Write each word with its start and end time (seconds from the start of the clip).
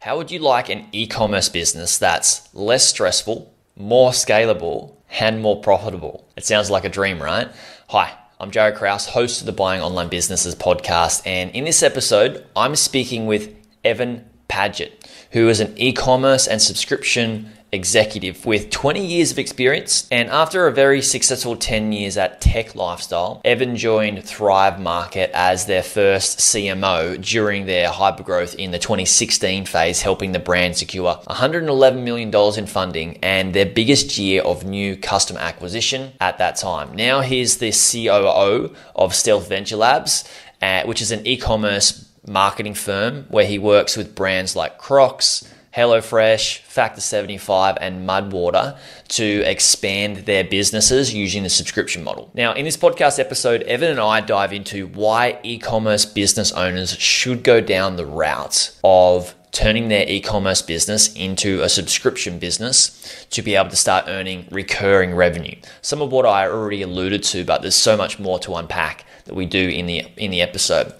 How 0.00 0.16
would 0.16 0.30
you 0.30 0.38
like 0.38 0.70
an 0.70 0.86
e 0.92 1.06
commerce 1.06 1.50
business 1.50 1.98
that's 1.98 2.48
less 2.54 2.88
stressful, 2.88 3.52
more 3.76 4.12
scalable, 4.12 4.94
and 5.20 5.42
more 5.42 5.60
profitable? 5.60 6.26
It 6.38 6.46
sounds 6.46 6.70
like 6.70 6.86
a 6.86 6.88
dream, 6.88 7.22
right? 7.22 7.48
Hi, 7.88 8.16
I'm 8.40 8.50
Jaryd 8.50 8.76
Krause, 8.76 9.04
host 9.04 9.40
of 9.40 9.46
the 9.46 9.52
Buying 9.52 9.82
Online 9.82 10.08
Businesses 10.08 10.54
podcast. 10.54 11.20
And 11.26 11.50
in 11.50 11.64
this 11.64 11.82
episode, 11.82 12.46
I'm 12.56 12.76
speaking 12.76 13.26
with 13.26 13.54
Evan 13.84 14.24
Padgett, 14.48 14.92
who 15.32 15.50
is 15.50 15.60
an 15.60 15.76
e 15.76 15.92
commerce 15.92 16.46
and 16.46 16.62
subscription 16.62 17.50
executive 17.72 18.44
with 18.46 18.70
20 18.70 19.04
years 19.04 19.30
of 19.30 19.38
experience. 19.38 20.08
And 20.10 20.28
after 20.28 20.66
a 20.66 20.72
very 20.72 21.02
successful 21.02 21.56
10 21.56 21.92
years 21.92 22.16
at 22.16 22.40
Tech 22.40 22.74
Lifestyle, 22.74 23.40
Evan 23.44 23.76
joined 23.76 24.24
Thrive 24.24 24.80
Market 24.80 25.30
as 25.34 25.66
their 25.66 25.82
first 25.82 26.38
CMO 26.38 27.20
during 27.22 27.66
their 27.66 27.88
hypergrowth 27.88 28.54
in 28.54 28.70
the 28.70 28.78
2016 28.78 29.66
phase, 29.66 30.02
helping 30.02 30.32
the 30.32 30.38
brand 30.38 30.76
secure 30.76 31.14
$111 31.28 32.02
million 32.02 32.34
in 32.58 32.66
funding 32.66 33.18
and 33.22 33.54
their 33.54 33.66
biggest 33.66 34.18
year 34.18 34.42
of 34.42 34.64
new 34.64 34.96
customer 34.96 35.40
acquisition 35.40 36.12
at 36.20 36.38
that 36.38 36.56
time. 36.56 36.94
Now 36.94 37.20
he's 37.20 37.58
the 37.58 37.72
COO 37.72 38.74
of 38.96 39.14
Stealth 39.14 39.48
Venture 39.48 39.76
Labs, 39.76 40.24
uh, 40.62 40.82
which 40.84 41.00
is 41.00 41.10
an 41.10 41.26
e 41.26 41.36
commerce 41.36 42.06
marketing 42.26 42.74
firm 42.74 43.24
where 43.28 43.46
he 43.46 43.58
works 43.58 43.96
with 43.96 44.14
brands 44.14 44.54
like 44.54 44.78
Crocs. 44.78 45.48
HelloFresh, 45.74 46.58
Factor 46.60 47.00
75, 47.00 47.78
and 47.80 48.08
Mudwater 48.08 48.76
to 49.08 49.42
expand 49.46 50.18
their 50.26 50.42
businesses 50.42 51.14
using 51.14 51.44
the 51.44 51.48
subscription 51.48 52.02
model. 52.02 52.30
Now, 52.34 52.54
in 52.54 52.64
this 52.64 52.76
podcast 52.76 53.20
episode, 53.20 53.62
Evan 53.62 53.90
and 53.90 54.00
I 54.00 54.20
dive 54.20 54.52
into 54.52 54.88
why 54.88 55.38
e 55.44 55.58
commerce 55.58 56.04
business 56.04 56.50
owners 56.52 56.96
should 56.98 57.44
go 57.44 57.60
down 57.60 57.96
the 57.96 58.06
route 58.06 58.76
of 58.82 59.34
turning 59.52 59.88
their 59.88 60.08
e 60.08 60.20
commerce 60.20 60.62
business 60.62 61.12
into 61.14 61.62
a 61.62 61.68
subscription 61.68 62.40
business 62.40 63.26
to 63.30 63.40
be 63.40 63.54
able 63.54 63.70
to 63.70 63.76
start 63.76 64.06
earning 64.08 64.48
recurring 64.50 65.14
revenue. 65.14 65.54
Some 65.82 66.02
of 66.02 66.10
what 66.10 66.26
I 66.26 66.48
already 66.48 66.82
alluded 66.82 67.22
to, 67.24 67.44
but 67.44 67.62
there's 67.62 67.76
so 67.76 67.96
much 67.96 68.18
more 68.18 68.40
to 68.40 68.54
unpack 68.54 69.04
that 69.24 69.34
we 69.34 69.46
do 69.46 69.68
in 69.68 69.86
the, 69.86 70.04
in 70.16 70.32
the 70.32 70.40
episode. 70.40 70.94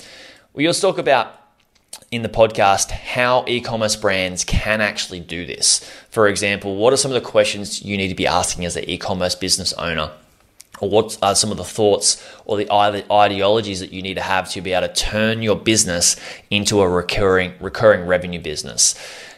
We 0.52 0.66
also 0.66 0.90
talk 0.90 0.98
about 0.98 1.39
in 2.10 2.22
the 2.22 2.28
podcast 2.28 2.90
how 2.90 3.44
e 3.46 3.60
commerce 3.60 3.94
brands 3.94 4.42
can 4.44 4.80
actually 4.80 5.20
do 5.20 5.46
this. 5.46 5.78
For 6.10 6.26
example, 6.26 6.76
what 6.76 6.92
are 6.92 6.96
some 6.96 7.12
of 7.12 7.22
the 7.22 7.28
questions 7.28 7.82
you 7.82 7.96
need 7.96 8.08
to 8.08 8.14
be 8.14 8.26
asking 8.26 8.64
as 8.64 8.76
an 8.76 8.88
e 8.88 8.98
commerce 8.98 9.34
business 9.34 9.72
owner? 9.74 10.10
Or 10.80 10.88
what 10.88 11.18
are 11.22 11.34
some 11.34 11.50
of 11.50 11.58
the 11.58 11.64
thoughts 11.64 12.26
or 12.46 12.56
the 12.56 12.70
ideologies 12.72 13.80
that 13.80 13.92
you 13.92 14.00
need 14.00 14.14
to 14.14 14.22
have 14.22 14.48
to 14.50 14.62
be 14.62 14.72
able 14.72 14.88
to 14.88 14.94
turn 14.94 15.42
your 15.42 15.54
business 15.54 16.16
into 16.50 16.80
a 16.80 16.88
recurring 16.88 17.52
recurring 17.60 18.06
revenue 18.06 18.40
business? 18.40 18.94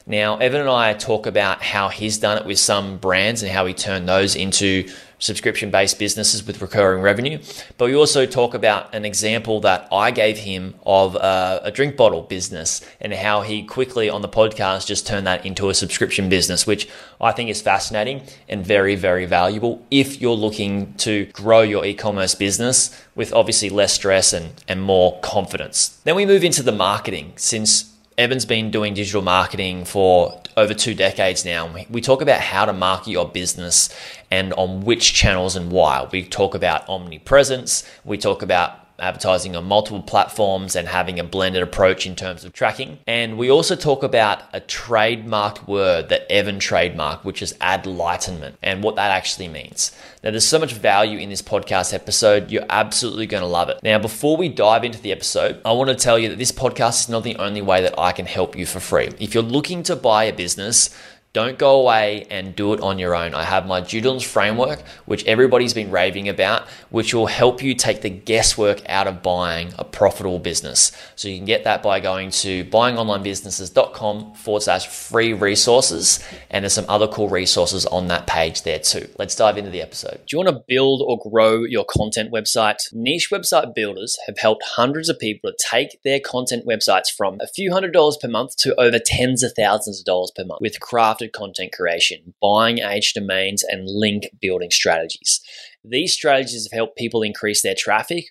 Now, 0.06 0.36
Evan 0.38 0.60
and 0.62 0.70
I 0.70 0.94
talk 0.94 1.26
about 1.26 1.62
how 1.62 1.88
he's 1.88 2.18
done 2.18 2.38
it 2.38 2.46
with 2.46 2.58
some 2.58 2.96
brands 2.98 3.42
and 3.42 3.52
how 3.52 3.66
he 3.66 3.74
turned 3.74 4.08
those 4.08 4.34
into 4.34 4.88
subscription 5.22 5.70
based 5.70 6.00
businesses 6.00 6.44
with 6.44 6.60
recurring 6.60 7.00
revenue. 7.00 7.38
But 7.78 7.86
we 7.86 7.94
also 7.94 8.26
talk 8.26 8.54
about 8.54 8.92
an 8.92 9.04
example 9.04 9.60
that 9.60 9.86
I 9.92 10.10
gave 10.10 10.38
him 10.38 10.74
of 10.84 11.14
a, 11.14 11.60
a, 11.62 11.70
drink 11.70 11.96
bottle 11.96 12.22
business 12.22 12.84
and 13.00 13.14
how 13.14 13.42
he 13.42 13.62
quickly 13.62 14.10
on 14.10 14.20
the 14.20 14.28
podcast 14.28 14.88
just 14.88 15.06
turned 15.06 15.26
that 15.28 15.46
into 15.46 15.68
a 15.68 15.74
subscription 15.74 16.28
business, 16.28 16.66
which 16.66 16.88
I 17.20 17.30
think 17.30 17.50
is 17.50 17.62
fascinating 17.62 18.22
and 18.48 18.66
very, 18.66 18.96
very 18.96 19.24
valuable 19.24 19.86
if 19.92 20.20
you're 20.20 20.34
looking 20.34 20.94
to 20.94 21.26
grow 21.26 21.62
your 21.62 21.84
e 21.84 21.94
commerce 21.94 22.34
business 22.34 22.90
with 23.14 23.32
obviously 23.32 23.70
less 23.70 23.92
stress 23.92 24.32
and, 24.32 24.52
and 24.66 24.82
more 24.82 25.20
confidence. 25.20 26.00
Then 26.02 26.16
we 26.16 26.26
move 26.26 26.42
into 26.42 26.64
the 26.64 26.72
marketing 26.72 27.34
since 27.36 27.91
Evan's 28.22 28.44
been 28.44 28.70
doing 28.70 28.94
digital 28.94 29.20
marketing 29.20 29.84
for 29.84 30.40
over 30.56 30.74
two 30.74 30.94
decades 30.94 31.44
now. 31.44 31.74
We 31.90 32.00
talk 32.00 32.22
about 32.22 32.40
how 32.40 32.64
to 32.64 32.72
market 32.72 33.10
your 33.10 33.28
business 33.28 33.88
and 34.30 34.52
on 34.52 34.82
which 34.82 35.12
channels 35.12 35.56
and 35.56 35.72
why. 35.72 36.08
We 36.12 36.22
talk 36.24 36.54
about 36.54 36.88
omnipresence. 36.88 37.82
We 38.04 38.18
talk 38.18 38.42
about 38.42 38.81
advertising 38.98 39.56
on 39.56 39.64
multiple 39.64 40.02
platforms 40.02 40.76
and 40.76 40.88
having 40.88 41.18
a 41.18 41.24
blended 41.24 41.62
approach 41.62 42.06
in 42.06 42.16
terms 42.16 42.44
of 42.44 42.52
tracking. 42.52 42.98
And 43.06 43.36
we 43.38 43.50
also 43.50 43.76
talk 43.76 44.02
about 44.02 44.42
a 44.52 44.60
trademarked 44.60 45.66
word 45.66 46.08
that 46.08 46.30
Evan 46.30 46.58
trademarked, 46.58 47.24
which 47.24 47.42
is 47.42 47.52
adlightenment 47.54 48.54
and 48.62 48.82
what 48.82 48.96
that 48.96 49.10
actually 49.10 49.48
means. 49.48 49.92
Now, 50.22 50.30
there's 50.30 50.46
so 50.46 50.60
much 50.60 50.72
value 50.72 51.18
in 51.18 51.30
this 51.30 51.42
podcast 51.42 51.92
episode. 51.92 52.50
You're 52.50 52.64
absolutely 52.70 53.26
going 53.26 53.42
to 53.42 53.48
love 53.48 53.68
it. 53.68 53.80
Now, 53.82 53.98
before 53.98 54.36
we 54.36 54.48
dive 54.48 54.84
into 54.84 55.00
the 55.00 55.10
episode, 55.10 55.60
I 55.64 55.72
want 55.72 55.90
to 55.90 55.96
tell 55.96 56.16
you 56.16 56.28
that 56.28 56.38
this 56.38 56.52
podcast 56.52 57.00
is 57.00 57.08
not 57.08 57.24
the 57.24 57.36
only 57.36 57.60
way 57.60 57.82
that 57.82 57.98
I 57.98 58.12
can 58.12 58.26
help 58.26 58.56
you 58.56 58.64
for 58.64 58.78
free. 58.78 59.10
If 59.18 59.34
you're 59.34 59.42
looking 59.42 59.82
to 59.84 59.96
buy 59.96 60.24
a 60.24 60.32
business, 60.32 60.96
don't 61.32 61.58
go 61.58 61.80
away 61.80 62.26
and 62.30 62.54
do 62.54 62.74
it 62.74 62.80
on 62.80 62.98
your 62.98 63.14
own. 63.14 63.34
I 63.34 63.44
have 63.44 63.66
my 63.66 63.80
due 63.80 64.02
diligence 64.02 64.30
framework, 64.30 64.82
which 65.06 65.24
everybody's 65.24 65.72
been 65.72 65.90
raving 65.90 66.28
about, 66.28 66.68
which 66.90 67.14
will 67.14 67.26
help 67.26 67.62
you 67.62 67.74
take 67.74 68.02
the 68.02 68.10
guesswork 68.10 68.82
out 68.86 69.06
of 69.06 69.22
buying 69.22 69.72
a 69.78 69.84
profitable 69.84 70.38
business. 70.38 70.92
So 71.16 71.28
you 71.28 71.38
can 71.38 71.46
get 71.46 71.64
that 71.64 71.82
by 71.82 72.00
going 72.00 72.30
to 72.30 72.64
buyingonlinebusinesses.com 72.66 74.34
forward 74.34 74.62
slash 74.62 74.86
free 74.88 75.32
resources. 75.32 76.22
And 76.50 76.64
there's 76.64 76.74
some 76.74 76.84
other 76.88 77.08
cool 77.08 77.30
resources 77.30 77.86
on 77.86 78.08
that 78.08 78.26
page 78.26 78.62
there 78.62 78.78
too. 78.78 79.08
Let's 79.18 79.34
dive 79.34 79.56
into 79.56 79.70
the 79.70 79.80
episode. 79.80 80.20
Do 80.26 80.36
you 80.36 80.44
want 80.44 80.50
to 80.50 80.62
build 80.68 81.00
or 81.00 81.18
grow 81.30 81.64
your 81.64 81.86
content 81.88 82.30
website? 82.30 82.92
Niche 82.92 83.30
website 83.32 83.74
builders 83.74 84.18
have 84.26 84.38
helped 84.38 84.64
hundreds 84.66 85.08
of 85.08 85.18
people 85.18 85.50
to 85.50 85.56
take 85.58 86.02
their 86.02 86.20
content 86.20 86.66
websites 86.66 87.10
from 87.16 87.38
a 87.40 87.46
few 87.46 87.72
hundred 87.72 87.94
dollars 87.94 88.18
per 88.20 88.28
month 88.28 88.54
to 88.58 88.78
over 88.78 88.98
tens 89.02 89.42
of 89.42 89.52
thousands 89.56 90.00
of 90.00 90.04
dollars 90.04 90.30
per 90.36 90.44
month 90.44 90.60
with 90.60 90.78
craft 90.78 91.21
content 91.28 91.72
creation, 91.72 92.34
buying 92.40 92.78
age 92.78 93.12
domains, 93.12 93.62
and 93.62 93.88
link 93.88 94.28
building 94.40 94.70
strategies. 94.70 95.40
These 95.84 96.14
strategies 96.14 96.66
have 96.70 96.76
helped 96.76 96.96
people 96.96 97.22
increase 97.22 97.62
their 97.62 97.74
traffic, 97.76 98.26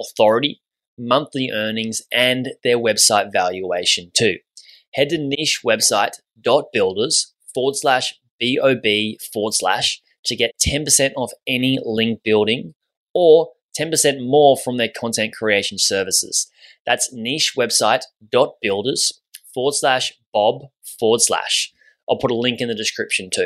authority, 0.00 0.60
monthly 0.98 1.50
earnings, 1.52 2.02
and 2.12 2.52
their 2.62 2.78
website 2.78 3.32
valuation 3.32 4.10
too. 4.14 4.36
Head 4.94 5.08
to 5.10 5.18
nichewebsite.builders 5.18 7.34
forward 7.52 7.76
slash 7.76 8.14
BOB 8.40 8.86
forward 9.32 9.54
slash 9.54 10.00
to 10.24 10.36
get 10.36 10.52
10% 10.64 11.12
off 11.16 11.32
any 11.46 11.78
link 11.84 12.22
building 12.22 12.74
or 13.12 13.50
10% 13.78 14.26
more 14.26 14.56
from 14.56 14.76
their 14.76 14.88
content 14.88 15.34
creation 15.34 15.78
services. 15.78 16.48
That's 16.86 17.12
nichewebsite.builders 17.14 19.20
forward 19.52 19.74
slash 19.74 20.12
Bob 20.32 20.62
forward 20.98 21.20
slash. 21.20 21.73
I'll 22.08 22.18
put 22.18 22.30
a 22.30 22.34
link 22.34 22.60
in 22.60 22.68
the 22.68 22.74
description 22.74 23.30
too. 23.30 23.44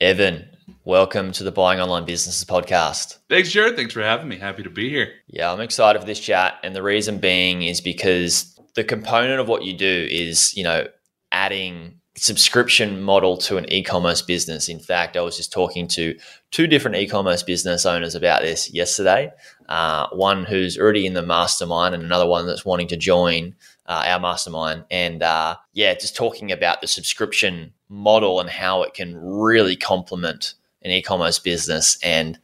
Evan, 0.00 0.48
welcome 0.84 1.32
to 1.32 1.44
the 1.44 1.52
Buying 1.52 1.80
Online 1.80 2.04
Businesses 2.04 2.44
podcast. 2.44 3.18
Thanks, 3.28 3.50
Jaryd. 3.50 3.76
Thanks 3.76 3.92
for 3.92 4.02
having 4.02 4.28
me. 4.28 4.38
Happy 4.38 4.62
to 4.62 4.70
be 4.70 4.88
here. 4.88 5.12
Yeah, 5.26 5.52
I'm 5.52 5.60
excited 5.60 5.98
for 5.98 6.06
this 6.06 6.20
chat. 6.20 6.54
And 6.62 6.74
the 6.74 6.82
reason 6.82 7.18
being 7.18 7.62
is 7.62 7.82
because 7.82 8.58
the 8.74 8.84
component 8.84 9.40
of 9.40 9.48
what 9.48 9.64
you 9.64 9.76
do 9.76 10.08
is, 10.10 10.56
you 10.56 10.64
know, 10.64 10.86
adding 11.30 12.00
subscription 12.16 13.02
model 13.02 13.36
to 13.36 13.58
an 13.58 13.70
e-commerce 13.70 14.22
business. 14.22 14.68
In 14.68 14.78
fact, 14.78 15.16
I 15.16 15.20
was 15.20 15.36
just 15.36 15.52
talking 15.52 15.86
to 15.88 16.18
two 16.50 16.66
different 16.66 16.96
e-commerce 16.96 17.42
business 17.42 17.84
owners 17.84 18.14
about 18.14 18.42
this 18.42 18.72
yesterday. 18.72 19.30
Uh, 19.68 20.08
one 20.12 20.44
who's 20.44 20.78
already 20.78 21.06
in 21.06 21.14
the 21.14 21.22
mastermind, 21.22 21.94
and 21.94 22.02
another 22.02 22.26
one 22.26 22.46
that's 22.46 22.64
wanting 22.64 22.88
to 22.88 22.96
join 22.96 23.54
uh, 23.86 24.04
our 24.06 24.20
mastermind. 24.20 24.84
And 24.90 25.22
uh, 25.22 25.56
yeah, 25.72 25.94
just 25.94 26.16
talking 26.16 26.50
about 26.50 26.80
the 26.80 26.86
subscription 26.86 27.72
model 27.88 28.40
and 28.40 28.50
how 28.50 28.82
it 28.82 28.94
can 28.94 29.16
really 29.16 29.76
complement 29.76 30.54
an 30.82 30.90
e-commerce 30.90 31.38
business. 31.38 31.98
And 32.02 32.38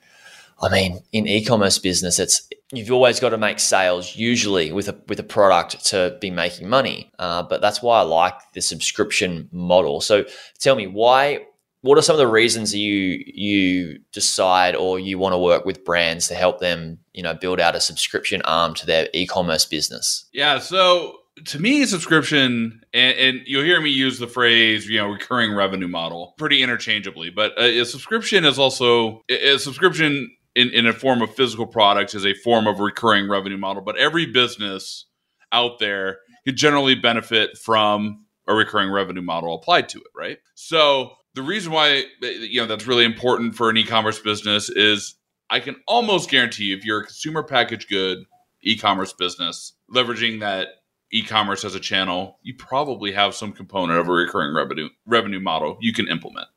I 0.61 0.69
mean, 0.69 1.01
in 1.13 1.27
e-commerce 1.27 1.79
business, 1.79 2.19
it's 2.19 2.49
you've 2.73 2.91
always 2.91 3.21
got 3.21 3.31
to 3.31 3.39
make 3.39 3.61
sales 3.61 4.17
usually 4.17 4.73
with 4.73 4.89
a 4.89 4.99
with 5.09 5.21
a 5.21 5.25
product 5.25 5.85
to 5.87 6.17
be 6.21 6.31
making 6.31 6.69
money. 6.69 7.13
Uh, 7.19 7.43
but 7.43 7.61
that's 7.61 7.83
why 7.83 8.01
I 8.01 8.03
like 8.03 8.35
the 8.55 8.63
subscription 8.63 9.49
model. 9.53 10.01
So 10.01 10.25
tell 10.59 10.75
me 10.75 10.87
why. 10.87 11.47
What 11.83 11.99
are 11.99 12.03
some 12.03 12.15
of 12.15 12.19
the 12.19 12.29
reasons 12.29 12.73
you 12.75 13.25
you 13.27 13.99
decide 14.13 14.77
or 14.77 15.01
you 15.01 15.19
want 15.19 15.33
to 15.33 15.39
work 15.39 15.65
with 15.65 15.85
brands 15.85 16.29
to 16.29 16.35
help 16.35 16.61
them, 16.61 16.99
you 17.13 17.25
know, 17.25 17.35
build 17.35 17.59
out 17.59 17.75
a 17.75 17.81
subscription 17.81 18.41
arm 18.43 18.75
to 18.75 18.87
their 18.87 19.09
e-commerce 19.13 19.65
business? 19.65 20.29
Yeah, 20.33 20.61
so 20.61 21.17
to 21.47 21.59
me, 21.59 21.85
subscription, 21.87 22.83
and, 22.93 23.19
and, 23.19 23.41
you'll 23.47 23.65
hear 23.65 23.81
me 23.81 23.91
use 23.91 24.19
the 24.19 24.27
phrase, 24.27 24.87
you 24.89 24.99
know, 24.99 25.09
recurring 25.09 25.55
revenue 25.55 25.89
model 25.89 26.35
pretty 26.37 26.63
interchangeably. 26.63 27.31
But 27.31 27.53
a, 27.59 27.81
a 27.81 27.85
subscription 27.85 28.45
is 28.45 28.59
also 28.59 29.23
a 29.29 29.59
subscription 29.59 30.31
in, 30.55 30.71
in 30.71 30.87
a 30.87 30.93
form 30.93 31.23
of 31.23 31.35
physical 31.35 31.67
products 31.67 32.15
is 32.15 32.27
a 32.27 32.35
form 32.35 32.67
of 32.67 32.81
recurring 32.81 33.29
revenue 33.29 33.57
model. 33.57 33.83
But 33.83 33.97
every 33.97 34.27
business 34.27 35.07
out 35.51 35.79
there 35.79 36.19
could 36.45 36.57
generally 36.57 36.95
benefit 36.95 37.57
from 37.59 38.25
a 38.49 38.55
recurring 38.55 38.91
revenue 38.91 39.23
model 39.23 39.55
applied 39.55 39.89
to 39.91 39.99
it, 39.99 40.11
right? 40.15 40.39
So 40.55 41.13
the 41.35 41.43
reason 41.43 41.73
why 41.73 42.05
you 42.21 42.61
know 42.61 42.67
that's 42.67 42.87
really 42.87 43.05
important 43.05 43.55
for 43.55 43.71
an 43.71 43.77
e-commerce 43.77 44.19
business 44.19 44.69
is 44.69 45.15
I 45.51 45.61
can 45.61 45.77
almost 45.87 46.31
guarantee 46.31 46.65
you 46.65 46.77
if 46.77 46.85
you're 46.85 47.01
a 47.01 47.05
consumer 47.05 47.43
packaged 47.43 47.89
good 47.89 48.25
e-commerce 48.63 49.13
business, 49.13 49.75
leveraging 49.93 50.41
that 50.41 50.69
e-commerce 51.13 51.65
as 51.65 51.75
a 51.75 51.81
channel, 51.81 52.39
you 52.43 52.55
probably 52.55 53.13
have 53.13 53.35
some 53.35 53.53
component 53.53 53.99
of 53.99 54.09
a 54.09 54.13
recurring 54.13 54.55
revenue 54.55 54.89
revenue 55.07 55.41
model 55.41 55.79
you 55.81 55.93
can 55.93 56.09
implement. 56.09 56.49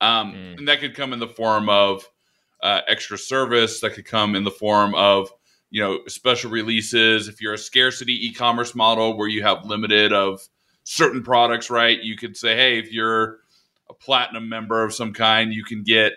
Um, 0.00 0.32
mm. 0.32 0.58
And 0.58 0.68
that 0.68 0.80
could 0.80 0.94
come 0.94 1.12
in 1.12 1.18
the 1.18 1.28
form 1.28 1.68
of 1.68 2.08
uh, 2.62 2.80
extra 2.88 3.18
service. 3.18 3.80
That 3.80 3.94
could 3.94 4.06
come 4.06 4.34
in 4.34 4.44
the 4.44 4.50
form 4.50 4.94
of 4.94 5.30
you 5.70 5.82
know 5.82 6.00
special 6.06 6.50
releases. 6.50 7.28
If 7.28 7.40
you're 7.40 7.54
a 7.54 7.58
scarcity 7.58 8.26
e-commerce 8.26 8.74
model 8.74 9.16
where 9.16 9.28
you 9.28 9.42
have 9.42 9.64
limited 9.64 10.12
of 10.12 10.40
certain 10.84 11.22
products, 11.22 11.68
right? 11.70 12.02
You 12.02 12.16
could 12.16 12.36
say, 12.36 12.56
hey, 12.56 12.78
if 12.78 12.90
you're 12.90 13.40
a 13.90 13.94
platinum 13.94 14.48
member 14.48 14.82
of 14.82 14.94
some 14.94 15.12
kind, 15.12 15.52
you 15.52 15.64
can 15.64 15.82
get 15.82 16.14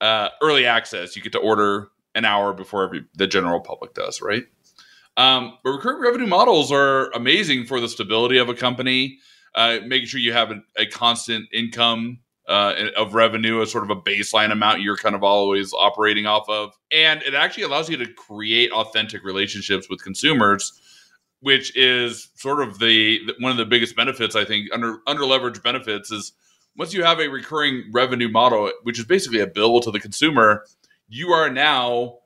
uh, 0.00 0.28
early 0.42 0.66
access. 0.66 1.16
You 1.16 1.22
get 1.22 1.32
to 1.32 1.38
order 1.38 1.88
an 2.14 2.24
hour 2.24 2.52
before 2.52 2.84
every, 2.84 3.04
the 3.14 3.26
general 3.26 3.60
public 3.60 3.94
does, 3.94 4.20
right? 4.20 4.44
Um, 5.16 5.58
but 5.62 5.70
recurring 5.70 6.02
revenue 6.02 6.26
models 6.26 6.72
are 6.72 7.10
amazing 7.12 7.66
for 7.66 7.80
the 7.80 7.88
stability 7.88 8.38
of 8.38 8.48
a 8.48 8.54
company, 8.54 9.18
uh, 9.54 9.78
making 9.86 10.08
sure 10.08 10.20
you 10.20 10.32
have 10.32 10.50
a, 10.50 10.60
a 10.76 10.86
constant 10.86 11.46
income 11.52 12.18
uh, 12.48 12.74
of 12.96 13.14
revenue, 13.14 13.62
a 13.62 13.66
sort 13.66 13.84
of 13.84 13.90
a 13.90 14.00
baseline 14.00 14.52
amount 14.52 14.82
you're 14.82 14.96
kind 14.96 15.14
of 15.14 15.22
always 15.22 15.72
operating 15.72 16.26
off 16.26 16.48
of. 16.48 16.74
And 16.92 17.22
it 17.22 17.34
actually 17.34 17.64
allows 17.64 17.88
you 17.88 17.96
to 17.96 18.06
create 18.06 18.70
authentic 18.72 19.24
relationships 19.24 19.88
with 19.88 20.02
consumers, 20.02 20.72
which 21.40 21.76
is 21.76 22.28
sort 22.34 22.60
of 22.60 22.78
the 22.78 23.20
one 23.40 23.52
of 23.52 23.58
the 23.58 23.64
biggest 23.64 23.96
benefits, 23.96 24.36
I 24.36 24.44
think, 24.44 24.68
under 24.72 24.98
under 25.06 25.22
leveraged 25.22 25.62
benefits 25.62 26.10
is 26.10 26.32
once 26.76 26.92
you 26.92 27.04
have 27.04 27.20
a 27.20 27.28
recurring 27.28 27.84
revenue 27.92 28.28
model, 28.28 28.70
which 28.82 28.98
is 28.98 29.04
basically 29.04 29.40
a 29.40 29.46
bill 29.46 29.80
to 29.80 29.90
the 29.90 30.00
consumer, 30.00 30.64
you 31.08 31.30
are 31.30 31.48
now 31.48 32.18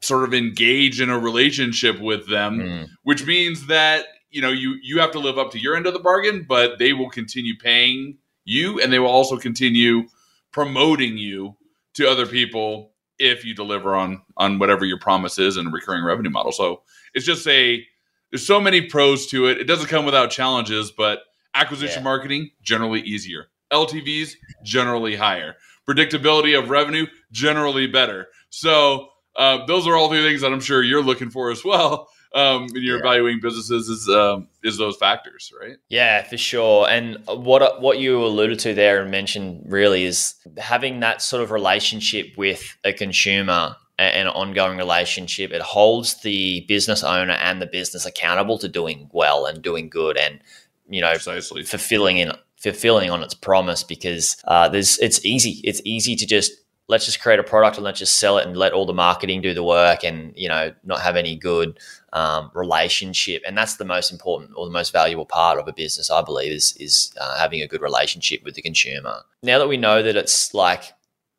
sort 0.00 0.24
of 0.24 0.34
engaged 0.34 1.00
in 1.00 1.08
a 1.08 1.18
relationship 1.18 2.00
with 2.00 2.28
them, 2.28 2.58
mm. 2.58 2.88
which 3.04 3.24
means 3.24 3.68
that 3.68 4.04
you 4.30 4.42
know 4.42 4.50
you 4.50 4.76
you 4.82 5.00
have 5.00 5.12
to 5.12 5.18
live 5.18 5.38
up 5.38 5.50
to 5.52 5.58
your 5.58 5.76
end 5.76 5.86
of 5.86 5.94
the 5.94 6.00
bargain, 6.00 6.44
but 6.46 6.78
they 6.78 6.92
will 6.92 7.08
continue 7.08 7.56
paying 7.56 8.18
you, 8.44 8.80
and 8.80 8.92
they 8.92 8.98
will 8.98 9.08
also 9.08 9.36
continue 9.36 10.04
promoting 10.52 11.16
you 11.16 11.56
to 11.94 12.08
other 12.08 12.26
people 12.26 12.92
if 13.18 13.44
you 13.44 13.54
deliver 13.54 13.94
on 13.94 14.22
on 14.36 14.58
whatever 14.58 14.84
your 14.84 14.98
promise 14.98 15.38
is 15.38 15.56
in 15.56 15.66
a 15.66 15.70
recurring 15.70 16.04
revenue 16.04 16.30
model. 16.30 16.52
So 16.52 16.82
it's 17.14 17.26
just 17.26 17.46
a 17.46 17.84
there's 18.30 18.46
so 18.46 18.60
many 18.60 18.82
pros 18.82 19.26
to 19.28 19.46
it. 19.46 19.58
It 19.58 19.64
doesn't 19.64 19.88
come 19.88 20.04
without 20.04 20.30
challenges, 20.30 20.90
but 20.90 21.20
acquisition 21.54 22.00
yeah. 22.00 22.04
marketing 22.04 22.50
generally 22.62 23.00
easier. 23.02 23.48
LTVs 23.72 24.34
generally 24.64 25.16
higher. 25.16 25.56
Predictability 25.88 26.58
of 26.58 26.70
revenue 26.70 27.06
generally 27.30 27.86
better. 27.86 28.28
So 28.50 29.08
uh, 29.36 29.66
those 29.66 29.86
are 29.86 29.96
all 29.96 30.08
the 30.08 30.22
things 30.22 30.40
that 30.40 30.52
I'm 30.52 30.60
sure 30.60 30.82
you're 30.82 31.02
looking 31.02 31.30
for 31.30 31.50
as 31.50 31.64
well 31.64 32.08
um, 32.34 32.68
when 32.72 32.82
you're 32.82 32.96
yeah. 32.96 33.02
evaluating 33.02 33.40
businesses 33.40 33.88
is 33.88 34.08
um, 34.08 34.48
is 34.62 34.78
those 34.78 34.96
factors, 34.96 35.52
right? 35.60 35.76
Yeah, 35.88 36.22
for 36.22 36.36
sure. 36.36 36.88
And 36.88 37.18
what 37.26 37.80
what 37.80 37.98
you 37.98 38.24
alluded 38.24 38.58
to 38.60 38.74
there 38.74 39.02
and 39.02 39.10
mentioned 39.10 39.64
really 39.66 40.04
is 40.04 40.34
having 40.58 41.00
that 41.00 41.22
sort 41.22 41.42
of 41.42 41.50
relationship 41.50 42.36
with 42.36 42.76
a 42.84 42.92
consumer 42.92 43.76
and 43.98 44.28
an 44.28 44.34
ongoing 44.34 44.78
relationship. 44.78 45.50
It 45.50 45.62
holds 45.62 46.22
the 46.22 46.64
business 46.68 47.04
owner 47.04 47.34
and 47.34 47.60
the 47.60 47.66
business 47.66 48.06
accountable 48.06 48.58
to 48.58 48.68
doing 48.68 49.08
well 49.12 49.46
and 49.46 49.62
doing 49.62 49.88
good 49.88 50.16
and 50.16 50.40
you 50.88 51.00
know 51.00 51.12
Precisely. 51.12 51.62
fulfilling 51.62 52.18
in 52.18 52.32
fulfilling 52.56 53.10
on 53.10 53.22
its 53.22 53.34
promise 53.34 53.82
because 53.82 54.36
uh, 54.44 54.68
there's 54.68 54.98
it's 54.98 55.24
easy. 55.24 55.60
It's 55.64 55.82
easy 55.84 56.16
to 56.16 56.26
just 56.26 56.52
let's 56.88 57.06
just 57.06 57.20
create 57.20 57.38
a 57.38 57.44
product 57.44 57.76
and 57.76 57.84
let's 57.84 57.98
just 57.98 58.18
sell 58.18 58.38
it 58.38 58.46
and 58.46 58.56
let 58.56 58.72
all 58.72 58.86
the 58.86 58.92
marketing 58.92 59.40
do 59.40 59.54
the 59.54 59.62
work 59.62 60.04
and 60.04 60.32
you 60.36 60.48
know 60.48 60.72
not 60.84 61.00
have 61.00 61.16
any 61.16 61.36
good 61.36 61.78
um, 62.12 62.50
relationship 62.54 63.42
and 63.46 63.56
that's 63.56 63.76
the 63.76 63.84
most 63.84 64.12
important 64.12 64.50
or 64.56 64.66
the 64.66 64.72
most 64.72 64.92
valuable 64.92 65.24
part 65.24 65.58
of 65.58 65.66
a 65.66 65.72
business 65.72 66.10
i 66.10 66.22
believe 66.22 66.52
is 66.52 66.76
is 66.78 67.12
uh, 67.20 67.38
having 67.38 67.60
a 67.62 67.68
good 67.68 67.82
relationship 67.82 68.42
with 68.44 68.54
the 68.54 68.62
consumer 68.62 69.16
now 69.42 69.58
that 69.58 69.68
we 69.68 69.76
know 69.76 70.02
that 70.02 70.16
it's 70.16 70.52
like 70.54 70.84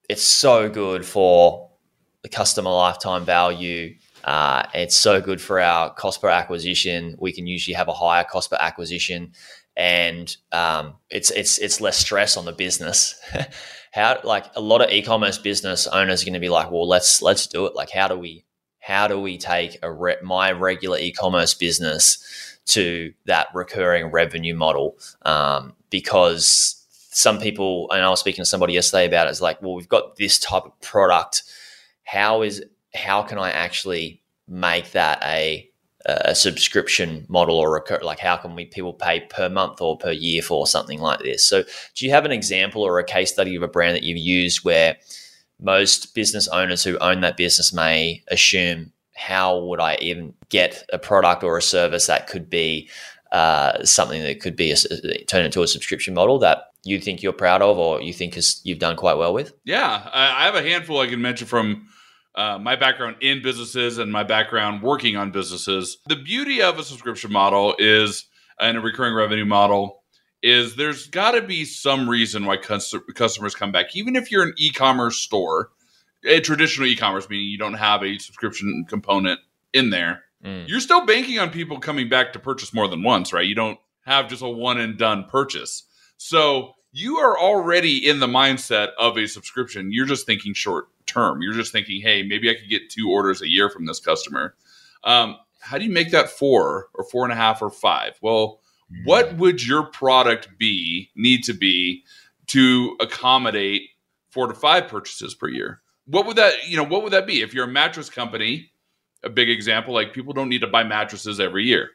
it's 0.10 0.24
so 0.24 0.70
good 0.70 1.06
for 1.06 1.70
the 2.24 2.30
customer 2.30 2.72
lifetime 2.72 3.26
value 3.26 3.94
uh, 4.24 4.64
it's 4.74 4.96
so 4.96 5.20
good 5.20 5.42
for 5.42 5.60
our 5.60 5.94
cost 5.94 6.22
per 6.22 6.30
acquisition 6.30 7.16
we 7.20 7.32
can 7.32 7.46
usually 7.46 7.74
have 7.74 7.90
a 7.90 7.94
higher 7.94 8.24
cost 8.24 8.50
per 8.50 8.58
acquisition 8.60 9.34
and 9.76 10.38
um, 10.52 10.96
it's 11.10 11.30
it's 11.32 11.58
it's 11.58 11.82
less 11.82 11.98
stress 11.98 12.38
on 12.38 12.46
the 12.46 12.52
business 12.52 13.20
how 13.94 14.20
like 14.24 14.46
a 14.56 14.62
lot 14.62 14.82
of 14.82 14.90
e-commerce 14.90 15.38
business 15.38 15.86
owners 15.86 16.24
are 16.24 16.26
going 16.26 16.34
to 16.34 16.40
be 16.40 16.50
like, 16.50 16.72
well, 16.72 16.88
let's 16.88 17.22
let's 17.22 17.46
do 17.48 17.68
it. 17.68 17.76
Like, 17.76 17.92
how 17.92 18.08
do 18.08 18.18
we 18.18 18.44
how 18.84 19.08
do 19.08 19.18
we 19.18 19.38
take 19.38 19.80
a 19.82 19.90
re- 19.90 20.18
my 20.22 20.52
regular 20.52 20.98
e-commerce 20.98 21.54
business 21.54 22.60
to 22.66 23.14
that 23.26 23.48
recurring 23.54 24.08
revenue 24.08 24.54
model? 24.54 24.98
Um, 25.22 25.74
because 25.90 26.86
some 27.10 27.40
people, 27.40 27.90
and 27.92 28.02
I 28.04 28.10
was 28.10 28.20
speaking 28.20 28.42
to 28.42 28.46
somebody 28.46 28.74
yesterday 28.74 29.06
about 29.06 29.28
it, 29.28 29.30
it's 29.30 29.40
like, 29.40 29.62
well, 29.62 29.74
we've 29.74 29.88
got 29.88 30.18
this 30.18 30.38
type 30.38 30.66
of 30.66 30.78
product. 30.82 31.44
How 32.04 32.42
is 32.42 32.62
how 32.94 33.24
can 33.24 33.38
I 33.38 33.52
actually 33.52 34.22
make 34.50 34.92
that 34.92 35.24
a 35.24 35.70
a 36.06 36.36
subscription 36.36 37.26
model 37.30 37.56
or 37.56 37.78
a, 37.78 38.04
like 38.04 38.20
how 38.20 38.36
can 38.36 38.54
we 38.56 38.66
people 38.66 38.92
pay 38.92 39.22
per 39.22 39.48
month 39.48 39.80
or 39.80 39.98
per 39.98 40.12
year 40.12 40.42
for 40.42 40.68
something 40.68 41.00
like 41.00 41.20
this 41.20 41.48
so 41.48 41.64
do 41.96 42.06
you 42.06 42.12
have 42.12 42.26
an 42.26 42.32
example 42.34 42.82
or 42.82 43.00
a 43.00 43.06
case 43.06 43.32
study 43.32 43.56
of 43.56 43.64
a 43.64 43.70
brand 43.70 43.96
that 43.96 44.04
you've 44.04 44.18
used 44.18 44.66
where 44.66 44.98
most 45.64 46.14
business 46.14 46.48
owners 46.48 46.84
who 46.84 46.98
own 47.00 47.22
that 47.22 47.38
business 47.38 47.74
may 47.74 48.24
assume 48.30 48.92
how 49.16 49.60
would 49.60 49.80
i 49.80 49.96
even 50.02 50.34
get 50.50 50.84
a 50.92 51.00
product 51.00 51.44
or 51.44 51.58
a 51.58 51.62
service 51.62 52.08
that 52.08 52.28
could 52.28 52.50
be 52.50 52.90
uh, 53.32 53.84
something 53.84 54.22
that 54.22 54.40
could 54.40 54.56
be 54.56 54.72
a, 54.72 54.76
turn 55.26 55.44
into 55.44 55.64
a 55.64 55.68
subscription 55.68 56.14
model 56.14 56.38
that 56.38 56.66
you 56.84 57.00
think 57.00 57.24
you're 57.24 57.34
proud 57.34 57.64
of 57.64 57.80
or 57.80 58.00
you 58.00 58.14
think 58.14 58.38
is, 58.38 58.62
you've 58.64 58.78
done 58.78 58.96
quite 58.96 59.18
well 59.18 59.34
with 59.34 59.54
yeah 59.66 60.08
i 60.14 60.46
have 60.46 60.56
a 60.56 60.62
handful 60.62 61.00
i 61.00 61.08
can 61.08 61.22
mention 61.22 61.48
from 61.48 61.88
uh, 62.36 62.58
my 62.58 62.76
background 62.76 63.16
in 63.22 63.42
businesses 63.42 63.98
and 63.98 64.12
my 64.12 64.24
background 64.24 64.82
working 64.82 65.16
on 65.16 65.32
businesses. 65.32 65.98
The 66.08 66.16
beauty 66.16 66.62
of 66.62 66.80
a 66.80 66.84
subscription 66.84 67.32
model 67.32 67.76
is, 67.78 68.26
and 68.60 68.78
a 68.78 68.82
recurring 68.82 69.14
revenue 69.14 69.46
model, 69.46 70.03
is 70.44 70.76
there's 70.76 71.08
got 71.08 71.32
to 71.32 71.42
be 71.42 71.64
some 71.64 72.08
reason 72.10 72.46
why 72.46 72.58
customers 72.58 73.56
come 73.56 73.72
back. 73.72 73.96
Even 73.96 74.16
if 74.16 74.30
you're 74.30 74.44
an 74.44 74.54
e 74.58 74.70
commerce 74.70 75.18
store, 75.18 75.72
a 76.26 76.42
traditional 76.42 76.88
e 76.88 76.96
commerce, 76.96 77.30
meaning 77.30 77.48
you 77.48 77.58
don't 77.58 77.76
have 77.76 78.04
a 78.04 78.20
subscription 78.20 78.86
component 78.88 79.40
in 79.74 79.90
there, 79.90 80.24
mm. 80.44 80.68
you're 80.68 80.82
still 80.82 81.06
banking 81.06 81.40
on 81.40 81.50
people 81.50 81.80
coming 81.80 82.10
back 82.10 82.34
to 82.34 82.40
purchase 82.40 82.74
more 82.74 82.90
than 82.90 83.02
once, 83.02 83.32
right? 83.32 83.48
You 83.48 83.56
don't 83.56 83.80
have 84.06 84.28
just 84.28 84.42
a 84.42 84.50
one 84.50 84.80
and 84.80 84.98
done 84.98 85.24
purchase. 85.24 85.84
So 86.18 86.74
you 86.92 87.18
are 87.18 87.40
already 87.40 88.08
in 88.08 88.20
the 88.20 88.28
mindset 88.28 88.90
of 89.00 89.18
a 89.18 89.28
subscription. 89.28 89.94
You're 89.94 90.06
just 90.06 90.26
thinking 90.26 90.54
short 90.54 90.90
term. 91.06 91.42
You're 91.42 91.54
just 91.54 91.72
thinking, 91.72 92.02
hey, 92.02 92.22
maybe 92.22 92.50
I 92.50 92.56
could 92.56 92.70
get 92.70 92.90
two 92.90 93.10
orders 93.10 93.42
a 93.42 93.50
year 93.50 93.70
from 93.70 93.86
this 93.86 94.02
customer. 94.02 94.56
Um, 95.06 95.38
how 95.62 95.78
do 95.78 95.86
you 95.86 95.92
make 95.92 96.12
that 96.12 96.30
four 96.30 96.90
or 96.94 97.06
four 97.06 97.24
and 97.24 97.32
a 97.32 97.38
half 97.38 97.62
or 97.62 97.72
five? 97.72 98.18
Well, 98.22 98.60
what 99.06 99.36
would 99.38 99.66
your 99.66 99.84
product 99.84 100.50
be, 100.58 101.10
need 101.16 101.44
to 101.44 101.54
be 101.54 102.04
to 102.48 102.96
accommodate 103.00 103.84
four 104.30 104.48
to 104.48 104.54
five 104.54 104.88
purchases 104.88 105.34
per 105.34 105.48
year? 105.50 105.82
What 106.06 106.26
would 106.26 106.38
that, 106.38 106.68
you 106.68 106.78
know, 106.78 106.84
what 106.84 107.04
would 107.04 107.14
that 107.14 107.28
be? 107.28 107.42
If 107.42 107.54
you're 107.54 107.66
a 107.66 107.72
mattress 107.72 108.10
company, 108.10 108.72
a 109.24 109.30
big 109.30 109.50
example, 109.50 109.94
like 109.94 110.14
people 110.14 110.34
don't 110.34 110.50
need 110.50 110.62
to 110.62 110.68
buy 110.68 110.84
mattresses 110.84 111.40
every 111.40 111.66
year. 111.66 111.92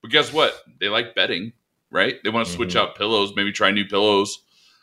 But 0.00 0.10
guess 0.10 0.32
what? 0.32 0.54
They 0.80 0.88
like 0.88 1.14
bedding 1.14 1.52
right? 1.92 2.18
They 2.24 2.30
want 2.30 2.46
to 2.46 2.52
switch 2.52 2.70
mm-hmm. 2.70 2.78
out 2.78 2.96
pillows, 2.96 3.34
maybe 3.36 3.52
try 3.52 3.70
new 3.70 3.84
pillows. 3.84 4.42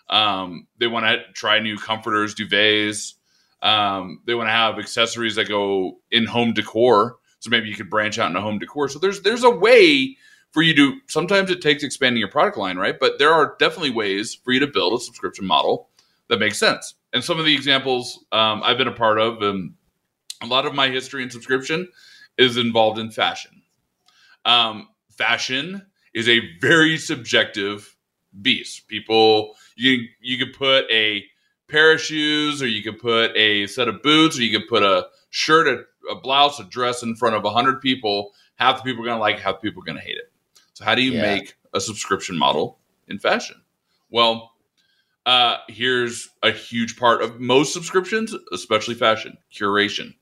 Um, 0.09 0.67
they 0.79 0.87
want 0.87 1.05
to 1.05 1.23
try 1.33 1.59
new 1.59 1.77
comforters, 1.77 2.35
duvets. 2.35 3.15
Um, 3.61 4.21
they 4.25 4.35
want 4.35 4.47
to 4.47 4.53
have 4.53 4.79
accessories 4.79 5.35
that 5.35 5.49
go 5.49 5.97
in 6.11 6.25
home 6.25 6.53
decor. 6.53 7.17
So 7.39 7.49
maybe 7.49 7.67
you 7.67 7.75
could 7.75 7.89
branch 7.89 8.17
out 8.19 8.29
into 8.29 8.41
home 8.41 8.59
decor. 8.59 8.87
So 8.87 8.99
there's 8.99 9.21
there's 9.21 9.43
a 9.43 9.49
way 9.49 10.17
for 10.51 10.61
you 10.61 10.75
to. 10.75 10.99
Sometimes 11.07 11.49
it 11.49 11.61
takes 11.61 11.83
expanding 11.83 12.19
your 12.19 12.29
product 12.29 12.57
line, 12.57 12.77
right? 12.77 12.99
But 12.99 13.19
there 13.19 13.31
are 13.31 13.55
definitely 13.59 13.91
ways 13.91 14.33
for 14.33 14.51
you 14.51 14.59
to 14.59 14.67
build 14.67 14.93
a 14.93 15.03
subscription 15.03 15.45
model 15.45 15.89
that 16.29 16.39
makes 16.39 16.57
sense. 16.57 16.95
And 17.13 17.23
some 17.23 17.39
of 17.39 17.45
the 17.45 17.55
examples 17.55 18.23
um, 18.31 18.61
I've 18.63 18.77
been 18.77 18.87
a 18.87 18.93
part 18.93 19.19
of, 19.19 19.41
and 19.41 19.73
a 20.41 20.45
lot 20.45 20.65
of 20.65 20.75
my 20.75 20.89
history 20.89 21.23
in 21.23 21.29
subscription 21.29 21.89
is 22.37 22.57
involved 22.57 22.99
in 22.99 23.11
fashion. 23.11 23.61
Um, 24.45 24.87
fashion 25.09 25.85
is 26.13 26.29
a 26.29 26.41
very 26.59 26.97
subjective 26.97 27.95
beast. 28.41 28.87
People, 28.87 29.55
you 29.75 30.05
you 30.21 30.37
could 30.37 30.53
put 30.53 30.89
a 30.91 31.25
pair 31.67 31.93
of 31.93 32.01
shoes, 32.01 32.61
or 32.61 32.67
you 32.67 32.81
could 32.83 32.99
put 32.99 33.35
a 33.35 33.67
set 33.67 33.87
of 33.87 34.01
boots, 34.01 34.37
or 34.37 34.43
you 34.43 34.57
could 34.57 34.67
put 34.67 34.83
a 34.83 35.07
shirt, 35.29 35.67
a, 35.67 36.11
a 36.11 36.19
blouse, 36.19 36.59
a 36.59 36.63
dress 36.63 37.03
in 37.03 37.15
front 37.15 37.35
of 37.35 37.43
hundred 37.51 37.81
people. 37.81 38.31
Half 38.55 38.77
the 38.77 38.83
people 38.83 39.03
are 39.03 39.07
gonna 39.07 39.19
like 39.19 39.39
half 39.39 39.55
the 39.55 39.69
people 39.69 39.83
are 39.83 39.85
gonna 39.85 39.99
hate 39.99 40.17
it. 40.17 40.28
So 40.79 40.85
how 40.85 40.95
do 40.95 41.01
you 41.01 41.11
yeah. 41.11 41.21
make 41.21 41.55
a 41.73 41.81
subscription 41.81 42.37
model 42.37 42.79
in 43.09 43.19
fashion? 43.19 43.61
Well, 44.09 44.53
uh, 45.25 45.57
here's 45.67 46.29
a 46.41 46.51
huge 46.51 46.97
part 46.97 47.21
of 47.21 47.41
most 47.41 47.73
subscriptions, 47.73 48.33
especially 48.53 48.95
fashion 48.95 49.37
curation. 49.53 50.15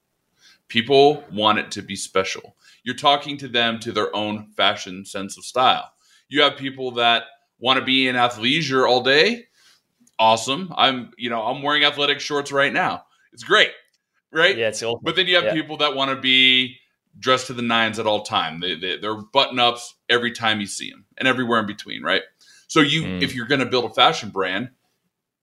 People 0.68 1.24
want 1.32 1.60
it 1.60 1.70
to 1.72 1.84
be 1.84 1.96
special 1.96 2.58
you're 2.88 2.96
talking 2.96 3.36
to 3.36 3.50
them 3.50 3.80
to 3.80 3.92
their 3.92 4.16
own 4.16 4.48
fashion 4.56 5.04
sense 5.04 5.38
of 5.38 5.44
style. 5.44 5.92
You 6.30 6.42
have 6.44 6.56
people 6.56 6.92
that 6.92 7.24
want 7.60 7.78
to 7.78 7.84
be 7.84 8.08
in 8.08 8.16
athleisure 8.16 8.88
all 8.88 9.04
day. 9.04 9.48
Awesome. 10.18 10.74
I'm, 10.78 11.12
you 11.18 11.30
know, 11.30 11.42
I'm 11.44 11.62
wearing 11.62 11.84
athletic 11.84 12.22
shorts 12.22 12.50
right 12.50 12.72
now. 12.72 13.04
It's 13.34 13.44
great, 13.44 13.72
right? 14.32 14.58
Yeah, 14.58 14.70
it's 14.70 14.82
awesome. 14.82 15.02
But 15.04 15.18
then 15.18 15.28
you 15.28 15.36
have 15.36 15.44
Yeah. 15.44 15.54
people 15.54 15.76
that 15.78 15.96
want 15.96 16.12
to 16.12 16.16
be 16.16 16.78
dressed 17.20 17.48
to 17.48 17.54
the 17.54 17.62
nines 17.62 18.00
at 18.00 18.08
all 18.08 18.22
time. 18.24 18.60
They, 18.60 18.76
they 18.76 18.98
they're 18.98 19.16
button 19.16 19.60
ups 19.60 19.96
every 20.10 20.32
time 20.32 20.60
you 20.62 20.68
see 20.68 20.90
them, 20.90 21.06
and 21.18 21.28
everywhere 21.28 21.60
in 21.60 21.66
between, 21.66 22.04
right? 22.04 22.22
So 22.68 22.80
you, 22.82 23.04
Mm. 23.04 23.22
if 23.22 23.34
you're 23.34 23.48
going 23.48 23.60
to 23.62 23.66
build 23.66 23.86
a 23.86 23.94
fashion 23.94 24.30
brand, 24.30 24.70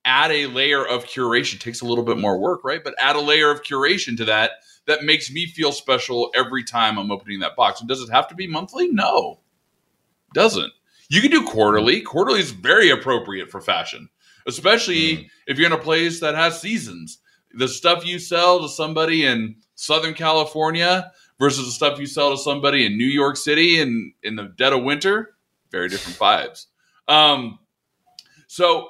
add 0.04 0.31
a 0.31 0.47
layer 0.47 0.87
of 0.87 1.04
curation. 1.07 1.59
Takes 1.59 1.81
a 1.81 1.87
little 1.87 2.04
bit 2.04 2.19
more 2.19 2.38
work, 2.38 2.62
right? 2.64 2.85
But 2.85 2.95
add 2.99 3.16
a 3.16 3.21
layer 3.21 3.50
of 3.50 3.62
curation 3.62 4.16
to 4.19 4.25
that 4.26 4.50
that 4.87 5.04
makes 5.04 5.31
me 5.33 5.47
feel 5.47 5.73
special 5.73 6.31
every 6.35 6.62
time 6.62 6.99
I'm 6.99 7.11
opening 7.11 7.40
that 7.40 7.57
box. 7.57 7.81
And 7.81 7.88
does 7.88 8.02
it 8.02 8.11
have 8.12 8.28
to 8.28 8.35
be 8.35 8.47
monthly? 8.47 8.88
No, 8.88 9.40
doesn't. 10.35 10.73
You 11.09 11.21
can 11.21 11.31
do 11.31 11.45
quarterly. 11.45 12.00
Quarterly 12.02 12.40
is 12.40 12.50
very 12.50 12.90
appropriate 12.90 13.50
for 13.50 13.61
fashion, 13.61 14.09
especially 14.47 15.16
Mm. 15.16 15.31
if 15.47 15.59
you're 15.59 15.66
in 15.66 15.73
a 15.73 15.78
place 15.78 16.21
that 16.21 16.35
has 16.35 16.61
seasons. 16.61 17.19
The 17.52 17.69
stuff 17.69 18.04
you 18.04 18.19
sell 18.19 18.61
to 18.61 18.69
somebody 18.69 19.25
in 19.25 19.57
Southern 19.76 20.12
California 20.14 21.12
versus 21.44 21.66
the 21.66 21.72
stuff 21.72 21.98
you 21.98 22.06
sell 22.06 22.30
to 22.30 22.38
somebody 22.38 22.86
in 22.86 22.96
New 22.96 23.04
York 23.04 23.36
City 23.36 23.78
in 23.78 24.14
in 24.22 24.34
the 24.34 24.44
dead 24.56 24.72
of 24.72 24.82
winter, 24.82 25.34
very 25.70 25.90
different 25.90 26.18
vibes. 26.18 26.66
Um, 27.06 27.58
so 28.46 28.88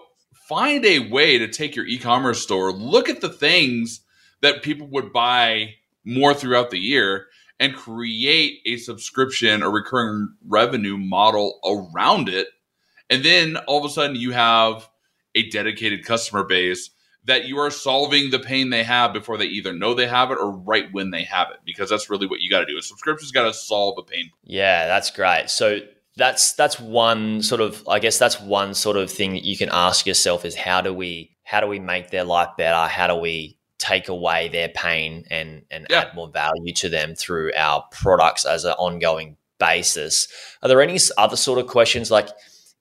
find 0.49 0.85
a 0.85 1.01
way 1.01 1.37
to 1.37 1.49
take 1.49 1.75
your 1.75 1.85
e-commerce 1.85 2.41
store, 2.41 2.71
look 2.71 3.09
at 3.09 3.21
the 3.21 3.29
things 3.29 4.03
that 4.41 4.63
people 4.63 4.87
would 4.87 5.13
buy 5.13 5.75
more 6.05 6.33
throughout 6.33 6.71
the 6.71 6.79
year 6.79 7.27
and 7.59 7.75
create 7.75 8.61
a 8.67 8.77
subscription 8.77 9.61
or 9.61 9.73
recurring 9.73 10.33
revenue 10.47 10.97
model 10.97 11.59
around 11.65 12.29
it. 12.29 12.47
And 13.11 13.25
then 13.25 13.57
all 13.67 13.81
of 13.81 13.85
a 13.85 13.93
sudden 13.93 14.15
you 14.15 14.31
have 14.31 14.89
a 15.35 15.51
dedicated 15.51 16.05
customer 16.05 16.45
base 16.45 16.91
that 17.27 17.47
you 17.47 17.59
are 17.59 17.71
solving 17.71 18.31
the 18.31 18.39
pain 18.39 18.71
they 18.71 18.83
have 18.85 19.13
before 19.13 19.39
they 19.39 19.47
either 19.47 19.73
know 19.73 19.95
they 19.95 20.07
have 20.07 20.31
it 20.31 20.39
or 20.39 20.51
right 20.51 20.87
when 20.93 21.11
they 21.11 21.25
have 21.25 21.51
it 21.51 21.59
because 21.65 21.89
that's 21.89 22.11
really 22.11 22.27
what 22.27 22.41
you 22.41 22.51
got 22.51 22.61
to 22.61 22.67
do. 22.67 22.77
A 22.79 22.83
subscription's 22.83 23.33
got 23.33 23.45
to 23.45 23.55
solve 23.55 23.97
a 23.99 24.03
pain. 24.03 24.31
Yeah, 24.45 24.87
that's 24.87 25.11
great. 25.11 25.49
So 25.49 25.81
that's 26.17 26.53
that's 26.53 26.79
one 26.79 27.43
sort 27.43 27.61
of 27.61 27.87
I 27.89 27.99
guess 27.99 28.19
that's 28.19 28.41
one 28.41 28.75
sort 28.75 28.97
of 28.97 29.11
thing 29.11 29.33
that 29.33 29.45
you 29.45 29.57
can 29.57 29.69
ask 29.73 30.07
yourself 30.07 30.45
is 30.45 30.55
how 30.55 30.81
do 30.81 30.93
we 30.93 31.31
how 31.43 31.61
do 31.61 31.67
we 31.67 31.79
make 31.81 32.11
their 32.11 32.25
life 32.25 32.51
better? 32.57 32.89
How 32.89 33.07
do 33.07 33.17
we 33.17 33.59
take 33.79 34.09
away 34.09 34.49
their 34.49 34.69
pain 34.69 35.25
and 35.31 35.63
and 35.71 35.87
Yeah. 35.91 36.03
add 36.03 36.15
more 36.15 36.29
value 36.29 36.73
to 36.75 36.89
them 36.89 37.15
through 37.15 37.53
our 37.57 37.85
products 37.91 38.45
as 38.45 38.65
an 38.65 38.73
ongoing 38.73 39.37
basis? 39.59 40.29
Are 40.63 40.69
there 40.69 40.83
any 40.83 40.99
other 41.19 41.37
sort 41.37 41.59
of 41.59 41.67
questions 41.67 42.11
like 42.11 42.29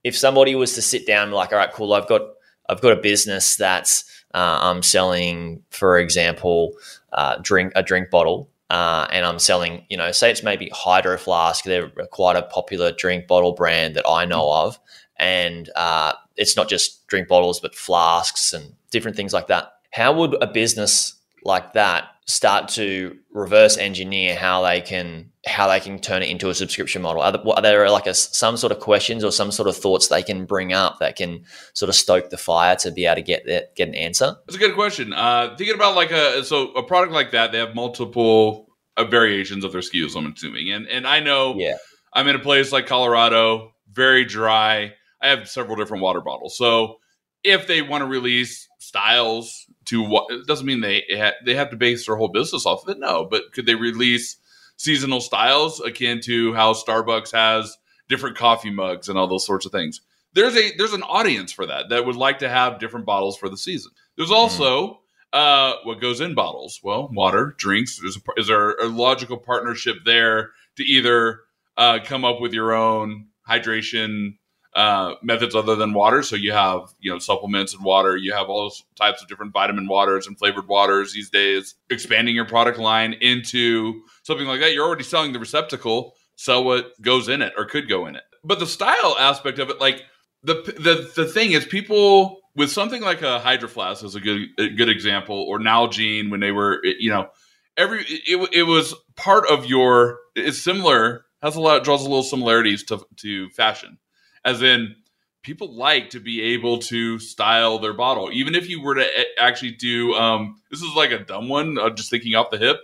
if 0.03 0.17
somebody 0.17 0.53
was 0.53 0.73
to 0.73 0.81
sit 0.81 1.07
down 1.07 1.31
like, 1.31 1.51
all 1.53 1.57
right, 1.57 1.71
cool, 1.71 1.93
I've 1.93 2.07
got 2.07 2.21
I've 2.69 2.81
got 2.81 2.91
a 2.93 3.01
business 3.01 3.55
that's 3.55 4.05
uh, 4.33 4.59
I'm 4.61 4.81
selling, 4.83 5.63
for 5.69 5.97
example, 5.97 6.73
uh, 7.11 7.37
drink 7.41 7.73
a 7.75 7.83
drink 7.83 8.09
bottle, 8.09 8.49
uh, 8.69 9.07
and 9.11 9.25
I'm 9.25 9.39
selling, 9.39 9.85
you 9.89 9.97
know, 9.97 10.11
say 10.11 10.31
it's 10.31 10.43
maybe 10.43 10.69
Hydro 10.73 11.17
Flask. 11.17 11.63
They're 11.63 11.89
quite 12.11 12.35
a 12.35 12.43
popular 12.43 12.91
drink 12.91 13.27
bottle 13.27 13.53
brand 13.53 13.95
that 13.95 14.07
I 14.07 14.25
know 14.25 14.51
of, 14.51 14.79
and 15.17 15.69
uh, 15.75 16.13
it's 16.35 16.55
not 16.55 16.69
just 16.69 17.05
drink 17.07 17.27
bottles, 17.27 17.59
but 17.59 17.75
flasks 17.75 18.53
and 18.53 18.73
different 18.89 19.17
things 19.17 19.33
like 19.33 19.47
that. 19.47 19.73
How 19.91 20.13
would 20.13 20.41
a 20.41 20.47
business 20.47 21.15
like 21.43 21.73
that 21.73 22.12
start 22.25 22.69
to 22.69 23.17
reverse 23.31 23.77
engineer 23.77 24.35
how 24.35 24.61
they 24.63 24.79
can 24.79 25.29
how 25.45 25.67
they 25.67 25.79
can 25.79 25.99
turn 25.99 26.23
it 26.23 26.29
into 26.29 26.49
a 26.49 26.55
subscription 26.55 27.01
model? 27.01 27.21
Are 27.21 27.33
there, 27.33 27.41
are 27.49 27.61
there 27.61 27.89
like 27.89 28.07
a, 28.07 28.13
some 28.13 28.55
sort 28.55 28.71
of 28.71 28.79
questions 28.79 29.25
or 29.25 29.31
some 29.31 29.51
sort 29.51 29.67
of 29.67 29.75
thoughts 29.75 30.07
they 30.07 30.23
can 30.23 30.45
bring 30.45 30.71
up 30.71 30.99
that 30.99 31.17
can 31.17 31.43
sort 31.73 31.89
of 31.89 31.95
stoke 31.95 32.29
the 32.29 32.37
fire 32.37 32.77
to 32.77 32.91
be 32.91 33.05
able 33.05 33.15
to 33.15 33.21
get 33.23 33.45
that, 33.47 33.75
get 33.75 33.89
an 33.89 33.95
answer? 33.95 34.37
That's 34.45 34.55
a 34.55 34.59
good 34.59 34.73
question. 34.73 35.11
Uh, 35.11 35.53
thinking 35.57 35.75
about 35.75 35.95
like 35.95 36.11
a 36.11 36.43
so 36.45 36.71
a 36.71 36.83
product 36.83 37.11
like 37.13 37.31
that, 37.31 37.51
they 37.51 37.57
have 37.57 37.75
multiple 37.75 38.67
uh, 38.95 39.03
variations 39.03 39.65
of 39.65 39.73
their 39.73 39.81
SKUs. 39.81 40.15
I'm 40.15 40.31
assuming, 40.31 40.71
and 40.71 40.87
and 40.87 41.05
I 41.05 41.19
know 41.19 41.55
Yeah. 41.57 41.75
I'm 42.13 42.27
in 42.27 42.35
a 42.35 42.39
place 42.39 42.71
like 42.71 42.87
Colorado, 42.87 43.73
very 43.91 44.23
dry. 44.23 44.93
I 45.21 45.27
have 45.27 45.49
several 45.49 45.75
different 45.75 46.03
water 46.03 46.21
bottles, 46.21 46.57
so 46.57 46.99
if 47.43 47.67
they 47.67 47.81
want 47.81 48.01
to 48.01 48.05
release 48.05 48.67
styles 48.79 49.62
to 49.85 50.03
what 50.03 50.31
it 50.31 50.47
doesn't 50.47 50.65
mean 50.65 50.81
they 50.81 51.03
ha- 51.11 51.33
they 51.45 51.55
have 51.55 51.69
to 51.71 51.75
base 51.75 52.05
their 52.05 52.15
whole 52.15 52.29
business 52.29 52.65
off 52.65 52.83
of 52.83 52.89
it. 52.89 52.99
No, 52.99 53.25
but 53.25 53.51
could 53.53 53.65
they 53.65 53.75
release 53.75 54.37
seasonal 54.77 55.21
styles 55.21 55.79
akin 55.79 56.21
to 56.21 56.53
how 56.53 56.73
Starbucks 56.73 57.31
has 57.31 57.77
different 58.09 58.37
coffee 58.37 58.71
mugs 58.71 59.09
and 59.09 59.17
all 59.17 59.27
those 59.27 59.45
sorts 59.45 59.65
of 59.65 59.71
things? 59.71 60.01
There's 60.33 60.55
a 60.55 60.75
there's 60.77 60.93
an 60.93 61.03
audience 61.03 61.51
for 61.51 61.65
that 61.65 61.89
that 61.89 62.05
would 62.05 62.15
like 62.15 62.39
to 62.39 62.49
have 62.49 62.79
different 62.79 63.05
bottles 63.05 63.37
for 63.37 63.49
the 63.49 63.57
season. 63.57 63.91
There's 64.17 64.31
also 64.31 65.01
uh, 65.31 65.73
what 65.83 66.01
goes 66.01 66.21
in 66.21 66.35
bottles. 66.35 66.79
Well, 66.83 67.09
water, 67.11 67.55
drinks. 67.57 67.99
Is, 67.99 68.17
a, 68.17 68.39
is 68.39 68.47
there 68.47 68.71
a 68.71 68.85
logical 68.85 69.37
partnership 69.37 69.97
there 70.05 70.51
to 70.77 70.83
either 70.83 71.41
uh, 71.77 71.99
come 72.03 72.23
up 72.23 72.39
with 72.39 72.53
your 72.53 72.73
own 72.73 73.27
hydration 73.47 74.37
uh, 74.75 75.15
methods 75.21 75.55
other 75.55 75.75
than 75.75 75.93
water? 75.93 76.23
So 76.23 76.35
you 76.35 76.51
have 76.51 76.93
you 76.99 77.11
know 77.11 77.19
supplements 77.19 77.73
and 77.73 77.83
water. 77.83 78.17
You 78.17 78.33
have 78.33 78.49
all 78.49 78.73
types 78.95 79.21
of 79.21 79.27
different 79.27 79.53
vitamin 79.53 79.87
waters 79.87 80.27
and 80.27 80.37
flavored 80.37 80.67
waters 80.67 81.13
these 81.13 81.29
days. 81.29 81.75
Expanding 81.89 82.35
your 82.35 82.45
product 82.45 82.79
line 82.79 83.13
into 83.13 84.01
something 84.23 84.47
like 84.47 84.59
that. 84.61 84.73
You're 84.73 84.85
already 84.85 85.03
selling 85.03 85.33
the 85.33 85.39
receptacle. 85.39 86.15
Sell 86.35 86.63
what 86.63 86.99
goes 87.01 87.29
in 87.29 87.41
it 87.41 87.53
or 87.57 87.65
could 87.65 87.87
go 87.87 88.07
in 88.07 88.15
it. 88.15 88.23
But 88.43 88.59
the 88.59 88.67
style 88.67 89.15
aspect 89.19 89.59
of 89.59 89.69
it, 89.69 89.79
like 89.79 90.03
the 90.43 90.55
the 90.77 91.11
the 91.15 91.27
thing 91.27 91.51
is, 91.51 91.65
people 91.65 92.39
with 92.55 92.71
something 92.71 93.01
like 93.01 93.21
a 93.21 93.39
Hydro 93.39 93.69
Flask 93.69 94.03
is 94.03 94.15
a 94.15 94.19
good 94.19 94.47
a 94.57 94.69
good 94.69 94.89
example, 94.89 95.35
or 95.47 95.59
Nalgene 95.59 96.29
when 96.29 96.39
they 96.39 96.51
were, 96.51 96.81
you 96.83 97.09
know, 97.09 97.29
every 97.77 98.03
it, 98.03 98.49
it 98.53 98.63
was 98.63 98.93
part 99.15 99.49
of 99.49 99.65
your. 99.65 100.19
It's 100.35 100.61
similar, 100.61 101.25
has 101.41 101.55
a 101.55 101.61
lot 101.61 101.83
draws 101.83 102.01
a 102.01 102.09
little 102.09 102.23
similarities 102.23 102.83
to 102.85 103.05
to 103.17 103.49
fashion, 103.51 103.97
as 104.45 104.61
in 104.61 104.95
people 105.43 105.73
like 105.75 106.09
to 106.11 106.19
be 106.19 106.41
able 106.41 106.79
to 106.79 107.19
style 107.19 107.77
their 107.79 107.93
bottle, 107.93 108.29
even 108.31 108.55
if 108.55 108.69
you 108.69 108.81
were 108.81 108.95
to 108.95 109.07
actually 109.39 109.71
do. 109.71 110.13
Um, 110.13 110.61
this 110.71 110.81
is 110.81 110.93
like 110.95 111.11
a 111.11 111.19
dumb 111.19 111.49
one, 111.49 111.77
uh, 111.77 111.89
just 111.89 112.09
thinking 112.09 112.33
off 112.35 112.49
the 112.49 112.57
hip, 112.57 112.77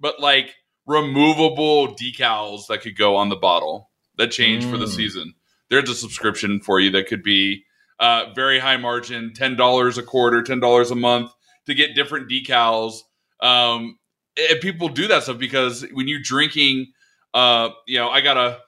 but 0.00 0.18
like 0.20 0.54
removable 0.86 1.94
decals 1.94 2.66
that 2.68 2.80
could 2.80 2.96
go 2.96 3.16
on 3.16 3.28
the 3.28 3.36
bottle 3.36 3.90
that 4.16 4.30
change 4.30 4.64
for 4.64 4.78
the 4.78 4.86
Mm. 4.86 4.94
season. 4.96 5.34
There's 5.68 5.90
a 5.90 5.94
subscription 5.94 6.60
for 6.60 6.80
you 6.80 6.90
that 6.92 7.06
could 7.08 7.22
be 7.22 7.64
uh, 8.00 8.32
very 8.34 8.58
high 8.58 8.76
margin, 8.78 9.32
ten 9.34 9.54
dollars 9.56 9.98
a 9.98 10.02
quarter, 10.02 10.42
ten 10.42 10.60
dollars 10.60 10.90
a 10.90 10.94
month 10.94 11.32
to 11.66 11.74
get 11.74 11.94
different 11.94 12.30
decals. 12.30 13.00
Um, 13.40 13.98
and 14.36 14.60
people 14.60 14.88
do 14.88 15.08
that 15.08 15.24
stuff 15.24 15.38
because 15.38 15.84
when 15.92 16.08
you're 16.08 16.22
drinking, 16.22 16.92
uh, 17.34 17.70
you 17.86 17.98
know, 17.98 18.08
I 18.08 18.20
got 18.22 18.36
a, 18.36 18.60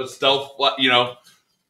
a 0.00 0.06
stealth, 0.08 0.52
you 0.78 0.90
know, 0.90 1.14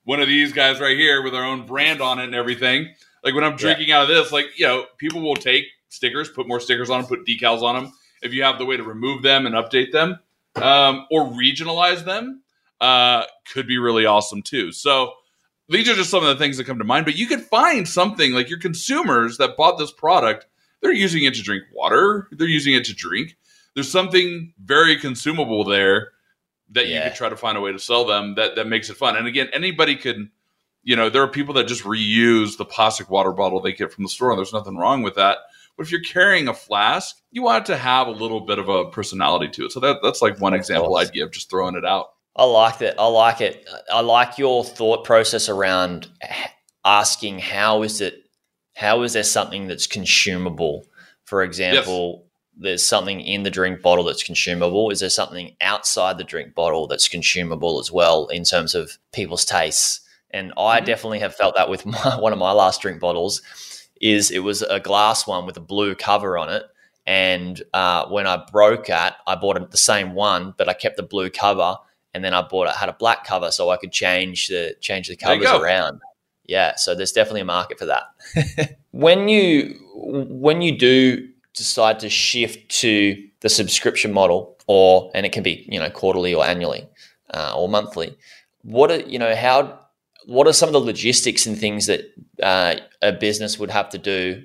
one 0.06 0.20
of 0.20 0.28
these 0.28 0.52
guys 0.52 0.80
right 0.80 0.96
here 0.96 1.20
with 1.20 1.34
our 1.34 1.44
own 1.44 1.66
brand 1.66 2.00
on 2.00 2.20
it 2.20 2.25
and 2.25 2.34
everything. 2.34 2.88
Like 3.25 3.34
when 3.34 3.42
I'm 3.42 3.56
drinking 3.56 3.90
out 3.90 4.02
of 4.02 4.08
this, 4.08 4.30
like 4.30 4.46
you 4.56 4.64
know, 4.64 4.86
people 4.98 5.20
will 5.20 5.34
take 5.34 5.64
stickers, 5.88 6.28
put 6.30 6.46
more 6.46 6.60
stickers 6.60 6.90
on 6.90 7.00
them, 7.00 7.08
put 7.08 7.26
decals 7.26 7.62
on 7.62 7.75
them. 7.75 7.92
If 8.22 8.32
you 8.32 8.44
have 8.44 8.58
the 8.58 8.64
way 8.64 8.76
to 8.76 8.84
remove 8.84 9.22
them 9.22 9.46
and 9.46 9.56
update 9.56 9.90
them, 9.90 10.20
um, 10.54 11.06
or 11.10 11.25
regionalize 11.25 12.04
them, 12.04 12.42
uh, 12.80 13.25
could 13.52 13.66
be 13.66 13.78
really 13.78 14.06
awesome 14.06 14.42
too. 14.42 14.70
So 14.70 15.12
these 15.68 15.88
are 15.88 15.94
just 15.94 16.10
some 16.10 16.22
of 16.22 16.28
the 16.28 16.36
things 16.36 16.56
that 16.56 16.64
come 16.64 16.78
to 16.78 16.84
mind. 16.84 17.04
But 17.04 17.16
you 17.16 17.26
could 17.26 17.42
find 17.42 17.86
something 17.86 18.32
like 18.32 18.48
your 18.48 18.60
consumers 18.60 19.38
that 19.38 19.56
bought 19.56 19.76
this 19.76 19.90
product, 19.90 20.46
they're 20.82 20.92
using 20.92 21.25
it 21.25 21.34
to 21.34 21.42
drink 21.42 21.64
water, 21.75 22.28
they're 22.30 22.46
using 22.46 22.75
it 22.75 22.84
to 22.84 22.94
drink. 22.94 23.36
There's 23.75 23.90
something 23.90 24.54
very 24.64 24.96
consumable 24.96 25.64
there 25.64 26.12
that 26.70 26.87
you 26.87 26.94
Yeah. 26.94 27.08
could 27.08 27.16
try 27.16 27.28
to 27.28 27.37
find 27.37 27.56
a 27.56 27.61
way 27.61 27.73
to 27.73 27.78
sell 27.78 28.04
them 28.04 28.35
that 28.35 28.56
that 28.56 28.66
makes 28.66 28.90
it 28.90 28.96
fun. 28.96 29.16
And 29.16 29.26
again, 29.26 29.49
anybody 29.52 29.96
could, 29.96 30.28
you 30.82 30.96
know, 30.96 31.08
there 31.08 31.23
are 31.23 31.28
people 31.28 31.54
that 31.54 31.68
just 31.68 31.85
reuse 31.85 32.56
the 32.56 32.64
plastic 32.64 33.08
water 33.11 33.32
bottle 33.32 33.61
they 33.61 33.73
get 33.73 33.92
from 33.92 34.04
the 34.04 34.11
store, 34.11 34.30
and 34.30 34.38
there's 34.38 34.52
nothing 34.52 34.76
wrong 34.76 35.02
with 35.02 35.14
that. 35.14 35.38
But 35.76 35.85
if 35.85 35.92
you're 35.92 36.00
carrying 36.00 36.49
a 36.49 36.54
flask, 36.54 37.16
you 37.30 37.42
want 37.42 37.64
it 37.64 37.73
to 37.73 37.76
have 37.76 38.06
a 38.06 38.11
little 38.12 38.40
bit 38.40 38.58
of 38.58 38.68
a 38.68 38.87
personality 38.90 39.49
to 39.49 39.66
it. 39.66 39.73
So 39.73 39.80
that 39.80 39.99
that's 40.02 40.23
like 40.23 40.40
one 40.40 40.54
example. 40.54 40.96
I'd 40.96 41.12
give, 41.12 41.30
just 41.32 41.50
throwing 41.50 41.76
it 41.76 41.85
out. 41.85 42.12
I 42.35 42.44
like 42.44 42.78
that. 42.78 42.99
I 42.99 43.06
like 43.06 43.40
it. 43.40 43.68
I 43.92 44.00
like 44.00 44.38
your 44.38 44.64
thought 44.64 45.04
process 45.04 45.49
around 45.49 46.08
asking 46.85 47.38
how 47.40 47.82
is 47.82 48.00
it 48.00 48.23
how 48.75 49.02
is 49.02 49.14
there 49.14 49.23
something 49.23 49.66
that's 49.68 49.87
consumable? 49.87 50.85
For 51.25 51.42
example, 51.42 52.25
there's 52.56 52.84
something 52.84 53.20
in 53.20 53.42
the 53.42 53.50
drink 53.50 53.82
bottle 53.82 54.04
that's 54.04 54.22
consumable. 54.22 54.90
Is 54.90 55.00
there 55.00 55.10
something 55.10 55.54
outside 55.60 56.18
the 56.18 56.25
drink 56.25 56.54
bottle 56.54 56.86
that's 56.86 57.08
consumable 57.08 57.78
as 57.78 57.92
well 57.92 58.26
in 58.28 58.44
terms 58.44 58.75
of 58.75 58.98
people's 59.12 59.44
tastes? 59.44 60.00
And 60.30 60.52
I 60.56 60.80
Mhm. 60.80 60.86
definitely 60.86 61.18
have 61.20 61.34
felt 61.34 61.54
that 61.56 61.68
with 61.68 61.84
my, 61.86 62.18
one 62.18 62.32
of 62.32 62.38
my 62.38 62.52
last 62.52 62.80
drink 62.80 63.00
bottles. 63.00 63.42
Is 64.00 64.30
it 64.30 64.40
was 64.40 64.62
a 64.62 64.78
glass 64.80 65.26
one 65.26 65.46
with 65.46 65.56
a 65.56 65.60
blue 65.60 65.94
cover 65.94 66.36
on 66.36 66.50
it, 66.50 66.64
And 67.06 67.62
uh, 67.72 68.06
when 68.08 68.26
I 68.26 68.44
broke 68.50 68.88
it, 68.90 69.12
I 69.26 69.34
bought 69.36 69.70
the 69.70 69.76
same 69.76 70.12
one, 70.14 70.54
but 70.58 70.68
I 70.68 70.72
kept 70.75 70.96
the 70.96 71.02
blue 71.04 71.30
cover, 71.30 71.76
and 72.12 72.25
then 72.25 72.34
I 72.34 72.42
bought 72.42 72.66
it 72.68 72.75
had 72.75 72.88
a 72.88 72.92
black 72.94 73.25
cover, 73.25 73.50
so 73.52 73.70
I 73.70 73.76
could 73.76 73.92
change 73.92 74.48
the 74.48 74.75
change 74.80 75.08
the 75.08 75.16
covers 75.16 75.46
around. 75.52 76.00
Yeah, 76.44 76.75
so 76.76 76.94
there's 76.94 77.12
definitely 77.12 77.42
a 77.42 77.44
market 77.44 77.78
for 77.78 77.86
that. 77.86 78.76
when 78.90 79.28
you 79.28 79.78
when 79.94 80.62
you 80.62 80.76
do 80.76 81.28
decide 81.56 81.98
to 82.00 82.08
shift 82.08 82.68
to 82.80 83.16
the 83.40 83.48
subscription 83.48 84.12
model, 84.12 84.56
or 84.66 85.10
and 85.14 85.26
it 85.26 85.32
can 85.32 85.42
be 85.42 85.66
you 85.68 85.80
know 85.80 85.90
quarterly 85.90 86.34
or 86.34 86.44
annually 86.44 86.88
uh, 87.34 87.52
or 87.56 87.68
monthly, 87.68 88.16
what 88.62 88.90
are 88.90 89.00
you 89.00 89.18
know 89.18 89.34
how 89.34 89.80
what 90.26 90.46
are 90.46 90.52
some 90.52 90.68
of 90.68 90.72
the 90.72 90.80
logistics 90.80 91.46
and 91.46 91.56
things 91.56 91.86
that 91.86 92.12
uh, 92.42 92.75
a 93.00 93.12
business 93.12 93.58
would 93.58 93.70
have 93.70 93.88
to 93.90 93.98
do? 93.98 94.42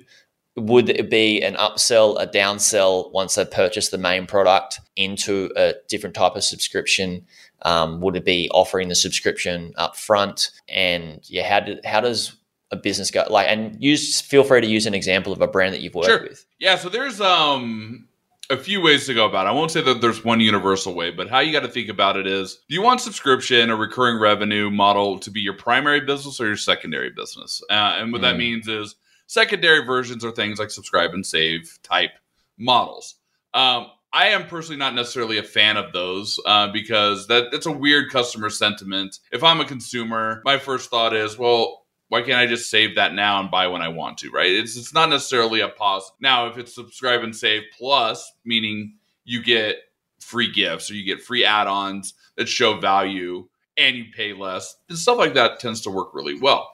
Would 0.54 0.90
it 0.90 1.10
be 1.10 1.42
an 1.42 1.54
upsell, 1.54 2.20
a 2.20 2.26
downsell 2.26 3.10
once 3.12 3.34
they 3.34 3.44
purchase 3.44 3.88
the 3.88 3.98
main 3.98 4.26
product 4.26 4.80
into 4.96 5.50
a 5.56 5.74
different 5.88 6.14
type 6.14 6.36
of 6.36 6.44
subscription? 6.44 7.26
Um, 7.62 8.00
would 8.00 8.16
it 8.16 8.24
be 8.24 8.48
offering 8.50 8.88
the 8.88 8.94
subscription 8.94 9.72
up 9.76 9.96
front? 9.96 10.50
And 10.68 11.20
yeah, 11.24 11.48
how 11.48 11.60
did 11.60 11.84
how 11.84 12.00
does 12.00 12.36
a 12.72 12.76
business 12.76 13.10
go 13.10 13.24
like 13.30 13.46
and 13.48 13.76
use 13.82 14.20
feel 14.20 14.42
free 14.42 14.60
to 14.60 14.66
use 14.66 14.86
an 14.86 14.94
example 14.94 15.32
of 15.32 15.40
a 15.40 15.46
brand 15.46 15.74
that 15.74 15.80
you've 15.80 15.94
worked 15.94 16.08
sure. 16.08 16.22
with. 16.22 16.44
Yeah, 16.58 16.76
so 16.76 16.88
there's 16.88 17.20
um 17.20 18.08
a 18.50 18.56
few 18.56 18.80
ways 18.80 19.06
to 19.06 19.14
go 19.14 19.26
about 19.26 19.46
it. 19.46 19.50
I 19.50 19.52
won't 19.52 19.70
say 19.70 19.80
that 19.82 20.00
there's 20.00 20.24
one 20.24 20.40
universal 20.40 20.94
way, 20.94 21.10
but 21.10 21.28
how 21.28 21.40
you 21.40 21.52
got 21.52 21.60
to 21.60 21.68
think 21.68 21.88
about 21.88 22.16
it 22.16 22.26
is 22.26 22.58
do 22.68 22.74
you 22.74 22.82
want 22.82 23.00
subscription 23.00 23.70
or 23.70 23.76
recurring 23.76 24.20
revenue 24.20 24.70
model 24.70 25.18
to 25.20 25.30
be 25.30 25.40
your 25.40 25.54
primary 25.54 26.00
business 26.00 26.40
or 26.40 26.46
your 26.46 26.56
secondary 26.56 27.10
business? 27.10 27.62
Uh, 27.70 27.96
and 27.96 28.12
what 28.12 28.20
mm. 28.20 28.24
that 28.24 28.36
means 28.36 28.68
is 28.68 28.96
secondary 29.26 29.84
versions 29.84 30.24
are 30.24 30.32
things 30.32 30.58
like 30.58 30.70
subscribe 30.70 31.12
and 31.14 31.24
save 31.24 31.78
type 31.82 32.12
models. 32.58 33.16
Um, 33.54 33.86
I 34.12 34.28
am 34.28 34.46
personally 34.46 34.78
not 34.78 34.94
necessarily 34.94 35.38
a 35.38 35.42
fan 35.42 35.78
of 35.78 35.92
those 35.92 36.38
uh, 36.44 36.70
because 36.70 37.26
that 37.28 37.50
that's 37.50 37.66
a 37.66 37.72
weird 37.72 38.10
customer 38.10 38.50
sentiment. 38.50 39.18
If 39.30 39.42
I'm 39.42 39.60
a 39.60 39.64
consumer, 39.64 40.42
my 40.44 40.58
first 40.58 40.90
thought 40.90 41.14
is, 41.14 41.38
well, 41.38 41.81
why 42.12 42.20
can't 42.20 42.36
I 42.36 42.44
just 42.44 42.68
save 42.68 42.96
that 42.96 43.14
now 43.14 43.40
and 43.40 43.50
buy 43.50 43.68
when 43.68 43.80
I 43.80 43.88
want 43.88 44.18
to, 44.18 44.30
right? 44.30 44.50
It's 44.50 44.76
it's 44.76 44.92
not 44.92 45.08
necessarily 45.08 45.60
a 45.60 45.68
pause. 45.70 46.12
Now, 46.20 46.46
if 46.46 46.58
it's 46.58 46.74
subscribe 46.74 47.22
and 47.22 47.34
save 47.34 47.62
plus, 47.78 48.34
meaning 48.44 48.96
you 49.24 49.42
get 49.42 49.76
free 50.20 50.52
gifts 50.52 50.90
or 50.90 50.94
you 50.94 51.06
get 51.06 51.22
free 51.22 51.42
add-ons 51.42 52.12
that 52.36 52.50
show 52.50 52.78
value 52.78 53.48
and 53.78 53.96
you 53.96 54.04
pay 54.14 54.34
less, 54.34 54.76
and 54.90 54.98
stuff 54.98 55.16
like 55.16 55.32
that 55.32 55.58
tends 55.58 55.80
to 55.80 55.90
work 55.90 56.12
really 56.12 56.38
well. 56.38 56.70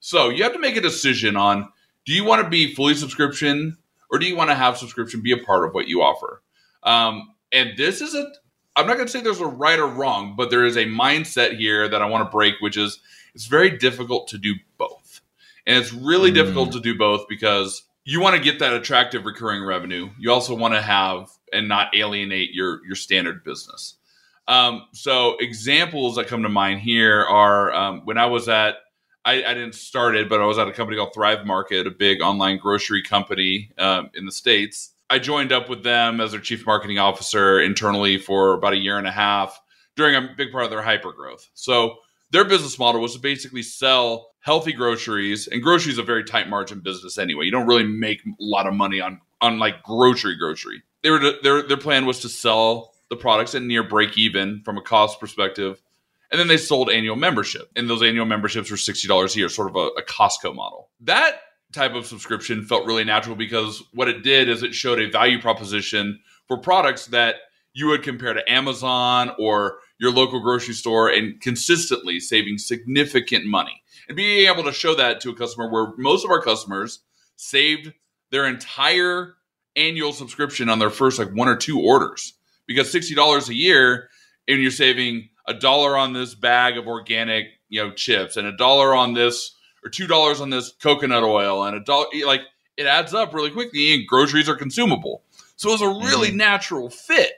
So 0.00 0.30
you 0.30 0.42
have 0.42 0.54
to 0.54 0.58
make 0.58 0.78
a 0.78 0.80
decision 0.80 1.36
on 1.36 1.68
do 2.06 2.14
you 2.14 2.24
want 2.24 2.42
to 2.42 2.48
be 2.48 2.74
fully 2.74 2.94
subscription 2.94 3.76
or 4.10 4.18
do 4.18 4.24
you 4.24 4.36
want 4.36 4.48
to 4.48 4.56
have 4.56 4.78
subscription 4.78 5.20
be 5.20 5.32
a 5.32 5.44
part 5.44 5.66
of 5.66 5.74
what 5.74 5.88
you 5.88 6.00
offer? 6.00 6.42
Um, 6.82 7.34
and 7.52 7.76
this 7.76 8.00
is 8.00 8.14
a 8.14 8.32
I'm 8.74 8.86
not 8.86 8.94
going 8.94 9.06
to 9.06 9.12
say 9.12 9.20
there's 9.20 9.40
a 9.40 9.46
right 9.46 9.78
or 9.78 9.88
wrong, 9.88 10.34
but 10.34 10.48
there 10.48 10.64
is 10.64 10.76
a 10.76 10.86
mindset 10.86 11.58
here 11.58 11.88
that 11.88 12.00
I 12.00 12.06
want 12.06 12.24
to 12.24 12.30
break, 12.30 12.54
which 12.60 12.78
is 12.78 13.00
it's 13.38 13.46
very 13.46 13.70
difficult 13.70 14.26
to 14.26 14.36
do 14.36 14.56
both. 14.78 15.20
And 15.64 15.78
it's 15.78 15.92
really 15.92 16.32
mm. 16.32 16.34
difficult 16.34 16.72
to 16.72 16.80
do 16.80 16.98
both 16.98 17.28
because 17.28 17.84
you 18.04 18.20
want 18.20 18.34
to 18.34 18.42
get 18.42 18.58
that 18.58 18.72
attractive 18.72 19.26
recurring 19.26 19.62
revenue. 19.62 20.10
You 20.18 20.32
also 20.32 20.56
want 20.56 20.74
to 20.74 20.82
have 20.82 21.30
and 21.52 21.68
not 21.68 21.94
alienate 21.94 22.52
your 22.52 22.84
your 22.84 22.96
standard 22.96 23.44
business. 23.44 23.94
Um, 24.48 24.88
so 24.92 25.36
examples 25.38 26.16
that 26.16 26.26
come 26.26 26.42
to 26.42 26.48
mind 26.48 26.80
here 26.80 27.22
are 27.22 27.72
um, 27.72 28.00
when 28.06 28.18
I 28.18 28.26
was 28.26 28.48
at 28.48 28.78
I, 29.24 29.44
I, 29.44 29.54
didn't 29.54 29.74
start 29.74 30.16
it, 30.16 30.28
but 30.28 30.40
I 30.40 30.46
was 30.46 30.58
at 30.58 30.66
a 30.66 30.72
company 30.72 30.96
called 30.96 31.14
Thrive 31.14 31.46
Market, 31.46 31.86
a 31.86 31.90
big 31.90 32.22
online 32.22 32.58
grocery 32.58 33.02
company 33.02 33.70
um, 33.78 34.10
in 34.14 34.26
the 34.26 34.32
states. 34.32 34.94
I 35.10 35.20
joined 35.20 35.52
up 35.52 35.68
with 35.68 35.84
them 35.84 36.20
as 36.20 36.32
their 36.32 36.40
chief 36.40 36.66
marketing 36.66 36.98
officer 36.98 37.60
internally 37.60 38.18
for 38.18 38.54
about 38.54 38.72
a 38.72 38.78
year 38.78 38.98
and 38.98 39.06
a 39.06 39.12
half 39.12 39.60
during 39.94 40.16
a 40.16 40.34
big 40.36 40.50
part 40.50 40.64
of 40.64 40.70
their 40.70 40.82
hyper 40.82 41.12
growth. 41.12 41.48
So 41.54 41.98
their 42.30 42.44
business 42.44 42.78
model 42.78 43.00
was 43.00 43.14
to 43.14 43.20
basically 43.20 43.62
sell 43.62 44.30
healthy 44.40 44.72
groceries, 44.72 45.46
and 45.46 45.62
groceries 45.62 45.94
is 45.94 45.98
a 45.98 46.02
very 46.02 46.24
tight 46.24 46.48
margin 46.48 46.80
business 46.80 47.18
anyway. 47.18 47.44
You 47.44 47.50
don't 47.50 47.66
really 47.66 47.84
make 47.84 48.20
a 48.24 48.30
lot 48.40 48.66
of 48.66 48.74
money 48.74 49.00
on 49.00 49.20
on 49.40 49.58
like 49.58 49.82
grocery 49.82 50.36
grocery. 50.36 50.82
They 51.02 51.10
were 51.10 51.20
to, 51.20 51.34
their 51.42 51.62
their 51.62 51.76
plan 51.76 52.06
was 52.06 52.20
to 52.20 52.28
sell 52.28 52.94
the 53.10 53.16
products 53.16 53.54
at 53.54 53.62
near 53.62 53.82
break 53.82 54.18
even 54.18 54.62
from 54.64 54.76
a 54.76 54.82
cost 54.82 55.20
perspective, 55.20 55.80
and 56.30 56.38
then 56.38 56.48
they 56.48 56.56
sold 56.56 56.90
annual 56.90 57.16
membership, 57.16 57.70
and 57.76 57.88
those 57.88 58.02
annual 58.02 58.26
memberships 58.26 58.70
were 58.70 58.76
sixty 58.76 59.08
dollars 59.08 59.34
a 59.34 59.38
year, 59.38 59.48
sort 59.48 59.70
of 59.70 59.76
a, 59.76 60.00
a 60.00 60.02
Costco 60.02 60.54
model. 60.54 60.90
That 61.00 61.40
type 61.72 61.94
of 61.94 62.06
subscription 62.06 62.64
felt 62.64 62.86
really 62.86 63.04
natural 63.04 63.36
because 63.36 63.82
what 63.92 64.08
it 64.08 64.22
did 64.22 64.48
is 64.48 64.62
it 64.62 64.74
showed 64.74 65.00
a 65.00 65.10
value 65.10 65.40
proposition 65.40 66.18
for 66.46 66.56
products 66.56 67.06
that 67.06 67.36
you 67.74 67.86
would 67.88 68.02
compare 68.02 68.32
to 68.32 68.50
Amazon 68.50 69.32
or 69.38 69.78
your 69.98 70.12
local 70.12 70.40
grocery 70.40 70.74
store 70.74 71.08
and 71.08 71.40
consistently 71.40 72.20
saving 72.20 72.58
significant 72.58 73.44
money. 73.46 73.82
And 74.08 74.16
being 74.16 74.48
able 74.48 74.64
to 74.64 74.72
show 74.72 74.94
that 74.94 75.20
to 75.20 75.30
a 75.30 75.34
customer 75.34 75.68
where 75.70 75.92
most 75.98 76.24
of 76.24 76.30
our 76.30 76.40
customers 76.40 77.00
saved 77.36 77.92
their 78.30 78.46
entire 78.46 79.34
annual 79.76 80.12
subscription 80.12 80.68
on 80.68 80.78
their 80.78 80.90
first 80.90 81.18
like 81.18 81.32
one 81.34 81.48
or 81.48 81.56
two 81.56 81.80
orders 81.80 82.34
because 82.66 82.92
$60 82.92 83.48
a 83.48 83.54
year 83.54 84.08
and 84.46 84.60
you're 84.60 84.70
saving 84.70 85.28
a 85.46 85.54
dollar 85.54 85.96
on 85.96 86.12
this 86.12 86.34
bag 86.34 86.76
of 86.76 86.86
organic, 86.86 87.46
you 87.68 87.82
know, 87.82 87.92
chips 87.92 88.36
and 88.36 88.46
a 88.46 88.56
dollar 88.56 88.94
on 88.94 89.14
this 89.14 89.56
or 89.84 89.90
two 89.90 90.06
dollars 90.06 90.40
on 90.40 90.50
this 90.50 90.72
coconut 90.82 91.22
oil 91.22 91.64
and 91.64 91.76
a 91.76 91.80
dollar 91.80 92.06
like 92.24 92.42
it 92.76 92.86
adds 92.86 93.14
up 93.14 93.34
really 93.34 93.50
quickly 93.50 93.94
and 93.94 94.06
groceries 94.06 94.48
are 94.48 94.56
consumable. 94.56 95.22
So 95.56 95.70
it 95.70 95.72
was 95.72 95.82
a 95.82 96.06
really 96.08 96.30
mm. 96.30 96.36
natural 96.36 96.90
fit 96.90 97.32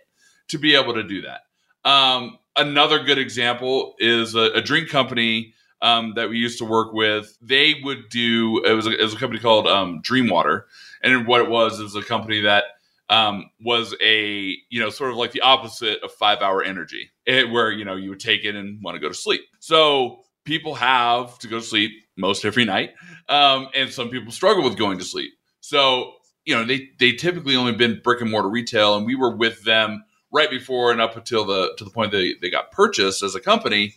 to 0.48 0.58
be 0.58 0.74
able 0.74 0.94
to 0.94 1.02
do 1.02 1.22
that. 1.22 1.42
Um, 1.88 2.38
another 2.56 3.02
good 3.02 3.18
example 3.18 3.94
is 3.98 4.34
a, 4.34 4.52
a 4.52 4.60
drink 4.60 4.88
company 4.88 5.54
um, 5.82 6.12
that 6.14 6.28
we 6.28 6.38
used 6.38 6.58
to 6.58 6.64
work 6.64 6.92
with. 6.92 7.36
They 7.40 7.74
would 7.82 8.08
do 8.10 8.62
it 8.64 8.72
was 8.72 8.86
a, 8.86 8.98
it 8.98 9.02
was 9.02 9.14
a 9.14 9.18
company 9.18 9.40
called 9.40 9.66
um, 9.66 10.02
Dreamwater, 10.02 10.64
and 11.02 11.26
what 11.26 11.40
it 11.40 11.48
was 11.48 11.80
is 11.80 11.94
a 11.94 12.02
company 12.02 12.40
that 12.42 12.64
um, 13.08 13.50
was 13.60 13.94
a 14.02 14.56
you 14.68 14.80
know 14.80 14.90
sort 14.90 15.10
of 15.10 15.16
like 15.16 15.32
the 15.32 15.40
opposite 15.40 16.02
of 16.02 16.12
five 16.12 16.38
hour 16.40 16.62
energy, 16.62 17.10
it, 17.26 17.50
where 17.50 17.70
you 17.70 17.84
know 17.84 17.96
you 17.96 18.10
would 18.10 18.20
take 18.20 18.44
it 18.44 18.54
and 18.54 18.82
want 18.82 18.94
to 18.94 19.00
go 19.00 19.08
to 19.08 19.14
sleep. 19.14 19.42
So 19.58 20.20
people 20.44 20.74
have 20.74 21.38
to 21.38 21.48
go 21.48 21.60
to 21.60 21.64
sleep 21.64 21.92
most 22.16 22.44
every 22.44 22.64
night, 22.64 22.94
um, 23.28 23.68
and 23.74 23.90
some 23.90 24.10
people 24.10 24.32
struggle 24.32 24.62
with 24.62 24.76
going 24.76 24.98
to 24.98 25.04
sleep. 25.04 25.32
So 25.60 26.14
you 26.44 26.54
know 26.54 26.64
they 26.64 26.90
they 26.98 27.12
typically 27.12 27.56
only 27.56 27.72
been 27.72 28.00
brick 28.02 28.20
and 28.20 28.30
mortar 28.30 28.50
retail, 28.50 28.96
and 28.96 29.06
we 29.06 29.14
were 29.14 29.34
with 29.34 29.64
them 29.64 30.04
right 30.32 30.50
before 30.50 30.92
and 30.92 31.00
up 31.00 31.16
until 31.16 31.44
the 31.44 31.74
to 31.78 31.84
the 31.84 31.90
point 31.90 32.12
they, 32.12 32.34
they 32.40 32.50
got 32.50 32.70
purchased 32.72 33.22
as 33.22 33.34
a 33.34 33.40
company. 33.40 33.94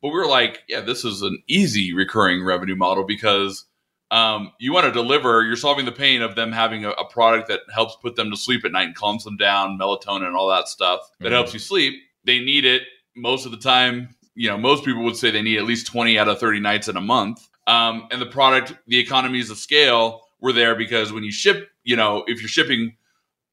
But 0.00 0.08
we 0.08 0.14
were 0.14 0.26
like, 0.26 0.62
yeah, 0.68 0.80
this 0.80 1.04
is 1.04 1.22
an 1.22 1.42
easy 1.46 1.94
recurring 1.94 2.44
revenue 2.44 2.74
model 2.74 3.04
because 3.04 3.64
um, 4.10 4.52
you 4.58 4.74
want 4.74 4.84
to 4.84 4.92
deliver, 4.92 5.42
you're 5.42 5.56
solving 5.56 5.86
the 5.86 5.92
pain 5.92 6.20
of 6.20 6.34
them 6.34 6.52
having 6.52 6.84
a, 6.84 6.90
a, 6.90 7.08
product 7.08 7.48
that 7.48 7.60
helps 7.74 7.96
put 7.96 8.14
them 8.14 8.30
to 8.30 8.36
sleep 8.36 8.62
at 8.62 8.70
night 8.70 8.88
and 8.88 8.94
calms 8.94 9.24
them 9.24 9.38
down, 9.38 9.78
melatonin 9.78 10.26
and 10.26 10.36
all 10.36 10.50
that 10.50 10.68
stuff 10.68 11.00
that 11.18 11.26
mm-hmm. 11.26 11.34
helps 11.34 11.54
you 11.54 11.58
sleep. 11.58 11.94
They 12.24 12.38
need 12.38 12.66
it 12.66 12.82
most 13.16 13.46
of 13.46 13.52
the 13.52 13.58
time. 13.58 14.14
You 14.34 14.50
know, 14.50 14.58
most 14.58 14.84
people 14.84 15.02
would 15.04 15.16
say 15.16 15.30
they 15.30 15.40
need 15.40 15.56
at 15.56 15.64
least 15.64 15.86
20 15.86 16.18
out 16.18 16.28
of 16.28 16.38
30 16.38 16.60
nights 16.60 16.88
in 16.88 16.96
a 16.98 17.00
month. 17.00 17.48
Um, 17.66 18.06
and 18.10 18.20
the 18.20 18.26
product, 18.26 18.74
the 18.86 18.98
economies 18.98 19.48
of 19.48 19.56
scale 19.56 20.20
were 20.40 20.52
there 20.52 20.74
because 20.74 21.10
when 21.10 21.24
you 21.24 21.32
ship, 21.32 21.70
you 21.82 21.96
know, 21.96 22.22
if 22.26 22.40
you're 22.40 22.48
shipping 22.48 22.96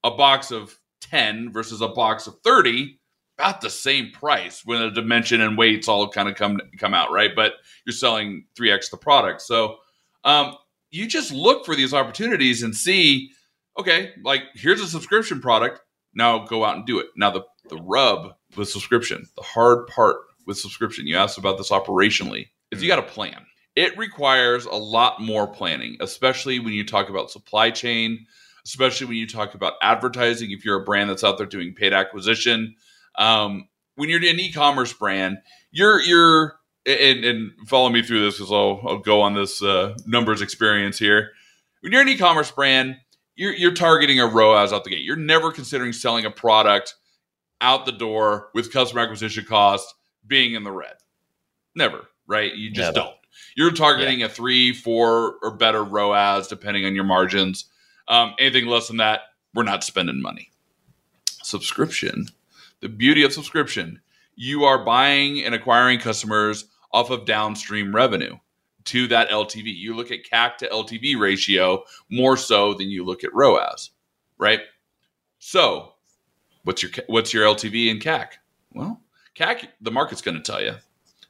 a 0.04 0.12
box 0.12 0.52
of 0.52 0.78
10 1.02 1.52
versus 1.52 1.82
a 1.82 1.88
box 1.88 2.28
of 2.28 2.40
30 2.44 3.00
about 3.40 3.62
the 3.62 3.70
same 3.70 4.12
price 4.12 4.66
when 4.66 4.82
the 4.82 4.92
dimension 4.92 5.40
and 5.40 5.58
weights 5.58 5.88
all 5.88 6.10
kind 6.10 6.28
of 6.28 6.36
come 6.36 6.60
come 6.78 6.94
out 6.94 7.12
right? 7.12 7.32
But 7.36 7.54
you're 7.86 7.94
selling 7.94 8.46
3x 8.56 8.92
the 8.92 8.98
product. 8.98 9.42
So 9.42 9.78
um, 10.26 10.56
you 10.92 11.08
just 11.08 11.32
look 11.32 11.66
for 11.66 11.76
these 11.76 11.94
opportunities 11.94 12.64
and 12.64 12.76
see 12.76 13.32
okay 13.80 14.12
like 14.24 14.44
here's 14.56 14.82
a 14.82 14.88
subscription 14.88 15.40
product. 15.40 15.82
Now 16.14 16.40
go 16.40 16.66
out 16.66 16.76
and 16.76 16.86
do 16.86 17.00
it. 17.00 17.08
Now 17.16 17.32
the 17.32 17.44
the 17.70 17.78
rub 17.78 18.34
with 18.58 18.70
subscription 18.70 19.26
the 19.36 19.44
hard 19.44 19.88
part 19.88 20.18
with 20.46 20.58
subscription 20.58 21.08
you 21.08 21.16
asked 21.16 21.38
about 21.38 21.58
this 21.58 21.70
operationally 21.70 22.48
is 22.72 22.82
you 22.82 22.90
got 22.90 23.00
a 23.00 23.04
plan. 23.04 23.46
It 23.76 23.98
requires 23.98 24.66
a 24.66 24.76
lot 24.76 25.22
more 25.22 25.48
planning 25.48 25.96
especially 26.02 26.60
when 26.60 26.74
you 26.74 26.86
talk 26.86 27.10
about 27.10 27.32
supply 27.32 27.72
chain 27.72 28.26
especially 28.70 29.08
when 29.08 29.18
you 29.18 29.28
talk 29.28 29.56
about 29.56 29.74
advertising. 29.82 30.52
If 30.52 30.64
you're 30.64 30.80
a 30.80 30.84
brand 30.84 31.10
that's 31.10 31.24
out 31.24 31.38
there 31.38 31.48
doing 31.48 31.74
paid 31.74 31.92
acquisition, 31.92 32.76
um, 33.18 33.68
when 33.96 34.10
you're 34.10 34.20
an 34.20 34.40
e-commerce 34.40 34.94
brand, 34.94 35.40
you're 35.72 36.00
you're 36.02 36.60
and, 36.86 37.26
and 37.26 37.52
follow 37.68 37.90
me 37.90 38.04
through 38.04 38.22
this 38.22 38.38
because 38.38 38.52
I'll, 38.52 38.80
I'll 38.88 39.00
go 39.00 39.22
on 39.22 39.34
this 39.34 39.62
uh, 39.64 39.96
numbers 40.06 40.42
experience 40.42 41.00
here. 41.00 41.32
When 41.82 41.92
you're 41.92 42.02
an 42.02 42.10
e-commerce 42.10 42.52
brand, 42.52 42.98
you're, 43.36 43.54
you're 43.54 43.74
targeting 43.74 44.20
a 44.20 44.28
ROAS 44.28 44.72
out 44.72 44.84
the 44.84 44.92
gate. 44.92 45.04
You're 45.04 45.16
never 45.16 45.52
considering 45.52 45.94
selling 45.94 46.26
a 46.26 46.32
product 46.32 46.96
out 47.62 47.86
the 47.86 47.92
door 47.92 48.50
with 48.54 48.72
customer 48.72 49.02
acquisition 49.02 49.46
cost 49.46 49.94
being 50.26 50.54
in 50.54 50.64
the 50.64 50.72
red. 50.72 50.94
Never, 51.76 52.08
right? 52.28 52.54
You 52.54 52.70
just 52.70 52.94
never. 52.94 53.08
don't. 53.08 53.16
You're 53.56 53.72
targeting 53.72 54.20
yeah. 54.20 54.28
a 54.28 54.30
three, 54.30 54.74
four, 54.74 55.36
or 55.42 55.56
better 55.56 55.84
ROAS 55.84 56.48
depending 56.48 56.86
on 56.86 56.96
your 56.96 57.04
margins. 57.04 57.66
Um, 58.10 58.34
anything 58.40 58.66
less 58.66 58.88
than 58.88 58.98
that, 58.98 59.22
we're 59.54 59.64
not 59.64 59.84
spending 59.84 60.22
money. 60.22 60.52
Subscription, 61.26 62.28
the 62.82 62.90
beauty 62.90 63.24
of 63.24 63.32
subscription, 63.32 64.02
you 64.36 64.66
are 64.66 64.84
buying 64.84 65.44
and 65.44 65.54
acquiring 65.54 66.00
customers 66.00 66.66
off 66.92 67.10
of 67.10 67.26
downstream 67.26 67.96
revenue 67.96 68.38
to 68.86 69.08
that 69.08 69.30
LTV. 69.30 69.76
You 69.76 69.96
look 69.96 70.12
at 70.12 70.24
CAC 70.24 70.58
to 70.58 70.70
LTV 70.70 71.20
ratio 71.20 71.84
more 72.10 72.38
so 72.38 72.74
than 72.74 72.90
you 72.90 73.06
look 73.06 73.24
at 73.24 73.34
ROAS, 73.34 73.92
right? 74.38 74.62
So, 75.40 75.94
what's 76.64 76.82
your 76.82 76.92
what's 77.08 77.34
your 77.34 77.46
LTV 77.46 77.92
and 77.92 78.02
CAC? 78.02 78.34
Well, 78.74 79.02
CAC 79.36 79.68
the 79.82 79.92
market's 79.92 80.22
going 80.22 80.38
to 80.38 80.44
tell 80.44 80.62
you, 80.62 80.74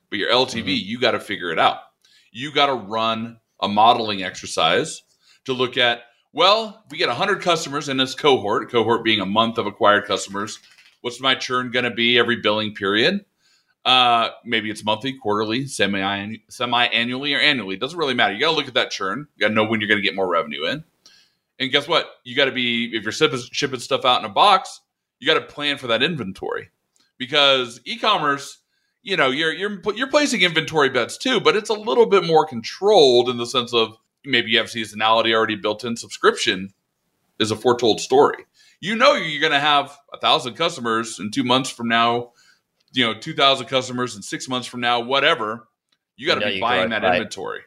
but 0.10 0.20
your 0.20 0.32
LTV 0.32 0.64
mm-hmm. 0.64 0.88
you 0.90 1.00
got 1.00 1.12
to 1.12 1.20
figure 1.20 1.52
it 1.52 1.60
out. 1.60 1.80
You 2.32 2.52
got 2.52 2.68
to 2.68 2.76
run 2.76 3.40
a 3.60 3.68
modeling 3.68 4.24
exercise 4.24 5.04
to 5.46 5.54
look 5.54 5.78
at. 5.78 6.04
Well, 6.32 6.84
we 6.92 6.98
get 6.98 7.08
100 7.08 7.42
customers 7.42 7.90
in 7.90 7.98
this 7.98 8.14
cohort, 8.14 8.70
cohort 8.70 9.04
being 9.04 9.20
a 9.20 9.26
month 9.26 9.58
of 9.58 9.66
acquired 9.66 10.06
customers. 10.06 10.60
What's 11.02 11.20
my 11.20 11.34
churn 11.34 11.72
going 11.72 11.86
to 11.86 11.92
be 11.92 12.20
every 12.20 12.36
billing 12.36 12.76
period? 12.76 13.26
Uh, 13.84 14.30
maybe 14.46 14.70
it's 14.70 14.84
monthly, 14.84 15.14
quarterly, 15.14 15.66
semi 15.66 16.36
semi 16.50 16.86
annually, 16.88 17.34
or 17.34 17.40
annually. 17.40 17.76
It 17.76 17.80
doesn't 17.80 17.98
really 17.98 18.14
matter. 18.14 18.34
You 18.34 18.42
got 18.42 18.52
to 18.52 18.58
look 18.58 18.68
at 18.68 18.74
that 18.76 18.92
churn. 18.92 19.28
You 19.36 19.42
got 19.42 19.48
to 19.48 19.54
know 19.56 19.66
when 19.66 19.80
you're 19.80 19.88
going 19.88 20.02
to 20.02 20.06
get 20.06 20.16
more 20.16 20.28
revenue 20.28 20.66
in. 20.66 20.84
And 21.58 21.72
guess 21.72 21.88
what? 21.88 22.08
You 22.24 22.36
got 22.36 22.46
to 22.46 22.52
be 22.52 22.96
if 22.96 23.04
you're 23.04 23.12
shipping, 23.12 23.40
shipping 23.52 23.80
stuff 23.80 24.06
out 24.06 24.20
in 24.20 24.26
a 24.26 24.34
box, 24.34 24.82
you 25.20 25.28
got 25.28 25.40
to 25.40 25.54
plan 25.54 25.78
for 25.78 25.88
that 25.88 26.04
inventory 26.04 26.70
because 27.18 27.82
e-commerce, 27.86 28.60
you 29.02 29.18
know, 29.18 29.30
you're 29.30 29.54
you're 29.54 29.82
you're 29.96 30.10
placing 30.10 30.42
inventory 30.42 30.90
bets 30.90 31.18
too, 31.18 31.40
but 31.40 31.56
it's 31.56 31.70
a 31.70 31.74
little 31.74 32.06
bit 32.06 32.26
more 32.26 32.46
controlled 32.46 33.30
in 33.30 33.38
the 33.38 33.46
sense 33.46 33.74
of 33.74 33.98
maybe 34.26 34.52
you 34.52 34.58
have 34.58 34.68
seasonality 34.68 35.34
already 35.34 35.56
built 35.56 35.84
in. 35.84 35.96
Subscription 35.96 36.70
is 37.40 37.52
a 37.52 37.56
foretold 37.56 38.02
story. 38.02 38.46
You 38.82 38.96
know, 38.96 39.14
you're 39.14 39.42
going 39.42 39.54
to 39.54 39.60
have 39.60 39.98
a 40.14 40.20
thousand 40.20 40.56
customers 40.56 41.20
in 41.20 41.32
two 41.32 41.44
months 41.44 41.70
from 41.70 41.88
now 41.88 42.32
you 42.92 43.06
know, 43.06 43.14
2,000 43.14 43.68
customers 43.68 44.16
in 44.16 44.22
six 44.22 44.48
months 44.48 44.68
from 44.68 44.82
now, 44.82 45.00
whatever, 45.00 45.68
you 46.16 46.28
got 46.28 46.36
to 46.36 46.46
be 46.46 46.60
buying 46.60 46.90
that 46.90 47.04
rate. 47.04 47.18
inventory. 47.18 47.62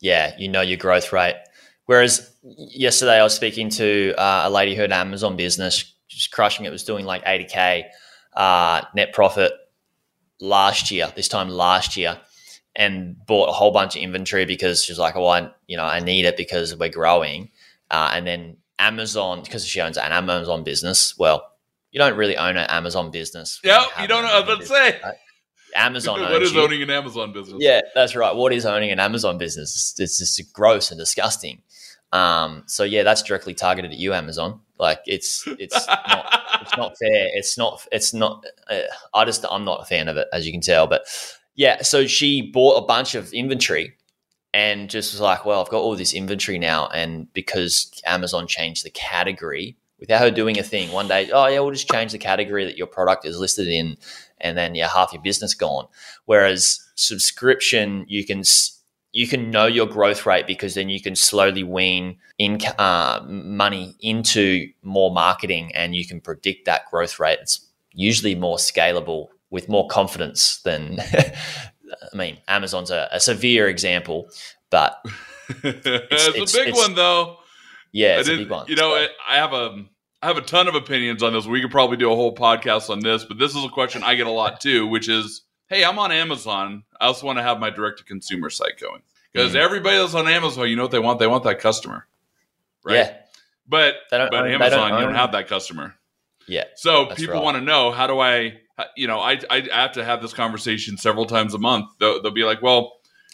Yeah, 0.00 0.34
you 0.38 0.48
know 0.48 0.60
your 0.60 0.76
growth 0.76 1.12
rate. 1.12 1.36
Whereas 1.86 2.34
yesterday 2.42 3.18
I 3.18 3.22
was 3.22 3.34
speaking 3.34 3.70
to 3.70 4.14
uh, 4.16 4.42
a 4.44 4.50
lady 4.50 4.74
who 4.74 4.82
had 4.82 4.92
Amazon 4.92 5.36
business, 5.36 5.94
just 6.08 6.30
crushing 6.30 6.66
it, 6.66 6.70
was 6.70 6.84
doing 6.84 7.04
like 7.04 7.24
80K 7.24 7.84
uh, 8.34 8.82
net 8.94 9.12
profit 9.12 9.52
last 10.40 10.90
year, 10.90 11.10
this 11.16 11.28
time 11.28 11.48
last 11.48 11.96
year, 11.96 12.20
and 12.78 13.26
bought 13.26 13.48
a 13.48 13.52
whole 13.52 13.72
bunch 13.72 13.96
of 13.96 14.02
inventory 14.02 14.46
because 14.46 14.82
she's 14.82 14.98
like, 14.98 15.16
oh, 15.16 15.26
I, 15.26 15.50
you 15.66 15.76
know, 15.76 15.84
I 15.84 15.98
need 15.98 16.24
it 16.24 16.36
because 16.36 16.74
we're 16.76 16.88
growing. 16.88 17.50
Uh, 17.90 18.12
and 18.14 18.26
then 18.26 18.56
Amazon, 18.78 19.42
because 19.42 19.66
she 19.66 19.80
owns 19.80 19.98
an 19.98 20.12
Amazon 20.12 20.62
business, 20.62 21.18
well, 21.18 21.52
you 21.90 21.98
don't 21.98 22.16
really 22.16 22.36
own 22.36 22.56
an 22.56 22.70
Amazon 22.70 23.10
business. 23.10 23.60
Yeah, 23.64 23.84
you 24.00 24.06
don't 24.06 24.22
know. 24.22 24.30
I 24.30 24.40
was 24.40 24.44
about 24.44 24.60
to 24.60 24.66
say. 24.66 25.00
Right? 25.02 25.14
Amazon. 25.74 26.20
what 26.20 26.42
is 26.42 26.54
you. 26.54 26.60
owning 26.60 26.82
an 26.82 26.90
Amazon 26.90 27.32
business? 27.32 27.58
Yeah, 27.60 27.80
that's 27.94 28.14
right. 28.14 28.34
What 28.34 28.52
is 28.52 28.64
owning 28.64 28.92
an 28.92 29.00
Amazon 29.00 29.38
business? 29.38 29.94
It's 29.98 30.18
just 30.18 30.52
gross 30.52 30.90
and 30.90 31.00
disgusting. 31.00 31.62
Um, 32.12 32.62
so 32.66 32.84
yeah, 32.84 33.02
that's 33.02 33.22
directly 33.22 33.54
targeted 33.54 33.90
at 33.90 33.98
you, 33.98 34.14
Amazon. 34.14 34.60
Like 34.78 35.00
it's 35.06 35.44
it's 35.58 35.86
not 35.86 36.42
it's 36.62 36.76
not 36.76 36.92
fair. 37.00 37.28
It's 37.34 37.58
not 37.58 37.86
it's 37.90 38.14
not. 38.14 38.44
Uh, 38.70 38.82
I 39.12 39.24
just 39.24 39.44
I'm 39.50 39.64
not 39.64 39.82
a 39.82 39.84
fan 39.84 40.08
of 40.08 40.16
it, 40.16 40.28
as 40.32 40.46
you 40.46 40.52
can 40.52 40.60
tell. 40.60 40.86
But 40.86 41.06
yeah, 41.58 41.82
so 41.82 42.06
she 42.06 42.40
bought 42.40 42.80
a 42.80 42.86
bunch 42.86 43.16
of 43.16 43.32
inventory 43.32 43.92
and 44.54 44.88
just 44.88 45.12
was 45.12 45.20
like, 45.20 45.44
well, 45.44 45.60
I've 45.60 45.68
got 45.68 45.80
all 45.80 45.96
this 45.96 46.14
inventory 46.14 46.56
now, 46.56 46.86
and 46.86 47.30
because 47.32 47.90
Amazon 48.06 48.46
changed 48.46 48.84
the 48.84 48.90
category 48.90 49.76
without 49.98 50.20
her 50.20 50.30
doing 50.30 50.56
a 50.56 50.62
thing. 50.62 50.92
One 50.92 51.08
day, 51.08 51.28
oh 51.32 51.48
yeah, 51.48 51.58
we'll 51.58 51.72
just 51.72 51.90
change 51.90 52.12
the 52.12 52.18
category 52.18 52.64
that 52.64 52.78
your 52.78 52.86
product 52.86 53.26
is 53.26 53.40
listed 53.40 53.66
in, 53.66 53.96
and 54.40 54.56
then 54.56 54.76
yeah, 54.76 54.88
half 54.88 55.12
your 55.12 55.20
business 55.20 55.52
gone. 55.52 55.88
Whereas 56.26 56.78
subscription, 56.94 58.04
you 58.06 58.24
can 58.24 58.44
you 59.10 59.26
can 59.26 59.50
know 59.50 59.66
your 59.66 59.86
growth 59.86 60.26
rate 60.26 60.46
because 60.46 60.74
then 60.74 60.88
you 60.88 61.02
can 61.02 61.16
slowly 61.16 61.64
wean 61.64 62.18
in 62.38 62.60
uh, 62.78 63.20
money 63.26 63.96
into 63.98 64.68
more 64.84 65.10
marketing, 65.10 65.74
and 65.74 65.96
you 65.96 66.06
can 66.06 66.20
predict 66.20 66.66
that 66.66 66.88
growth 66.88 67.18
rate. 67.18 67.40
It's 67.42 67.66
usually 67.92 68.36
more 68.36 68.58
scalable 68.58 69.30
with 69.50 69.68
more 69.68 69.86
confidence 69.88 70.60
than. 70.62 70.98
I 72.12 72.16
mean, 72.16 72.36
Amazon's 72.48 72.90
a, 72.90 73.08
a 73.12 73.18
severe 73.18 73.66
example, 73.66 74.28
but 74.70 75.00
it's, 75.48 75.86
it's, 76.36 76.54
a 76.54 76.58
big 76.58 76.68
it's, 76.68 76.78
one 76.78 76.94
though. 76.94 77.38
Yeah, 77.92 78.18
it's 78.18 78.28
a 78.28 78.36
big 78.36 78.50
one. 78.50 78.66
You 78.68 78.76
know, 78.76 78.94
it, 78.96 79.10
I 79.26 79.36
have 79.36 79.54
a 79.54 79.84
I 80.22 80.26
have 80.26 80.36
a 80.36 80.42
ton 80.42 80.68
of 80.68 80.74
opinions 80.74 81.22
on 81.22 81.32
this. 81.32 81.46
We 81.46 81.60
could 81.60 81.70
probably 81.70 81.96
do 81.96 82.12
a 82.12 82.14
whole 82.14 82.34
podcast 82.34 82.90
on 82.90 83.00
this, 83.00 83.24
but 83.24 83.38
this 83.38 83.54
is 83.54 83.64
a 83.64 83.68
question 83.68 84.02
I 84.02 84.16
get 84.16 84.26
a 84.26 84.30
lot 84.30 84.60
too, 84.60 84.86
which 84.86 85.08
is, 85.08 85.42
hey, 85.68 85.84
I'm 85.84 85.98
on 85.98 86.10
Amazon. 86.10 86.82
I 87.00 87.06
also 87.06 87.26
want 87.26 87.38
to 87.38 87.42
have 87.42 87.60
my 87.60 87.70
direct 87.70 87.98
to 87.98 88.04
consumer 88.04 88.50
site 88.50 88.78
going 88.80 89.02
because 89.32 89.52
mm. 89.52 89.56
everybody 89.56 89.96
that's 89.96 90.14
on 90.14 90.28
Amazon, 90.28 90.68
you 90.68 90.76
know 90.76 90.82
what 90.82 90.90
they 90.90 90.98
want? 90.98 91.20
They 91.20 91.26
want 91.26 91.44
that 91.44 91.60
customer, 91.60 92.06
right? 92.84 92.96
Yeah. 92.96 93.16
But 93.68 93.94
but 94.10 94.34
own, 94.34 94.50
Amazon, 94.50 94.90
don't 94.90 95.00
you 95.00 95.06
don't 95.06 95.14
have 95.14 95.32
that 95.32 95.46
customer. 95.46 95.94
Yeah. 96.48 96.64
So 96.74 97.06
people 97.06 97.34
right. 97.34 97.42
want 97.42 97.56
to 97.56 97.60
know 97.60 97.92
how 97.92 98.06
do 98.06 98.18
I, 98.18 98.58
Uh, 98.78 98.84
you 98.96 99.08
know, 99.08 99.18
I 99.18 99.40
I 99.50 99.68
have 99.72 99.92
to 99.92 100.04
have 100.04 100.22
this 100.22 100.32
conversation 100.32 100.96
several 100.96 101.26
times 101.26 101.52
a 101.52 101.58
month. 101.58 101.90
They'll, 101.98 102.22
they'll 102.22 102.30
be 102.30 102.44
like, 102.44 102.62
well, 102.62 102.92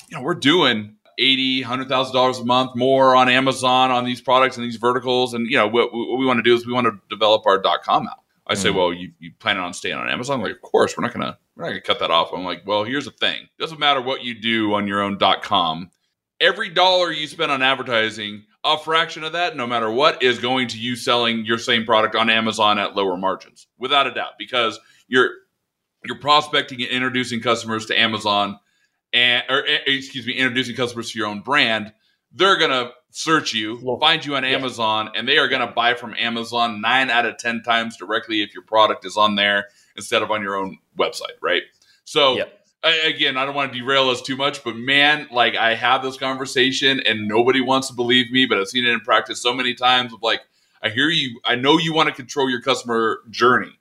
you 0.09 0.17
know, 0.17 0.23
we're 0.23 0.35
doing 0.35 0.97
eighty, 1.19 1.63
hundred 1.63 1.89
thousand 1.89 2.15
dollars 2.15 2.39
a 2.39 2.45
month 2.45 2.75
more 2.75 3.15
on 3.15 3.29
Amazon 3.29 3.91
on 3.91 4.05
these 4.05 4.21
products 4.21 4.57
and 4.57 4.65
these 4.65 4.77
verticals. 4.77 5.35
And 5.35 5.47
you 5.49 5.57
know 5.57 5.69
what, 5.69 5.93
what 5.93 6.19
we 6.19 6.27
want 6.27 6.39
to 6.39 6.43
do 6.43 6.55
is 6.55 6.67
we 6.67 6.73
want 6.73 6.87
to 6.87 6.99
develop 7.09 7.47
our 7.47 7.59
dot 7.59 7.83
com 7.83 8.09
out. 8.09 8.19
I 8.47 8.55
say, 8.55 8.71
mm. 8.71 8.75
well, 8.75 8.93
you, 8.93 9.13
you 9.19 9.33
plan 9.39 9.59
on 9.59 9.73
staying 9.73 9.97
on 9.97 10.11
Amazon? 10.11 10.37
I'm 10.37 10.43
like, 10.43 10.57
of 10.57 10.63
course, 10.63 10.97
we're 10.97 11.05
not 11.05 11.13
gonna 11.13 11.39
we're 11.57 11.65
not 11.65 11.71
gonna 11.71 11.81
cut 11.83 12.01
that 12.01 12.11
off. 12.11 12.31
I'm 12.33 12.45
like, 12.45 12.63
well, 12.67 12.85
here's 12.85 13.05
the 13.05 13.11
thing. 13.11 13.43
It 13.43 13.61
doesn't 13.61 13.79
matter 13.79 14.01
what 14.01 14.25
you 14.25 14.35
do 14.41 14.75
on 14.75 14.87
your 14.87 15.03
own 15.03 15.19
dot 15.19 15.43
com. 15.43 15.91
Every 16.41 16.69
dollar 16.69 17.13
you 17.13 17.27
spend 17.27 17.53
on 17.53 17.63
advertising, 17.63 18.45
a 18.65 18.77
fraction 18.77 19.25
of 19.25 19.33
that, 19.33 19.57
no 19.57 19.67
matter 19.67 19.91
what, 19.91 20.23
is 20.23 20.39
going 20.39 20.69
to 20.69 20.79
you 20.79 20.97
selling 20.97 21.45
your 21.45 21.59
same 21.59 21.85
product 21.85 22.17
on 22.17 22.29
Amazon 22.29 22.79
at 22.79 22.97
lower 22.97 23.17
margins, 23.17 23.67
without 23.79 24.07
a 24.07 24.13
doubt, 24.13 24.33
because 24.37 24.81
you're 25.09 25.31
you're 26.05 26.19
prospecting 26.19 26.83
and 26.83 26.91
introducing 26.91 27.41
customers 27.41 27.87
to 27.87 27.99
Amazon 27.99 28.59
and 29.13 29.43
or 29.49 29.65
eh, 29.67 29.79
excuse 29.87 30.27
me, 30.27 30.35
introducing 30.35 30.77
customers 30.77 31.11
to 31.13 31.19
your 31.19 31.29
own 31.29 31.41
brand, 31.41 31.93
they're 32.33 32.59
gonna 32.59 32.91
search 33.11 33.55
you, 33.55 33.79
find 34.01 34.25
you 34.25 34.35
on 34.37 34.45
Amazon, 34.45 35.11
and 35.15 35.27
they 35.29 35.39
are 35.39 35.49
gonna 35.49 35.71
buy 35.71 35.95
from 35.95 36.15
Amazon 36.19 36.81
nine 36.81 37.11
out 37.11 37.25
of 37.25 37.39
ten 37.39 37.63
times 37.63 37.97
directly 37.97 38.43
if 38.43 38.53
your 38.53 38.65
product 38.65 39.07
is 39.07 39.17
on 39.17 39.37
there 39.37 39.69
instead 39.97 40.23
of 40.23 40.31
on 40.31 40.43
your 40.43 40.57
own 40.57 40.79
website, 40.99 41.37
right? 41.41 41.63
So 42.05 42.37
I, 42.85 42.91
again, 43.07 43.37
I 43.37 43.47
don't 43.47 43.55
want 43.55 43.73
to 43.73 43.79
derail 43.79 44.11
us 44.11 44.21
too 44.21 44.37
much, 44.37 44.63
but 44.63 44.77
man, 44.77 45.27
like 45.33 45.57
I 45.57 45.75
have 45.75 46.03
this 46.03 46.19
conversation 46.19 47.01
and 47.07 47.27
nobody 47.27 47.61
wants 47.61 47.89
to 47.89 47.95
believe 47.95 48.31
me, 48.31 48.47
but 48.47 48.59
I've 48.59 48.69
seen 48.69 48.85
it 48.85 48.91
in 48.91 49.01
practice 49.01 49.41
so 49.41 49.55
many 49.55 49.75
times 49.75 50.13
of 50.13 50.23
like, 50.23 50.41
I 50.83 50.91
hear 50.91 51.09
you, 51.09 51.41
I 51.47 51.55
know 51.55 51.79
you 51.79 51.95
want 51.95 52.11
to 52.11 52.15
control 52.15 52.51
your 52.51 52.61
customer 52.61 53.21
journey, 53.31 53.73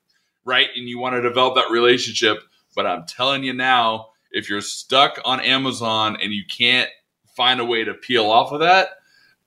right? 0.45 0.67
And 0.75 0.87
you 0.87 0.99
want 0.99 1.15
to 1.15 1.21
develop 1.21 1.55
that 1.55 1.71
relationship, 1.71 2.39
but 2.75 2.85
I'm 2.85 3.05
telling 3.05 3.43
you 3.43 3.53
now, 3.53 4.09
if 4.31 4.49
you're 4.49 4.61
stuck 4.61 5.19
on 5.25 5.39
Amazon 5.39 6.17
and 6.21 6.33
you 6.33 6.43
can't 6.45 6.89
find 7.35 7.59
a 7.59 7.65
way 7.65 7.83
to 7.83 7.93
peel 7.93 8.25
off 8.25 8.51
of 8.51 8.59
that 8.59 8.89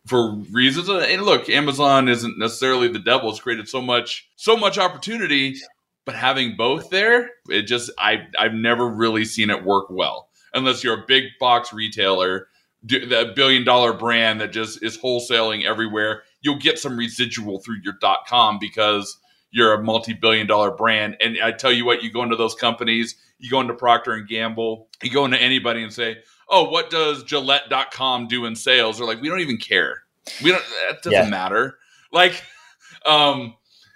for 0.07 0.33
reasons 0.53 0.89
and 0.89 1.23
look 1.23 1.49
amazon 1.49 2.09
isn't 2.09 2.39
necessarily 2.39 2.89
the 2.89 2.99
devil. 2.99 3.31
It's 3.31 3.41
created 3.41 3.69
so 3.69 3.83
much 3.83 4.29
so 4.37 4.57
much 4.57 4.79
opportunity. 4.79 5.57
But 6.05 6.15
having 6.15 6.57
both 6.57 6.91
there 6.91 7.31
it 7.49 7.63
just 7.63 7.91
i 7.99 8.27
i've 8.39 8.55
never 8.55 8.89
really 8.89 9.25
seen 9.25 9.51
it 9.51 9.65
work 9.65 9.87
well. 9.91 10.29
Unless 10.55 10.85
you're 10.85 11.03
a 11.03 11.07
big 11.07 11.25
box 11.41 11.73
retailer 11.73 12.49
the 12.83 13.33
billion 13.35 13.65
dollar 13.65 13.93
brand 13.93 14.41
that 14.41 14.53
just 14.53 14.83
is 14.83 14.97
wholesaling 14.97 15.65
everywhere 15.65 16.23
you'll 16.43 16.59
get 16.59 16.79
some 16.79 16.97
residual 16.97 17.59
through 17.59 17.79
your 17.83 17.95
dot 18.01 18.21
com 18.29 18.59
because 18.61 19.19
you're 19.51 19.75
a 19.75 19.83
multi-billion 19.83 20.47
dollar 20.47 20.71
brand 20.71 21.17
and 21.21 21.39
i 21.43 21.53
tell 21.53 21.73
you 21.73 21.85
what 21.85 22.03
you 22.03 22.11
go 22.11 22.23
into 22.23 22.37
those 22.37 22.55
companies 22.55 23.17
you 23.39 23.51
go 23.51 23.61
into 23.61 23.75
Procter 23.75 24.13
and 24.13 24.29
Gamble, 24.29 24.89
you 25.03 25.11
go 25.11 25.25
into 25.25 25.41
anybody 25.41 25.83
and 25.83 25.93
say, 25.93 26.19
"Oh, 26.49 26.69
what 26.71 26.91
does 26.91 27.23
Gillette.com 27.25 28.29
do 28.29 28.47
in 28.47 28.57
sales?" 28.57 28.99
They're 28.99 29.07
like, 29.07 29.21
"We 29.21 29.29
don't 29.29 29.41
even 29.41 29.59
care. 29.59 30.05
We 30.43 30.51
don't. 30.51 30.65
That 30.89 31.03
doesn't 31.03 31.13
yeah. 31.25 31.29
matter." 31.29 31.79
Like, 32.13 32.43
um, 33.05 33.55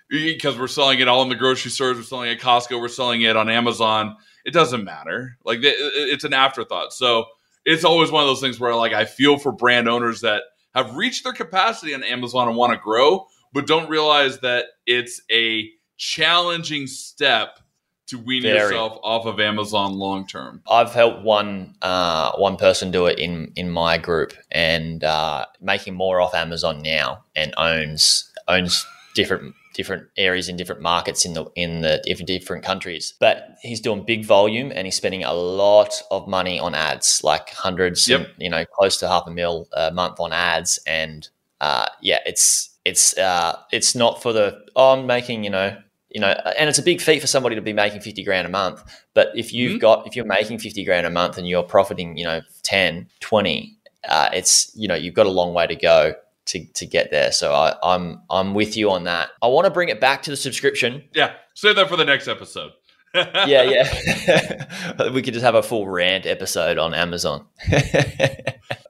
because 0.09 0.59
we're 0.59 0.69
selling 0.69 1.01
it 1.01 1.09
all 1.09 1.23
in 1.23 1.29
the 1.29 1.37
grocery 1.37 1.71
stores, 1.71 1.97
we're 1.97 2.03
selling 2.03 2.31
it 2.31 2.35
at 2.35 2.41
Costco, 2.41 2.81
we're 2.81 2.89
selling 2.89 3.23
it 3.23 3.37
on 3.37 3.49
Amazon. 3.49 4.17
It 4.45 4.53
doesn't 4.53 4.85
matter. 4.85 5.37
Like, 5.45 5.61
it's 5.63 6.25
an 6.25 6.35
afterthought. 6.35 6.93
So 6.93 7.27
it's 7.65 7.85
always 7.85 8.11
one 8.11 8.23
of 8.23 8.29
those 8.29 8.41
things 8.41 8.59
where, 8.59 8.75
like, 8.75 8.93
I 8.93 9.05
feel 9.05 9.39
for 9.39 9.53
brand 9.53 9.89
owners 9.89 10.23
that 10.23 10.43
have 10.75 10.97
reached 10.97 11.25
their 11.25 11.33
capacity 11.33 11.95
on 11.95 12.03
Amazon 12.03 12.49
and 12.49 12.57
want 12.57 12.73
to 12.73 12.79
grow, 12.79 13.27
but 13.53 13.67
don't 13.67 13.89
realize 13.89 14.41
that 14.41 14.67
it's 14.87 15.21
a 15.31 15.69
challenging 15.97 16.87
step 16.87 17.59
to 18.07 18.19
wean 18.19 18.43
Very. 18.43 18.59
yourself 18.59 18.99
off 19.05 19.27
of 19.27 19.39
Amazon 19.39 19.93
long 19.93 20.27
term? 20.27 20.63
I've 20.69 20.93
helped 20.93 21.23
one 21.23 21.75
uh, 21.83 22.33
one 22.37 22.57
person 22.57 22.91
do 22.91 23.07
it 23.07 23.19
in 23.19 23.53
in 23.57 23.71
my 23.71 23.99
group 23.99 24.33
and 24.51 25.05
uh, 25.05 25.47
making 25.61 25.95
more 25.95 26.21
off 26.21 26.35
Amazon 26.35 26.83
now 26.83 27.25
and 27.37 27.55
owns 27.57 28.31
owns 28.49 28.85
different 29.15 29.55
different 29.75 30.09
areas 30.17 30.49
in 30.49 30.57
different 30.57 30.83
markets 30.83 31.25
in 31.25 31.35
the 31.35 31.45
in 31.55 31.83
the 31.83 32.03
different 32.05 32.27
different 32.27 32.65
countries. 32.65 33.15
But 33.21 33.57
he's 33.63 33.81
doing 33.81 34.05
big 34.05 34.25
volume 34.25 34.73
and 34.75 34.87
he's 34.87 34.97
spending 34.97 35.23
a 35.23 35.33
lot 35.33 36.03
of 36.11 36.27
money 36.27 36.59
on 36.59 36.75
ads, 36.75 37.23
like 37.23 37.51
hundreds, 37.51 38.09
Yep. 38.09 38.21
and, 38.21 38.29
you 38.39 38.51
know, 38.51 38.65
close 38.65 38.97
to 38.99 39.09
half 39.09 39.25
a 39.27 39.31
mil 39.31 39.69
a 39.73 39.93
month 39.93 40.19
on 40.19 40.33
ads. 40.33 40.81
And 40.87 41.29
uh, 41.61 41.87
yeah, 42.01 42.19
it's 42.27 42.77
it's 42.85 43.17
uh, 43.19 43.57
it's 43.73 43.95
not 43.95 44.23
for 44.23 44.33
the 44.33 44.59
oh, 44.77 44.93
I'm 44.93 45.07
making 45.07 45.45
you 45.45 45.51
know 45.51 45.77
you 46.13 46.21
know, 46.21 46.35
and 46.59 46.69
it's 46.69 46.79
a 46.79 46.83
big 46.83 47.01
feat 47.01 47.21
for 47.21 47.29
somebody 47.29 47.55
to 47.55 47.63
be 47.63 47.73
making 47.73 48.01
fifty 48.01 48.25
grand 48.25 48.45
a 48.47 48.51
month. 48.51 48.83
But 49.15 49.29
if 49.37 49.53
you've 49.53 49.77
Mhm. 49.77 49.81
got 49.81 50.07
if 50.07 50.17
you're 50.17 50.25
making 50.25 50.59
fifty 50.59 50.85
grand 50.85 51.07
a 51.07 51.11
month 51.11 51.39
and 51.39 51.49
you're 51.49 51.63
profiting, 51.63 52.17
you 52.17 52.25
know, 52.25 52.41
10, 52.65 53.09
20, 53.21 53.77
uh, 54.09 54.29
it's 54.33 54.73
you 54.75 54.89
know 54.89 54.97
you've 54.97 55.15
got 55.15 55.27
a 55.27 55.31
long 55.31 55.55
way 55.55 55.69
to 55.69 55.77
go 55.77 56.15
to, 56.47 56.65
to 56.75 56.85
get 56.87 57.13
there. 57.13 57.31
So 57.31 57.53
I, 57.55 57.77
I'm 57.85 58.23
I'm 58.29 58.55
with 58.55 58.77
you 58.77 58.91
on 58.91 59.05
that. 59.05 59.29
I 59.41 59.47
want 59.47 59.67
to 59.67 59.71
bring 59.71 59.89
it 59.89 60.01
back 60.01 60.23
to 60.25 60.31
the 60.31 60.37
subscription. 60.37 61.05
Yeah, 61.15 61.35
save 61.55 61.77
that 61.77 61.89
for 61.89 61.97
the 61.97 62.05
next 62.05 62.27
episode. 62.27 62.73
Yeah, 63.15 63.63
yeah. 63.63 65.11
we 65.13 65.23
could 65.23 65.35
just 65.35 65.45
have 65.45 65.55
a 65.55 65.63
full 65.63 65.89
rant 65.89 66.27
episode 66.27 66.79
on 66.79 66.95
Amazon. 66.95 67.45
uh, 67.73 67.81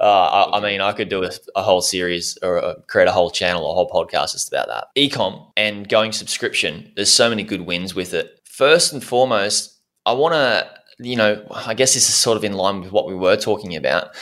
I, 0.00 0.58
I 0.58 0.60
mean, 0.60 0.80
I 0.80 0.92
could 0.92 1.08
do 1.08 1.24
a, 1.24 1.30
a 1.56 1.62
whole 1.62 1.80
series 1.80 2.36
or 2.42 2.62
uh 2.62 2.74
create 2.86 3.08
a 3.08 3.12
whole 3.12 3.30
channel, 3.30 3.70
a 3.70 3.74
whole 3.74 3.88
podcast 3.88 4.32
just 4.32 4.48
about 4.52 4.68
that. 4.68 4.88
Ecom 4.96 5.50
and 5.56 5.88
going 5.88 6.12
subscription. 6.12 6.92
There's 6.96 7.12
so 7.12 7.28
many 7.30 7.42
good 7.42 7.62
wins 7.62 7.94
with 7.94 8.12
it. 8.14 8.40
First 8.44 8.92
and 8.92 9.02
foremost, 9.02 9.80
I 10.04 10.12
want 10.12 10.34
to, 10.34 10.70
you 10.98 11.16
know, 11.16 11.46
I 11.50 11.74
guess 11.74 11.94
this 11.94 12.08
is 12.08 12.14
sort 12.14 12.36
of 12.36 12.44
in 12.44 12.52
line 12.52 12.80
with 12.80 12.92
what 12.92 13.06
we 13.06 13.14
were 13.14 13.36
talking 13.36 13.74
about. 13.74 14.14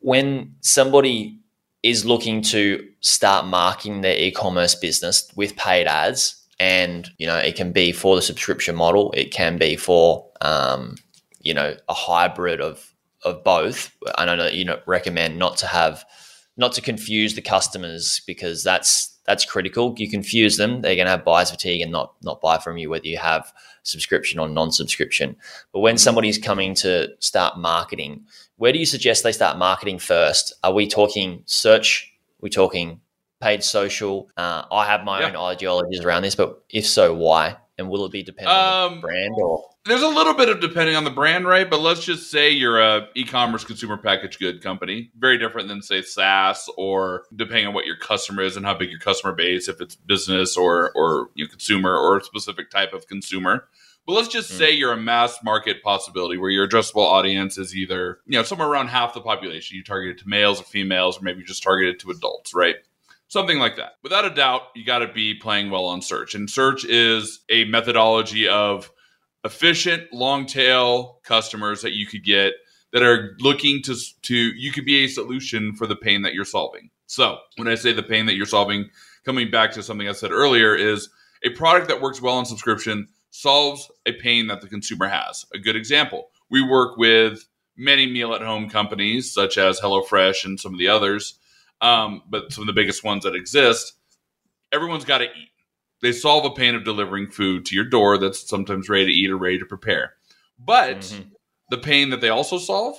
When 0.00 0.54
somebody 0.60 1.38
is 1.82 2.04
looking 2.04 2.42
to 2.42 2.88
start 3.00 3.44
marketing 3.46 4.00
their 4.00 4.16
e-commerce 4.16 4.74
business 4.74 5.30
with 5.34 5.56
paid 5.56 5.86
ads 5.86 6.41
and 6.58 7.10
you 7.18 7.26
know 7.26 7.36
it 7.36 7.56
can 7.56 7.72
be 7.72 7.92
for 7.92 8.16
the 8.16 8.22
subscription 8.22 8.74
model. 8.74 9.12
It 9.12 9.30
can 9.30 9.58
be 9.58 9.76
for 9.76 10.26
um, 10.40 10.96
you 11.40 11.54
know 11.54 11.76
a 11.88 11.94
hybrid 11.94 12.60
of 12.60 12.92
of 13.24 13.44
both. 13.44 13.92
I 14.16 14.24
don't 14.24 14.38
know 14.38 14.48
you 14.48 14.64
know 14.64 14.80
recommend 14.86 15.38
not 15.38 15.56
to 15.58 15.66
have 15.66 16.04
not 16.56 16.72
to 16.74 16.82
confuse 16.82 17.34
the 17.34 17.42
customers 17.42 18.20
because 18.26 18.62
that's 18.62 19.08
that's 19.26 19.44
critical. 19.44 19.94
You 19.96 20.10
confuse 20.10 20.56
them 20.56 20.80
they're 20.80 20.96
going 20.96 21.06
to 21.06 21.12
have 21.12 21.24
buyers 21.24 21.50
fatigue 21.50 21.80
and 21.80 21.92
not 21.92 22.14
not 22.22 22.40
buy 22.40 22.58
from 22.58 22.76
you 22.76 22.90
whether 22.90 23.06
you 23.06 23.18
have 23.18 23.52
subscription 23.84 24.38
or 24.38 24.48
non-subscription. 24.48 25.36
But 25.72 25.80
when 25.80 25.98
somebody's 25.98 26.38
coming 26.38 26.74
to 26.76 27.08
start 27.18 27.58
marketing 27.58 28.24
where 28.62 28.72
do 28.72 28.78
you 28.78 28.86
suggest 28.86 29.24
they 29.24 29.32
start 29.32 29.58
marketing 29.58 29.98
first? 29.98 30.52
Are 30.62 30.72
we 30.72 30.86
talking 30.86 31.42
search? 31.46 32.12
We 32.40 32.48
talking 32.48 33.00
paid 33.42 33.62
social 33.64 34.30
uh, 34.36 34.62
i 34.72 34.86
have 34.86 35.04
my 35.04 35.20
Yeah. 35.20 35.28
own 35.28 35.36
ideologies 35.36 36.00
around 36.04 36.22
this 36.22 36.34
but 36.34 36.62
if 36.70 36.86
so 36.86 37.12
why 37.14 37.56
and 37.78 37.88
will 37.88 38.04
it 38.06 38.12
be 38.12 38.22
dependent 38.22 38.56
on 38.56 38.86
Um, 38.92 38.94
the 38.96 39.00
brand 39.00 39.34
or 39.42 39.64
There's 39.84 40.02
a 40.02 40.08
little 40.08 40.34
bit 40.34 40.48
of 40.48 40.60
depending 40.60 40.94
on 40.94 41.02
the 41.02 41.10
brand, 41.10 41.44
right? 41.44 41.68
But 41.68 41.80
let's 41.80 42.04
just 42.04 42.30
say 42.30 42.50
you're 42.50 42.78
a 42.80 43.08
e-commerce 43.16 43.64
consumer 43.64 43.96
packaged 43.96 44.38
good 44.38 44.62
company. 44.62 45.10
Very 45.18 45.38
different 45.38 45.66
than 45.66 45.82
say 45.82 46.02
SaaS 46.02 46.68
or 46.76 47.24
depending 47.34 47.66
on 47.66 47.74
what 47.74 47.84
your 47.86 47.96
customer 47.96 48.42
is 48.42 48.56
and 48.56 48.64
how 48.64 48.74
big 48.74 48.90
your 48.90 49.00
customer 49.00 49.32
base, 49.34 49.66
if 49.68 49.80
it's 49.80 49.96
business 49.96 50.56
or 50.56 50.92
or 50.94 51.30
you 51.34 51.44
know, 51.44 51.50
consumer 51.50 51.96
or 51.96 52.18
a 52.18 52.22
specific 52.22 52.70
type 52.70 52.92
of 52.92 53.08
consumer. 53.08 53.66
But 54.06 54.12
let's 54.12 54.28
just 54.28 54.52
Mm. 54.52 54.58
say 54.58 54.70
you're 54.70 54.92
a 54.92 54.96
mass 54.96 55.38
market 55.42 55.82
possibility 55.82 56.36
where 56.38 56.50
your 56.50 56.68
addressable 56.68 57.06
audience 57.10 57.58
is 57.58 57.74
either, 57.74 58.18
you 58.26 58.38
know, 58.38 58.44
somewhere 58.44 58.68
around 58.68 58.88
half 58.88 59.14
the 59.14 59.20
population. 59.20 59.76
You 59.76 59.82
target 59.82 60.10
it 60.16 60.22
to 60.22 60.28
males 60.28 60.60
or 60.60 60.64
females, 60.64 61.18
or 61.18 61.22
maybe 61.22 61.42
just 61.42 61.62
target 61.62 61.88
it 61.88 61.98
to 62.00 62.10
adults, 62.12 62.54
right? 62.54 62.76
Something 63.32 63.58
like 63.58 63.76
that. 63.76 63.92
Without 64.02 64.26
a 64.26 64.34
doubt, 64.34 64.60
you 64.74 64.84
got 64.84 64.98
to 64.98 65.10
be 65.10 65.32
playing 65.32 65.70
well 65.70 65.86
on 65.86 66.02
search. 66.02 66.34
And 66.34 66.50
search 66.50 66.84
is 66.84 67.40
a 67.48 67.64
methodology 67.64 68.46
of 68.46 68.92
efficient 69.42 70.12
long 70.12 70.44
tail 70.44 71.18
customers 71.24 71.80
that 71.80 71.94
you 71.94 72.04
could 72.04 72.24
get 72.24 72.52
that 72.92 73.02
are 73.02 73.34
looking 73.40 73.80
to 73.84 73.96
to 74.24 74.34
you 74.36 74.70
could 74.70 74.84
be 74.84 75.04
a 75.04 75.08
solution 75.08 75.74
for 75.74 75.86
the 75.86 75.96
pain 75.96 76.20
that 76.20 76.34
you're 76.34 76.44
solving. 76.44 76.90
So, 77.06 77.38
when 77.56 77.68
I 77.68 77.74
say 77.74 77.94
the 77.94 78.02
pain 78.02 78.26
that 78.26 78.34
you're 78.34 78.44
solving, 78.44 78.90
coming 79.24 79.50
back 79.50 79.72
to 79.72 79.82
something 79.82 80.06
I 80.06 80.12
said 80.12 80.30
earlier 80.30 80.74
is 80.74 81.08
a 81.42 81.48
product 81.48 81.88
that 81.88 82.02
works 82.02 82.20
well 82.20 82.34
on 82.34 82.44
subscription 82.44 83.08
solves 83.30 83.90
a 84.04 84.12
pain 84.12 84.48
that 84.48 84.60
the 84.60 84.68
consumer 84.68 85.08
has. 85.08 85.46
A 85.54 85.58
good 85.58 85.74
example, 85.74 86.28
we 86.50 86.62
work 86.62 86.98
with 86.98 87.48
many 87.78 88.04
meal 88.04 88.34
at 88.34 88.42
home 88.42 88.68
companies 88.68 89.32
such 89.32 89.56
as 89.56 89.80
HelloFresh 89.80 90.44
and 90.44 90.60
some 90.60 90.74
of 90.74 90.78
the 90.78 90.88
others, 90.88 91.38
um, 91.82 92.22
but 92.30 92.52
some 92.52 92.62
of 92.62 92.66
the 92.66 92.72
biggest 92.72 93.04
ones 93.04 93.24
that 93.24 93.34
exist. 93.34 93.94
Everyone's 94.72 95.04
got 95.04 95.18
to 95.18 95.24
eat. 95.24 95.50
They 96.00 96.12
solve 96.12 96.44
a 96.46 96.50
pain 96.50 96.74
of 96.74 96.84
delivering 96.84 97.30
food 97.30 97.66
to 97.66 97.74
your 97.74 97.84
door 97.84 98.16
that's 98.18 98.48
sometimes 98.48 98.88
ready 98.88 99.06
to 99.06 99.12
eat 99.12 99.30
or 99.30 99.36
ready 99.36 99.58
to 99.58 99.66
prepare. 99.66 100.14
But 100.58 101.00
Mhm. 101.00 101.26
the 101.70 101.78
pain 101.78 102.10
that 102.10 102.20
they 102.20 102.30
also 102.30 102.58
solve 102.58 102.98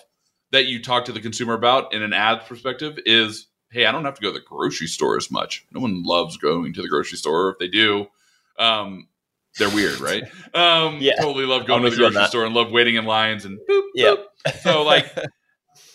that 0.51 0.67
you 0.67 0.81
talk 0.81 1.05
to 1.05 1.11
the 1.11 1.19
consumer 1.19 1.53
about 1.55 1.93
in 1.93 2.03
an 2.03 2.13
ad 2.13 2.45
perspective 2.45 2.99
is 3.05 3.47
hey, 3.71 3.87
I 3.87 3.91
don't 3.91 4.05
have 4.05 4.13
to 4.13 4.21
go 4.21 4.27
to 4.31 4.37
the 4.39 4.45
grocery 4.45 4.85
store 4.85 5.17
as 5.17 5.31
much. 5.31 5.65
No 5.71 5.79
one 5.79 6.03
loves 6.03 6.37
going 6.37 6.73
to 6.73 6.81
the 6.83 6.87
grocery 6.87 7.17
store. 7.17 7.49
If 7.53 7.57
they 7.57 7.67
do, 7.67 8.05
um, 8.59 9.07
they're 9.57 9.69
weird, 9.71 9.99
right? 9.99 10.23
Um, 10.53 10.99
Yeah. 11.01 11.15
Totally 11.19 11.45
love 11.47 11.65
going 11.65 11.81
to 11.81 11.89
the 11.89 11.89
with 11.89 11.99
you 11.99 12.05
on 12.05 12.11
grocery 12.11 12.27
store 12.27 12.45
and 12.45 12.53
love 12.53 12.69
waiting 12.71 12.95
in 12.95 13.05
lines 13.05 13.45
and 13.45 13.57
boop, 13.67 13.81
Yep. 13.95 14.17
boop. 14.45 14.59
So, 14.61 14.83
like, 14.83 15.11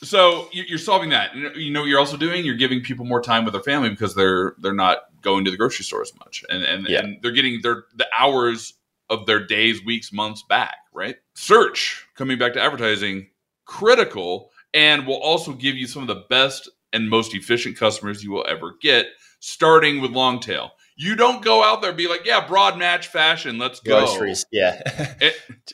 so 0.03 0.49
you- 0.53 0.65
you're 0.69 0.79
solving 0.79 1.11
that. 1.11 1.35
You 1.35 1.43
know- 1.43 1.55
You 1.55 1.71
know 1.71 1.81
what 1.81 1.89
you're 1.89 1.99
also 1.99 2.17
doing? 2.17 2.45
You're 2.45 2.55
giving 2.57 2.81
people 2.83 3.05
more 3.05 3.21
time 3.23 3.45
with 3.45 3.53
their 3.53 3.63
family 3.63 3.89
because 3.91 4.15
they're 4.15 4.55
they're 4.59 4.73
not 4.75 4.99
going 5.23 5.45
to 5.45 5.51
the 5.51 5.57
grocery 5.57 5.85
store 5.85 6.03
as 6.03 6.13
much, 6.19 6.45
and 6.51 6.63
and, 6.65 6.87
Yeah. 6.89 7.01
and 7.01 7.19
they're 7.23 7.33
getting 7.33 7.61
their 7.63 7.85
the 7.95 8.07
hours 8.17 8.75
of 9.11 9.27
their 9.27 9.45
days, 9.45 9.85
weeks, 9.85 10.13
months 10.13 10.43
back. 10.49 10.77
Right? 10.93 11.17
Search 11.35 12.07
coming 12.17 12.39
back 12.39 12.53
to 12.55 12.61
advertising 12.63 13.29
critical, 13.65 14.51
and 14.75 15.07
will 15.07 15.21
also 15.21 15.53
give 15.53 15.77
you 15.77 15.87
some 15.87 16.03
of 16.03 16.09
the 16.09 16.25
best 16.29 16.69
and 16.93 17.09
most 17.09 17.35
efficient 17.35 17.77
customers 17.77 18.23
you 18.25 18.31
will 18.33 18.47
ever 18.49 18.75
get. 18.81 19.07
Starting 19.41 20.01
with 20.01 20.11
long 20.11 20.41
tail. 20.41 20.73
You 20.97 21.15
don't 21.15 21.45
go 21.45 21.63
out 21.63 21.81
there 21.81 21.91
and 21.91 21.97
be 21.97 22.09
like, 22.09 22.25
yeah, 22.25 22.45
broad 22.45 22.77
match 22.77 23.07
fashion, 23.07 23.57
let's 23.57 23.79
go. 23.79 24.01
groceries 24.05 24.45
yeah 24.51 24.83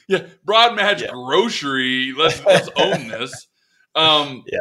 Yeah, 0.07 0.27
broad 0.45 0.77
match 0.77 1.01
Yeah. 1.01 1.09
grocery. 1.13 2.13
Let's 2.17 2.45
let's 2.45 2.69
own 2.77 3.09
this. 3.09 3.47
Um, 3.95 4.45
Yeah. 4.53 4.61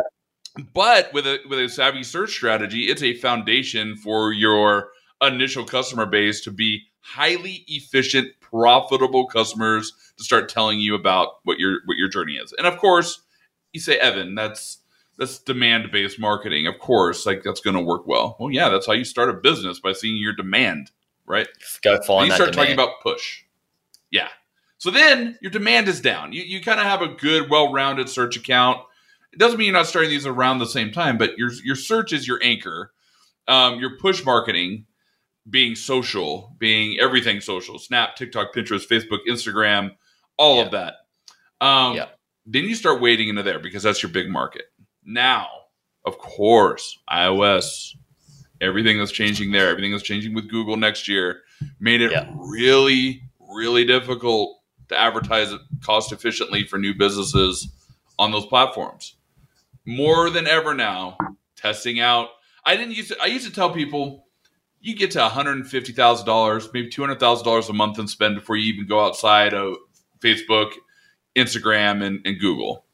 But 0.74 1.12
with 1.14 1.26
a 1.26 1.40
with 1.50 1.58
a 1.58 1.68
savvy 1.68 2.04
search 2.04 2.32
strategy, 2.32 2.84
it's 2.84 3.02
a 3.02 3.16
foundation 3.16 3.96
for 3.96 4.32
your 4.32 4.90
initial 5.20 5.66
customer 5.66 6.06
base 6.06 6.42
to 6.42 6.52
be 6.52 6.84
highly 7.00 7.64
efficient, 7.68 8.28
profitable 8.40 9.26
customers 9.26 9.94
to 10.18 10.24
start 10.24 10.50
telling 10.50 10.80
you 10.80 10.94
about 10.94 11.40
what 11.44 11.58
your 11.58 11.80
what 11.86 11.98
your 11.98 12.08
journey 12.08 12.34
is. 12.34 12.54
And 12.56 12.68
of 12.68 12.78
course, 12.78 13.22
you 13.72 13.80
say, 13.80 13.98
Evan, 13.98 14.36
that's 14.36 14.78
that's 15.18 15.40
demand 15.40 15.92
based 15.92 16.20
marketing. 16.20 16.68
Of 16.68 16.78
course, 16.78 17.26
like 17.26 17.42
that's 17.42 17.62
going 17.62 17.76
to 17.76 17.82
work 17.82 18.06
well. 18.06 18.38
Well, 18.40 18.52
yeah, 18.52 18.70
that's 18.70 18.86
how 18.86 18.94
you 18.94 19.06
start 19.06 19.30
a 19.30 19.34
business 19.34 19.80
by 19.80 19.94
seeing 19.94 20.18
your 20.18 20.34
demand, 20.34 20.92
right? 21.26 21.48
go 21.82 21.98
And 22.20 22.28
you 22.28 22.36
start 22.36 22.52
demand. 22.52 22.54
talking 22.54 22.74
about 22.74 23.02
push. 23.02 23.44
Yeah. 24.12 24.30
So 24.78 24.92
then 24.92 25.40
your 25.42 25.50
demand 25.50 25.88
is 25.88 26.00
down. 26.00 26.32
You, 26.34 26.44
you 26.44 26.62
kind 26.62 26.80
of 26.80 26.86
have 26.86 27.02
a 27.02 27.08
good, 27.08 27.50
well 27.50 27.72
rounded 27.72 28.08
search 28.08 28.38
account. 28.38 28.82
It 29.34 29.40
doesn't 29.40 29.58
mean 29.58 29.66
you're 29.68 29.74
not 29.74 29.88
starting 29.88 30.12
these 30.12 30.26
around 30.28 30.60
the 30.60 30.66
same 30.68 30.92
time, 30.92 31.18
but 31.18 31.38
your, 31.38 31.52
your 31.64 31.76
search 31.76 32.14
is 32.14 32.28
your 32.28 32.40
anchor. 32.44 32.92
Um, 33.48 33.80
your 33.80 33.98
push 33.98 34.24
marketing 34.24 34.86
being 35.50 35.76
social, 35.76 36.56
being 36.60 36.98
everything 37.00 37.42
social 37.42 37.78
Snap, 37.78 38.16
TikTok, 38.16 38.54
Pinterest, 38.54 38.88
Facebook, 38.88 39.20
Instagram, 39.28 39.96
all 40.38 40.62
of 40.62 40.72
that. 40.72 40.96
Um, 41.60 41.96
Yeah. 41.96 42.06
Then 42.46 42.64
you 42.66 42.76
start 42.76 43.02
wading 43.02 43.30
into 43.30 43.44
there 43.44 43.60
because 43.60 43.84
that's 43.84 44.04
your 44.04 44.12
big 44.12 44.30
market. 44.30 44.66
Now, 45.04 45.48
of 46.06 46.18
course, 46.18 47.00
iOS, 47.10 47.96
everything 48.62 48.98
that's 48.98 49.12
changing 49.12 49.52
there, 49.52 49.70
everything 49.70 49.92
that's 49.92 50.04
changing 50.04 50.34
with 50.34 50.50
Google 50.50 50.78
next 50.78 51.08
year, 51.08 51.42
made 51.80 52.02
it 52.02 52.12
Yeah. 52.12 52.30
really, 52.36 53.24
really 53.40 53.86
difficult 53.86 54.60
to 54.90 54.98
advertise 55.00 55.54
cost 55.84 56.12
efficiently 56.12 56.66
for 56.66 56.78
new 56.78 56.94
businesses 56.94 57.68
on 58.20 58.32
those 58.32 58.46
platforms. 58.46 59.16
More 59.86 60.30
than 60.30 60.48
ever 60.48 60.74
now, 60.74 61.18
testing 61.56 62.00
out. 62.00 62.30
I 62.66 62.76
didn't 62.78 62.96
use 62.96 63.10
to, 63.10 63.22
I 63.22 63.26
used 63.26 63.46
to 63.46 63.54
tell 63.54 63.72
people 63.72 64.28
you 64.80 64.96
get 64.96 65.12
to 65.12 65.20
$150,000, 65.20 66.74
maybe 66.74 66.90
$200,000 66.90 67.70
a 67.70 67.74
month 67.74 68.00
in 68.00 68.08
spend 68.08 68.36
before 68.36 68.56
you 68.56 68.74
even 68.74 68.88
go 68.88 69.06
outside 69.06 69.54
of 69.54 69.78
Facebook, 70.20 70.72
Instagram, 71.38 72.04
and, 72.04 72.20
and 72.26 72.40
Google. 72.40 72.86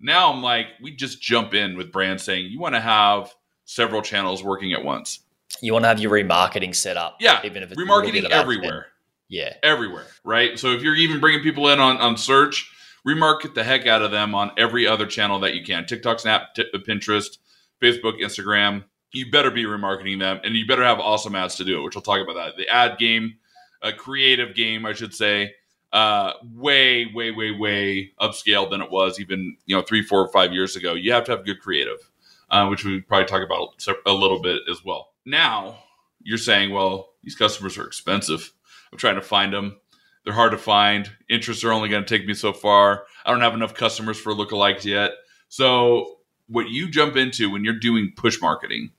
Now 0.00 0.32
I'm 0.32 0.42
like, 0.42 0.66
we 0.82 0.94
just 0.94 1.20
jump 1.22 1.54
in 1.54 1.76
with 1.76 1.92
brands 1.92 2.22
saying 2.22 2.46
you 2.46 2.58
want 2.58 2.74
to 2.74 2.80
have 2.80 3.34
several 3.64 4.02
channels 4.02 4.42
working 4.42 4.72
at 4.72 4.84
once. 4.84 5.20
you 5.60 5.72
want 5.72 5.84
to 5.84 5.88
have 5.88 6.00
your 6.00 6.10
remarketing 6.10 6.74
set 6.74 6.96
up 6.96 7.16
Yeah, 7.20 7.40
even 7.44 7.62
if 7.62 7.72
it's 7.72 7.80
a 7.80 7.84
little 7.84 8.02
bit 8.02 8.24
Remarketing 8.24 8.30
everywhere 8.30 8.86
yeah 9.28 9.54
everywhere, 9.62 10.06
right? 10.24 10.58
So 10.58 10.72
if 10.72 10.82
you're 10.82 10.94
even 10.94 11.20
bringing 11.20 11.42
people 11.42 11.68
in 11.68 11.80
on, 11.80 11.96
on 11.98 12.16
search, 12.16 12.70
remarket 13.06 13.54
the 13.54 13.64
heck 13.64 13.86
out 13.86 14.02
of 14.02 14.10
them 14.10 14.34
on 14.34 14.50
every 14.56 14.86
other 14.86 15.06
channel 15.06 15.38
that 15.40 15.54
you 15.54 15.62
can 15.64 15.86
TikTok, 15.86 16.20
Snap, 16.20 16.54
t- 16.54 16.64
Pinterest, 16.74 17.38
Facebook, 17.82 18.20
Instagram, 18.20 18.84
you 19.12 19.30
better 19.30 19.50
be 19.50 19.64
remarketing 19.64 20.18
them 20.18 20.40
and 20.44 20.54
you 20.54 20.66
better 20.66 20.84
have 20.84 20.98
awesome 20.98 21.34
ads 21.34 21.56
to 21.56 21.64
do 21.64 21.78
it, 21.78 21.82
which 21.82 21.94
we'll 21.94 22.02
talk 22.02 22.20
about 22.20 22.34
that. 22.34 22.56
The 22.56 22.68
ad 22.68 22.98
game, 22.98 23.36
a 23.82 23.92
creative 23.92 24.54
game, 24.54 24.84
I 24.84 24.92
should 24.92 25.14
say, 25.14 25.54
uh, 25.92 26.32
way, 26.52 27.06
way, 27.14 27.30
way, 27.30 27.52
way 27.52 28.12
upscaled 28.20 28.70
than 28.70 28.82
it 28.82 28.90
was 28.90 29.20
even, 29.20 29.56
you 29.66 29.76
know, 29.76 29.82
three, 29.82 30.02
four, 30.02 30.20
or 30.20 30.28
five 30.28 30.52
years 30.52 30.76
ago. 30.76 30.94
You 30.94 31.12
have 31.12 31.24
to 31.24 31.30
have 31.32 31.46
good 31.46 31.60
creative, 31.60 32.10
uh, 32.50 32.66
which 32.66 32.84
we 32.84 33.00
probably 33.00 33.26
talk 33.26 33.42
about 33.42 33.82
a 34.04 34.12
little 34.12 34.40
bit 34.40 34.62
as 34.70 34.84
well. 34.84 35.12
Now, 35.24 35.78
you're 36.22 36.38
saying, 36.38 36.72
well, 36.72 37.10
these 37.22 37.36
customers 37.36 37.78
are 37.78 37.86
expensive. 37.86 38.52
I'm 38.92 38.98
trying 38.98 39.14
to 39.14 39.22
find 39.22 39.52
them. 39.52 39.80
They're 40.26 40.34
hard 40.34 40.50
to 40.50 40.58
find. 40.58 41.08
Interests 41.30 41.62
are 41.62 41.72
only 41.72 41.88
going 41.88 42.04
to 42.04 42.18
take 42.18 42.26
me 42.26 42.34
so 42.34 42.52
far. 42.52 43.04
I 43.24 43.30
don't 43.30 43.42
have 43.42 43.54
enough 43.54 43.74
customers 43.74 44.18
for 44.18 44.32
lookalikes 44.32 44.84
yet. 44.84 45.12
So, 45.48 46.16
what 46.48 46.68
you 46.68 46.90
jump 46.90 47.14
into 47.16 47.48
when 47.48 47.64
you're 47.64 47.78
doing 47.78 48.12
push 48.16 48.42
marketing, 48.42 48.90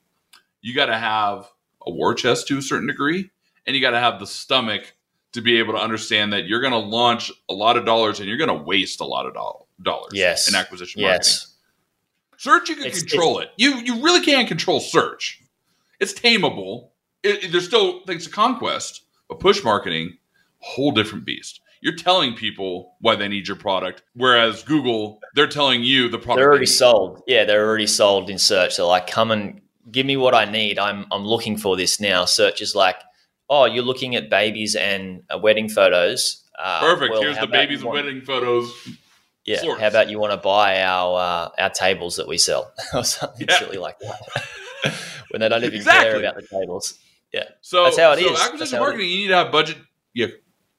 you 0.62 0.74
got 0.74 0.86
to 0.86 0.98
have 0.98 1.52
a 1.86 1.92
war 1.92 2.14
chest 2.14 2.48
to 2.48 2.60
a 2.60 2.62
certain 2.62 2.88
degree, 2.88 3.30
and 3.66 3.76
you 3.76 3.82
got 3.82 3.92
to 3.92 4.00
have 4.00 4.22
the 4.22 4.26
stomach 4.26 4.96
to 5.34 5.42
be 5.42 5.60
able 5.60 5.74
to 5.74 5.80
understand 5.80 6.32
that 6.32 6.48
you're 6.48 6.62
going 6.62 6.72
to 6.72 6.80
launch 6.80 7.30
a 7.50 7.54
lot 7.54 7.76
of 7.76 7.86
dollars 7.86 8.22
and 8.22 8.30
you're 8.30 8.38
going 8.38 8.48
to 8.48 8.64
waste 8.64 9.02
a 9.02 9.06
lot 9.06 9.26
of 9.26 9.34
dollars 9.84 10.12
yes. 10.14 10.48
in 10.48 10.56
acquisition 10.56 11.02
marketing. 11.02 11.26
Yes. 11.26 11.56
Search, 12.38 12.70
you 12.70 12.76
can 12.78 12.86
it's, 12.86 13.04
control 13.04 13.40
it's, 13.40 13.50
it. 13.50 13.54
You 13.58 13.76
you 13.80 14.02
really 14.02 14.22
can't 14.22 14.48
control 14.48 14.80
search. 14.80 15.44
It's 16.00 16.14
tameable. 16.14 16.90
It, 17.22 17.44
it, 17.44 17.52
there's 17.52 17.66
still 17.66 18.06
things 18.06 18.26
to 18.26 18.32
conquest, 18.32 19.02
but 19.28 19.42
push 19.42 19.62
marketing, 19.64 20.18
whole 20.60 20.92
different 20.92 21.26
beast. 21.26 21.62
You're 21.82 21.96
telling 21.96 22.34
people 22.34 22.96
why 23.02 23.16
they 23.16 23.28
need 23.28 23.48
your 23.48 23.58
product, 23.58 24.04
whereas 24.16 24.64
Google, 24.64 25.20
they're 25.36 25.48
telling 25.48 25.84
you 25.84 26.10
the 26.10 26.18
product. 26.18 26.40
They're 26.40 26.50
already 26.50 26.66
sold. 26.66 27.22
Yeah, 27.28 27.46
they're 27.46 27.68
already 27.68 27.88
sold 27.88 28.30
in 28.30 28.40
search. 28.40 28.78
They're 28.78 28.86
like, 28.86 29.08
come 29.08 29.30
and 29.32 29.62
give 29.92 30.06
me 30.06 30.18
what 30.18 30.34
I 30.34 30.46
need. 30.46 30.80
I'm 30.80 31.06
I'm 31.12 31.24
looking 31.24 31.58
for 31.58 31.78
this 31.78 32.00
now. 32.00 32.26
Search 32.26 32.62
is 32.62 32.74
like, 32.74 32.98
oh, 33.50 33.66
you're 33.66 33.84
looking 33.84 34.16
at 34.16 34.30
babies 34.30 34.76
and 34.76 35.24
uh, 35.30 35.38
wedding 35.38 35.70
photos. 35.70 36.44
Uh, 36.58 36.80
Perfect. 36.82 37.12
Well, 37.12 37.22
Here's 37.22 37.38
the 37.38 37.48
babies 37.48 37.82
and 37.82 37.92
wedding 37.92 38.22
photos. 38.22 38.72
Yeah. 39.46 39.64
How 39.80 39.88
about 39.88 40.10
you 40.10 40.20
want 40.20 40.34
to 40.34 40.38
buy 40.38 40.82
our 40.82 41.20
uh, 41.20 41.62
our 41.62 41.70
tables 41.70 42.18
that 42.18 42.28
we 42.28 42.38
sell 42.38 42.74
or 42.94 43.04
something 43.04 43.48
yeah. 43.48 43.60
silly 43.60 43.78
like 43.78 44.00
that? 44.00 44.20
when 45.30 45.42
they 45.42 45.50
don't 45.50 45.64
even 45.64 45.76
exactly. 45.76 46.12
care 46.12 46.20
about 46.20 46.36
the 46.36 46.48
tables. 46.48 46.98
Yeah. 47.34 47.44
So 47.62 47.84
that's 47.86 47.98
how 47.98 48.12
it 48.14 48.20
so 48.20 48.34
is. 48.34 48.42
Acquisition 48.42 48.80
marketing, 48.80 49.10
you 49.10 49.18
need 49.18 49.28
to 49.28 49.36
have 49.36 49.52
budget. 49.52 49.78
Yeah. 50.14 50.28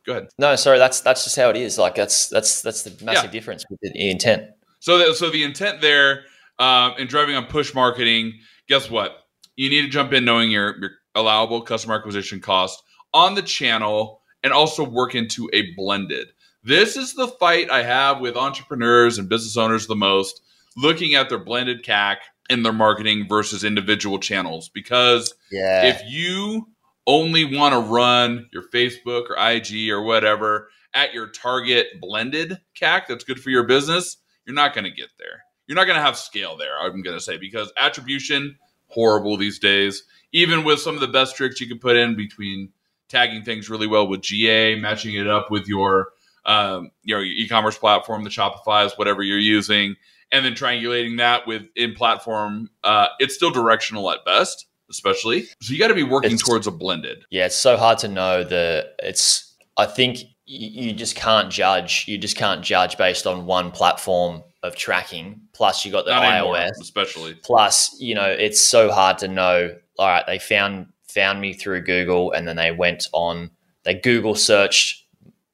Go 0.08 0.14
ahead. 0.14 0.28
No, 0.38 0.56
sorry. 0.56 0.78
That's 0.78 1.02
that's 1.02 1.22
just 1.24 1.36
how 1.36 1.50
it 1.50 1.56
is. 1.56 1.76
Like 1.76 1.94
that's 1.94 2.28
that's 2.28 2.62
that's 2.62 2.82
the 2.82 3.04
massive 3.04 3.26
yeah. 3.26 3.30
difference 3.30 3.66
with 3.68 3.78
the 3.80 4.10
intent. 4.10 4.44
So 4.80 4.96
the, 4.96 5.14
so 5.14 5.28
the 5.28 5.44
intent 5.44 5.82
there 5.82 6.24
um, 6.58 6.94
in 6.96 7.08
driving 7.08 7.36
on 7.36 7.44
push 7.44 7.74
marketing. 7.74 8.32
Guess 8.68 8.90
what? 8.90 9.26
You 9.56 9.68
need 9.68 9.82
to 9.82 9.88
jump 9.88 10.14
in 10.14 10.24
knowing 10.24 10.50
your 10.50 10.80
your 10.80 10.90
allowable 11.14 11.60
customer 11.60 11.94
acquisition 11.94 12.40
cost 12.40 12.82
on 13.12 13.34
the 13.34 13.42
channel 13.42 14.22
and 14.42 14.50
also 14.50 14.82
work 14.82 15.14
into 15.14 15.50
a 15.52 15.74
blended. 15.76 16.28
This 16.64 16.96
is 16.96 17.12
the 17.12 17.28
fight 17.28 17.70
I 17.70 17.82
have 17.82 18.18
with 18.18 18.34
entrepreneurs 18.34 19.18
and 19.18 19.28
business 19.28 19.58
owners 19.58 19.88
the 19.88 19.94
most, 19.94 20.40
looking 20.74 21.16
at 21.16 21.28
their 21.28 21.38
blended 21.38 21.84
CAC 21.84 22.16
in 22.48 22.62
their 22.62 22.72
marketing 22.72 23.26
versus 23.28 23.62
individual 23.62 24.18
channels. 24.18 24.70
Because 24.70 25.34
yeah. 25.52 25.84
if 25.84 26.02
you 26.10 26.66
only 27.08 27.44
want 27.44 27.72
to 27.72 27.80
run 27.80 28.48
your 28.52 28.62
Facebook 28.72 29.30
or 29.30 29.36
IG 29.36 29.90
or 29.90 30.02
whatever 30.02 30.68
at 30.94 31.12
your 31.12 31.26
target 31.28 31.86
blended 32.00 32.58
CAC 32.80 33.08
that's 33.08 33.24
good 33.24 33.40
for 33.40 33.50
your 33.50 33.64
business, 33.64 34.18
you're 34.46 34.54
not 34.54 34.72
going 34.72 34.84
to 34.84 34.90
get 34.90 35.08
there. 35.18 35.42
You're 35.66 35.76
not 35.76 35.86
going 35.86 35.98
to 35.98 36.02
have 36.02 36.16
scale 36.16 36.56
there, 36.56 36.78
I'm 36.80 37.02
going 37.02 37.16
to 37.16 37.22
say, 37.22 37.36
because 37.36 37.72
attribution, 37.76 38.56
horrible 38.86 39.36
these 39.36 39.58
days 39.58 40.04
even 40.32 40.64
with 40.64 40.80
some 40.80 40.94
of 40.94 41.00
the 41.00 41.08
best 41.08 41.36
tricks 41.36 41.60
you 41.60 41.66
can 41.66 41.78
put 41.78 41.96
in 41.96 42.16
between 42.16 42.70
tagging 43.08 43.42
things 43.42 43.70
really 43.70 43.86
well 43.86 44.06
with 44.06 44.20
GA, 44.20 44.78
matching 44.78 45.14
it 45.14 45.26
up 45.26 45.50
with 45.50 45.66
your 45.66 46.08
um, 46.44 46.90
you 47.02 47.14
know 47.14 47.20
your 47.20 47.34
e-commerce 47.36 47.78
platform, 47.78 48.24
the 48.24 48.30
Shopify's, 48.30 48.96
whatever 48.96 49.22
you're 49.22 49.38
using, 49.38 49.96
and 50.32 50.44
then 50.44 50.54
triangulating 50.54 51.18
that 51.18 51.46
with 51.46 51.62
in 51.76 51.94
platform, 51.94 52.70
uh, 52.84 53.08
it's 53.18 53.34
still 53.34 53.50
directional 53.50 54.10
at 54.10 54.24
best, 54.24 54.66
especially. 54.90 55.44
So 55.60 55.72
you 55.72 55.78
got 55.78 55.88
to 55.88 55.94
be 55.94 56.02
working 56.02 56.32
it's, 56.32 56.42
towards 56.42 56.66
a 56.66 56.70
blended. 56.70 57.24
Yeah, 57.30 57.46
it's 57.46 57.56
so 57.56 57.76
hard 57.76 57.98
to 57.98 58.08
know 58.08 58.44
the. 58.44 58.92
It's 59.00 59.54
I 59.76 59.86
think 59.86 60.18
you 60.46 60.92
just 60.92 61.14
can't 61.14 61.50
judge. 61.50 62.04
You 62.08 62.18
just 62.18 62.36
can't 62.36 62.62
judge 62.62 62.96
based 62.96 63.26
on 63.26 63.46
one 63.46 63.70
platform 63.70 64.42
of 64.62 64.76
tracking. 64.76 65.40
Plus, 65.52 65.84
you 65.84 65.92
got 65.92 66.04
the 66.04 66.12
Not 66.12 66.22
iOS, 66.22 66.32
anymore, 66.32 66.68
especially. 66.80 67.34
Plus, 67.34 67.96
you 68.00 68.14
know, 68.14 68.28
it's 68.28 68.60
so 68.60 68.90
hard 68.90 69.18
to 69.18 69.28
know 69.28 69.76
all 69.98 70.08
right, 70.08 70.26
they 70.26 70.38
found 70.38 70.86
found 71.08 71.40
me 71.40 71.52
through 71.52 71.82
Google, 71.82 72.32
and 72.32 72.46
then 72.46 72.56
they 72.56 72.70
went 72.72 73.06
on. 73.12 73.50
They 73.82 73.94
Google 73.94 74.34
searched 74.34 75.04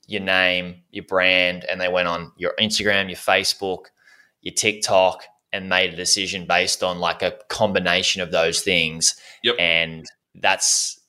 your 0.07 0.21
name, 0.21 0.83
your 0.91 1.05
brand, 1.05 1.65
and 1.65 1.81
they 1.81 1.89
went 1.89 2.09
on 2.09 2.33
your 2.37 2.53
Instagram, 2.61 3.09
your 3.09 3.17
Facebook, 3.17 3.87
your 4.43 4.55
TikTok, 4.55 5.25
and 5.55 5.69
made 5.69 5.95
a 5.95 5.97
decision 5.97 6.45
based 6.47 6.83
on 6.83 6.99
like 6.99 7.23
a 7.23 7.39
combination 7.49 8.21
of 8.21 8.31
those 8.31 8.61
things. 8.61 9.15
Yep. 9.43 9.57
And 9.59 10.07
that's 10.35 11.01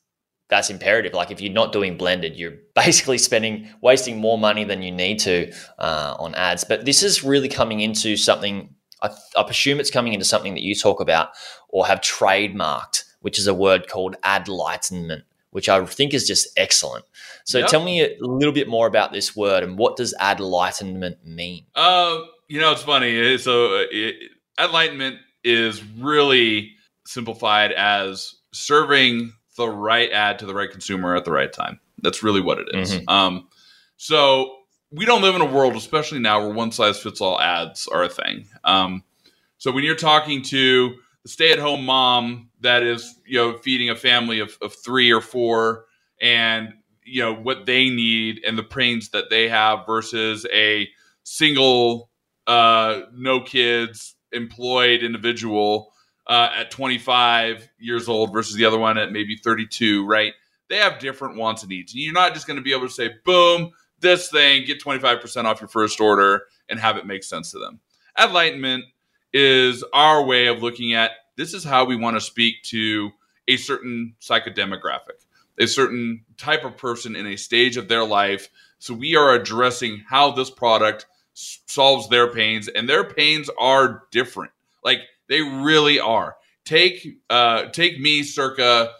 that's 0.48 0.70
imperative. 0.70 1.12
Like 1.12 1.30
if 1.30 1.40
you're 1.40 1.52
not 1.52 1.72
doing 1.72 1.98
blended, 1.98 2.36
you're 2.36 2.54
basically 2.74 3.18
spending 3.18 3.68
wasting 3.82 4.16
more 4.16 4.38
money 4.38 4.64
than 4.64 4.82
you 4.82 4.92
need 4.92 5.18
to 5.20 5.52
uh, 5.78 6.16
on 6.18 6.34
ads. 6.34 6.64
But 6.64 6.86
this 6.86 7.02
is 7.02 7.22
really 7.22 7.48
coming 7.48 7.80
into 7.80 8.16
something. 8.16 8.74
I, 9.02 9.10
I 9.36 9.42
presume 9.42 9.80
it's 9.80 9.90
coming 9.90 10.14
into 10.14 10.24
something 10.24 10.54
that 10.54 10.62
you 10.62 10.74
talk 10.74 11.00
about 11.00 11.30
or 11.68 11.86
have 11.86 12.00
trademarked 12.00 13.02
which 13.26 13.40
is 13.40 13.48
a 13.48 13.54
word 13.54 13.88
called 13.88 14.14
adlightenment, 14.22 15.22
which 15.50 15.68
I 15.68 15.84
think 15.84 16.14
is 16.14 16.28
just 16.28 16.46
excellent. 16.56 17.04
So 17.44 17.58
yep. 17.58 17.66
tell 17.68 17.82
me 17.82 18.00
a 18.02 18.16
little 18.20 18.54
bit 18.54 18.68
more 18.68 18.86
about 18.86 19.12
this 19.12 19.34
word 19.34 19.64
and 19.64 19.76
what 19.76 19.96
does 19.96 20.14
adlightenment 20.20 21.24
mean? 21.24 21.66
Uh, 21.74 22.20
you 22.46 22.60
know, 22.60 22.70
it's 22.70 22.84
funny. 22.84 23.36
So 23.38 23.78
uh, 23.78 23.84
it, 23.90 24.30
adlightenment 24.58 25.18
is 25.44 25.82
really 25.98 26.72
simplified 27.06 27.72
as 27.72 28.34
serving 28.52 29.32
the 29.56 29.68
right 29.68 30.10
ad 30.12 30.38
to 30.40 30.46
the 30.46 30.54
right 30.54 30.70
consumer 30.70 31.14
at 31.14 31.24
the 31.24 31.32
right 31.32 31.52
time. 31.52 31.80
That's 32.02 32.22
really 32.22 32.40
what 32.40 32.58
it 32.58 32.68
is. 32.74 32.92
Mm-hmm. 32.92 33.08
Um, 33.08 33.48
so 33.96 34.56
we 34.90 35.04
don't 35.04 35.22
live 35.22 35.34
in 35.34 35.40
a 35.40 35.46
world, 35.46 35.74
especially 35.76 36.18
now, 36.18 36.40
where 36.40 36.54
one 36.54 36.72
size 36.72 36.98
fits 36.98 37.20
all 37.20 37.40
ads 37.40 37.86
are 37.88 38.04
a 38.04 38.08
thing. 38.08 38.46
Um, 38.64 39.02
so 39.58 39.72
when 39.72 39.84
you're 39.84 39.94
talking 39.94 40.42
to 40.42 40.96
the 41.22 41.28
stay 41.28 41.52
at 41.52 41.58
home 41.58 41.84
mom 41.84 42.50
that 42.60 42.82
is 42.82 43.18
you 43.26 43.38
know 43.38 43.56
feeding 43.58 43.90
a 43.90 43.96
family 43.96 44.40
of, 44.40 44.56
of 44.62 44.74
three 44.74 45.10
or 45.10 45.20
four 45.20 45.86
and 46.20 46.72
you 47.04 47.22
know 47.22 47.34
what 47.34 47.66
they 47.66 47.88
need 47.88 48.40
and 48.46 48.56
the 48.56 48.62
pains 48.62 49.10
that 49.10 49.30
they 49.30 49.48
have 49.48 49.86
versus 49.86 50.46
a 50.52 50.88
single 51.24 52.10
uh, 52.46 53.00
no 53.12 53.40
kids 53.40 54.15
employed 54.32 55.02
individual 55.02 55.92
uh, 56.26 56.50
at 56.54 56.70
25 56.70 57.68
years 57.78 58.08
old 58.08 58.32
versus 58.32 58.56
the 58.56 58.64
other 58.64 58.78
one 58.78 58.98
at 58.98 59.12
maybe 59.12 59.36
32 59.36 60.06
right? 60.06 60.32
They 60.68 60.78
have 60.78 60.98
different 60.98 61.36
wants 61.36 61.62
and 61.62 61.70
needs. 61.70 61.94
You're 61.94 62.12
not 62.12 62.34
just 62.34 62.46
going 62.46 62.56
to 62.56 62.62
be 62.62 62.72
able 62.72 62.88
to 62.88 62.92
say 62.92 63.10
boom 63.24 63.72
this 64.00 64.30
thing 64.30 64.64
get 64.64 64.82
25% 64.82 65.44
off 65.44 65.60
your 65.60 65.68
first 65.68 66.00
order 66.00 66.44
and 66.68 66.78
have 66.78 66.96
it 66.96 67.06
make 67.06 67.24
sense 67.24 67.50
to 67.52 67.58
them. 67.58 67.80
Adlightenment 68.18 68.82
is 69.32 69.84
our 69.92 70.24
way 70.24 70.46
of 70.46 70.62
looking 70.62 70.94
at 70.94 71.12
this 71.36 71.54
is 71.54 71.64
how 71.64 71.84
we 71.84 71.96
want 71.96 72.16
to 72.16 72.20
speak 72.20 72.62
to 72.64 73.10
a 73.48 73.56
certain 73.56 74.14
psychodemographic, 74.20 75.24
a 75.58 75.66
certain 75.66 76.24
type 76.38 76.64
of 76.64 76.76
person 76.76 77.14
in 77.14 77.26
a 77.26 77.36
stage 77.36 77.76
of 77.76 77.88
their 77.88 78.04
life. 78.04 78.48
So 78.78 78.94
we 78.94 79.16
are 79.16 79.34
addressing 79.34 80.02
how 80.08 80.32
this 80.32 80.50
product 80.50 81.06
solves 81.36 82.08
their 82.08 82.32
pains, 82.32 82.68
and 82.68 82.88
their 82.88 83.04
pains 83.04 83.50
are 83.58 84.04
different. 84.10 84.52
Like 84.84 85.00
they 85.28 85.42
really 85.42 86.00
are. 86.00 86.36
Take 86.64 87.18
uh, 87.30 87.66
take 87.66 88.00
me 88.00 88.22
circa 88.22 88.92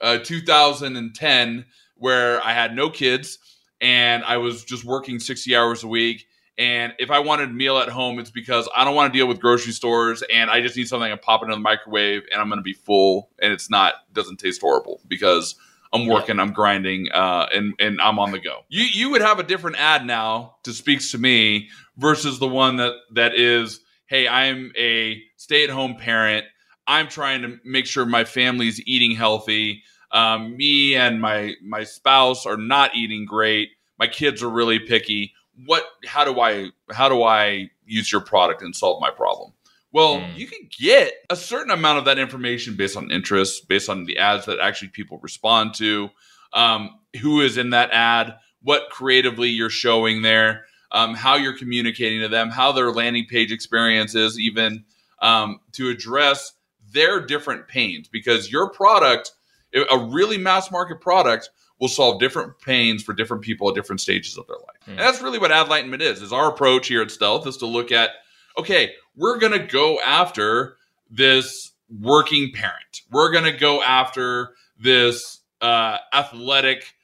uh, 0.00 0.18
2010, 0.18 1.64
where 1.96 2.44
I 2.44 2.52
had 2.52 2.74
no 2.74 2.90
kids 2.90 3.38
and 3.80 4.24
I 4.24 4.36
was 4.38 4.64
just 4.64 4.84
working 4.84 5.18
60 5.18 5.54
hours 5.56 5.84
a 5.84 5.88
week 5.88 6.26
and 6.56 6.92
if 6.98 7.10
I 7.10 7.18
wanted 7.18 7.50
a 7.50 7.52
meal 7.52 7.78
at 7.78 7.88
home, 7.88 8.18
it's 8.20 8.30
because 8.30 8.68
I 8.74 8.84
don't 8.84 8.94
want 8.94 9.12
to 9.12 9.18
deal 9.18 9.26
with 9.26 9.40
grocery 9.40 9.72
stores 9.72 10.22
and 10.32 10.50
I 10.50 10.60
just 10.60 10.76
need 10.76 10.86
something 10.86 11.10
I 11.10 11.16
pop 11.16 11.42
it 11.42 11.46
in 11.46 11.50
the 11.50 11.56
microwave 11.58 12.22
and 12.30 12.40
I'm 12.40 12.48
going 12.48 12.58
to 12.58 12.62
be 12.62 12.74
full 12.74 13.30
and 13.40 13.52
it's 13.52 13.70
not 13.70 13.94
doesn't 14.12 14.38
taste 14.38 14.60
horrible 14.60 15.00
because 15.08 15.56
I'm 15.94 16.06
working, 16.06 16.36
yeah. 16.36 16.42
I'm 16.42 16.52
grinding, 16.52 17.08
uh, 17.12 17.46
and 17.54 17.74
and 17.78 18.00
I'm 18.00 18.18
on 18.18 18.32
the 18.32 18.40
go. 18.40 18.60
You 18.68 18.84
you 18.84 19.10
would 19.10 19.22
have 19.22 19.38
a 19.38 19.42
different 19.42 19.76
ad 19.78 20.04
now 20.06 20.56
to 20.64 20.72
speaks 20.72 21.10
to 21.12 21.18
me 21.18 21.68
versus 21.96 22.38
the 22.38 22.48
one 22.48 22.76
that 22.76 22.94
that 23.12 23.34
is, 23.34 23.80
hey, 24.06 24.28
I'm 24.28 24.72
a 24.76 25.22
stay 25.36 25.64
at 25.64 25.70
home 25.70 25.96
parent. 25.96 26.46
I'm 26.86 27.08
trying 27.08 27.42
to 27.42 27.58
make 27.64 27.86
sure 27.86 28.04
my 28.04 28.24
family's 28.24 28.80
eating 28.86 29.16
healthy. 29.16 29.82
Um, 30.12 30.56
me 30.56 30.96
and 30.96 31.20
my 31.20 31.54
my 31.62 31.84
spouse 31.84 32.44
are 32.46 32.58
not 32.58 32.94
eating 32.94 33.24
great. 33.24 33.70
My 33.98 34.06
kids 34.06 34.42
are 34.42 34.50
really 34.50 34.80
picky 34.80 35.34
what 35.66 35.84
how 36.06 36.24
do 36.24 36.40
I 36.40 36.70
how 36.92 37.08
do 37.08 37.22
I 37.22 37.70
use 37.86 38.10
your 38.10 38.20
product 38.20 38.62
and 38.62 38.74
solve 38.74 39.00
my 39.00 39.10
problem? 39.10 39.52
Well, 39.94 40.16
Mm. 40.16 40.36
you 40.36 40.48
can 40.48 40.68
get 40.76 41.14
a 41.30 41.36
certain 41.36 41.70
amount 41.70 41.98
of 41.98 42.04
that 42.06 42.18
information 42.18 42.74
based 42.74 42.96
on 42.96 43.12
interest, 43.12 43.68
based 43.68 43.88
on 43.88 44.04
the 44.06 44.18
ads 44.18 44.44
that 44.46 44.58
actually 44.58 44.88
people 44.88 45.18
respond 45.22 45.72
to, 45.74 46.10
um, 46.52 46.98
who 47.22 47.40
is 47.40 47.56
in 47.56 47.70
that 47.70 47.90
ad, 47.92 48.34
what 48.60 48.90
creatively 48.90 49.48
you're 49.50 49.70
showing 49.70 50.22
there, 50.22 50.66
um, 50.90 51.14
how 51.14 51.36
you're 51.36 51.56
communicating 51.56 52.20
to 52.20 52.28
them, 52.28 52.50
how 52.50 52.72
their 52.72 52.90
landing 52.90 53.26
page 53.26 53.52
experience 53.52 54.16
is, 54.16 54.38
even 54.38 54.84
um, 55.22 55.60
to 55.72 55.88
address 55.90 56.54
their 56.92 57.20
different 57.24 57.68
pains. 57.68 58.08
Because 58.08 58.50
your 58.50 58.70
product, 58.70 59.30
a 59.74 59.98
really 59.98 60.38
mass 60.38 60.72
market 60.72 61.00
product, 61.00 61.50
will 61.78 61.88
solve 61.88 62.18
different 62.18 62.58
pains 62.60 63.00
for 63.02 63.12
different 63.12 63.44
people 63.44 63.68
at 63.68 63.76
different 63.76 64.00
stages 64.00 64.36
of 64.36 64.46
their 64.48 64.56
life. 64.56 64.76
Hmm. 64.86 64.90
And 64.92 65.00
that's 65.00 65.22
really 65.22 65.38
what 65.38 65.52
adlightenment 65.52 66.00
is. 66.00 66.20
Is 66.20 66.32
our 66.32 66.48
approach 66.50 66.88
here 66.88 67.02
at 67.02 67.12
Stealth 67.12 67.46
is 67.46 67.56
to 67.58 67.66
look 67.66 67.92
at, 67.92 68.10
okay, 68.58 68.92
we're 69.16 69.38
going 69.38 69.52
to 69.52 69.66
go 69.66 70.00
after 70.00 70.76
this 71.10 71.72
working 72.00 72.52
parent. 72.52 73.02
We're 73.10 73.32
going 73.32 73.44
to 73.44 73.52
go 73.52 73.82
after 73.82 74.54
this 74.78 75.40
uh, 75.60 75.98
athletic 76.12 76.94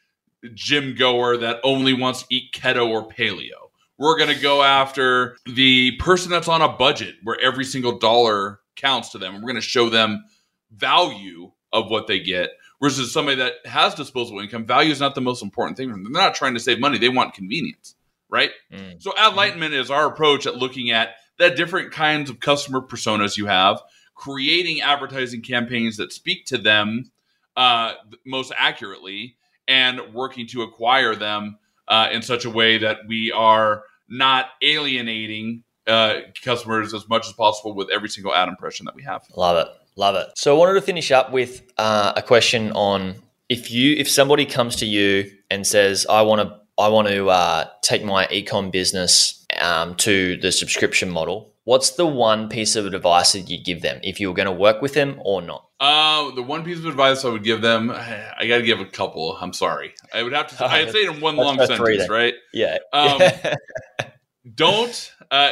gym 0.55 0.95
goer 0.95 1.37
that 1.39 1.61
only 1.63 1.93
wants 1.93 2.23
to 2.23 2.35
eat 2.35 2.53
keto 2.53 2.89
or 2.89 3.09
paleo. 3.09 3.71
We're 3.99 4.17
going 4.17 4.35
to 4.35 4.41
go 4.41 4.63
after 4.63 5.37
the 5.45 5.97
person 5.99 6.31
that's 6.31 6.49
on 6.49 6.63
a 6.63 6.69
budget 6.69 7.17
where 7.23 7.39
every 7.41 7.65
single 7.65 7.99
dollar 7.99 8.61
counts 8.77 9.11
to 9.11 9.19
them. 9.19 9.35
We're 9.35 9.41
going 9.43 9.57
to 9.57 9.61
show 9.61 9.91
them 9.91 10.25
value 10.73 11.53
of 11.73 11.91
what 11.91 12.07
they 12.07 12.19
get 12.19 12.51
versus 12.81 13.13
somebody 13.13 13.37
that 13.37 13.55
has 13.67 13.95
disposable 13.95 14.41
income. 14.41 14.65
Value 14.65 14.91
is 14.91 15.01
not 15.01 15.15
the 15.15 15.21
most 15.21 15.43
important 15.43 15.77
thing. 15.77 15.91
for 15.91 15.97
them. 15.97 16.05
They're 16.11 16.23
not 16.23 16.35
trying 16.35 16.55
to 16.55 16.61
save 16.61 16.81
money. 16.81 16.99
They 16.99 17.11
want 17.11 17.35
convenience, 17.35 17.95
right? 18.31 18.51
Mm. 18.73 19.03
So 19.03 19.13
adlightenment 19.13 19.75
is 19.75 19.91
our 19.91 20.07
approach 20.07 20.47
at 20.47 20.57
looking 20.57 20.91
at 20.91 21.17
the 21.41 21.51
different 21.51 21.91
kinds 21.91 22.31
of 22.31 22.39
customer 22.39 22.81
personas 22.81 23.37
you 23.37 23.47
have, 23.47 23.83
creating 24.15 24.83
advertising 24.83 25.41
campaigns 25.41 25.97
that 25.97 26.13
speak 26.13 26.45
to 26.47 26.59
them 26.59 27.11
uh, 27.57 27.95
most 28.25 28.53
accurately, 28.57 29.37
and 29.67 30.01
working 30.15 30.47
to 30.47 30.63
acquire 30.63 31.17
them 31.17 31.59
uh, 31.89 32.09
in 32.13 32.23
such 32.23 32.45
a 32.45 32.51
way 32.51 32.79
that 32.79 32.99
we 33.09 33.33
are 33.33 33.83
not 34.09 34.47
alienating 34.63 35.65
uh, 35.87 36.21
customers 36.45 36.93
as 36.93 37.09
much 37.09 37.27
as 37.27 37.33
possible 37.33 37.75
with 37.75 37.89
every 37.91 38.09
single 38.09 38.35
ad 38.35 38.49
impression 38.49 38.85
that 38.85 38.95
we 38.95 39.03
have. 39.03 39.23
Love 39.37 39.67
it. 39.67 39.73
Love 39.97 40.15
it. 40.17 40.29
So 40.37 40.55
I 40.55 40.59
wanted 40.59 40.75
to 40.75 40.83
finish 40.83 41.11
up 41.11 41.33
with 41.33 41.63
uh, 41.79 42.13
a 42.17 42.23
question 42.23 42.71
on 42.73 43.17
if 43.49 43.71
you 43.71 43.97
if 43.97 44.09
somebody 44.09 44.47
comes 44.47 44.77
to 44.77 44.87
you 44.87 45.31
and 45.51 45.67
says, 45.67 46.07
I 46.09 46.23
want 46.23 46.43
to 46.43 46.61
I 46.79 46.89
want 46.89 47.09
to 47.09 47.31
uh, 47.31 47.69
take 47.83 48.05
my 48.05 48.27
ecom 48.27 48.71
business 48.71 49.40
um, 49.59 49.95
to 49.97 50.37
the 50.37 50.53
subscription 50.53 51.11
model. 51.11 51.55
What's 51.65 51.91
the 51.91 52.07
one 52.07 52.49
piece 52.49 52.75
of 52.77 52.87
advice 52.87 53.33
that 53.33 53.51
you'd 53.51 53.65
give 53.65 53.83
them 53.83 54.01
if 54.03 54.19
you 54.19 54.29
were 54.29 54.35
going 54.35 54.47
to 54.47 54.53
work 54.53 54.83
with 54.83 54.95
them 54.95 55.21
or 55.25 55.43
not? 55.43 55.67
Uh, 55.79 56.31
the 56.33 56.43
one 56.43 56.65
piece 56.65 56.79
of 56.79 56.87
advice 56.87 57.25
I 57.25 57.29
would 57.29 57.45
give 57.45 57.63
them, 57.63 57.91
I 57.95 58.47
got 58.49 58.59
to 58.59 58.63
give 58.63 58.81
a 58.81 58.87
couple. 58.87 59.37
I'm 59.41 59.53
sorry. 59.53 59.95
I 60.13 60.23
would 60.23 60.33
have 60.33 60.49
to. 60.57 60.65
I'd 60.71 60.91
say 60.91 61.05
it 61.05 61.15
in 61.15 61.21
one 61.21 61.37
long 61.37 61.59
sentence, 61.59 62.09
right? 62.09 62.35
Yeah. 62.53 62.79
Um, 62.93 63.21
don't 64.55 65.13
uh, 65.31 65.51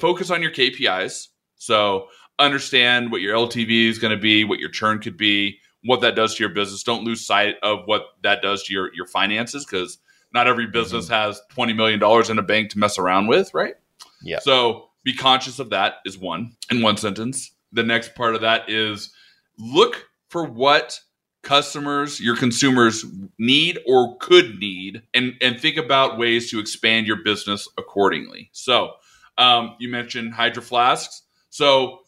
focus 0.00 0.30
on 0.30 0.42
your 0.42 0.50
KPIs. 0.50 1.28
So 1.56 2.08
understand 2.38 3.10
what 3.10 3.20
your 3.20 3.36
LTV 3.36 3.88
is 3.88 3.98
going 3.98 4.14
to 4.14 4.20
be, 4.20 4.44
what 4.44 4.58
your 4.58 4.70
churn 4.70 4.98
could 4.98 5.16
be, 5.16 5.58
what 5.84 6.00
that 6.00 6.14
does 6.16 6.34
to 6.34 6.42
your 6.42 6.52
business. 6.52 6.82
Don't 6.82 7.04
lose 7.04 7.24
sight 7.24 7.56
of 7.62 7.80
what 7.86 8.02
that 8.22 8.42
does 8.42 8.64
to 8.64 8.72
your 8.72 8.94
your 8.94 9.06
finances 9.06 9.64
because 9.64 9.98
not 10.34 10.48
every 10.48 10.66
business 10.66 11.08
has 11.08 11.40
twenty 11.48 11.72
million 11.72 12.00
dollars 12.00 12.28
in 12.28 12.38
a 12.38 12.42
bank 12.42 12.70
to 12.70 12.78
mess 12.78 12.98
around 12.98 13.28
with, 13.28 13.54
right? 13.54 13.74
Yeah. 14.22 14.40
So 14.40 14.90
be 15.04 15.14
conscious 15.14 15.58
of 15.58 15.70
that 15.70 15.96
is 16.04 16.18
one 16.18 16.56
in 16.70 16.82
one 16.82 16.96
sentence. 16.96 17.52
The 17.72 17.84
next 17.84 18.14
part 18.14 18.34
of 18.34 18.40
that 18.42 18.68
is 18.68 19.12
look 19.58 20.08
for 20.28 20.44
what 20.44 21.00
customers, 21.42 22.20
your 22.20 22.36
consumers 22.36 23.04
need 23.38 23.78
or 23.86 24.16
could 24.18 24.58
need, 24.58 25.02
and 25.14 25.34
and 25.40 25.60
think 25.60 25.76
about 25.76 26.18
ways 26.18 26.50
to 26.50 26.58
expand 26.58 27.06
your 27.06 27.22
business 27.22 27.68
accordingly. 27.78 28.50
So, 28.52 28.94
um, 29.38 29.76
you 29.78 29.88
mentioned 29.88 30.34
hydro 30.34 30.62
flasks. 30.62 31.22
So 31.50 32.00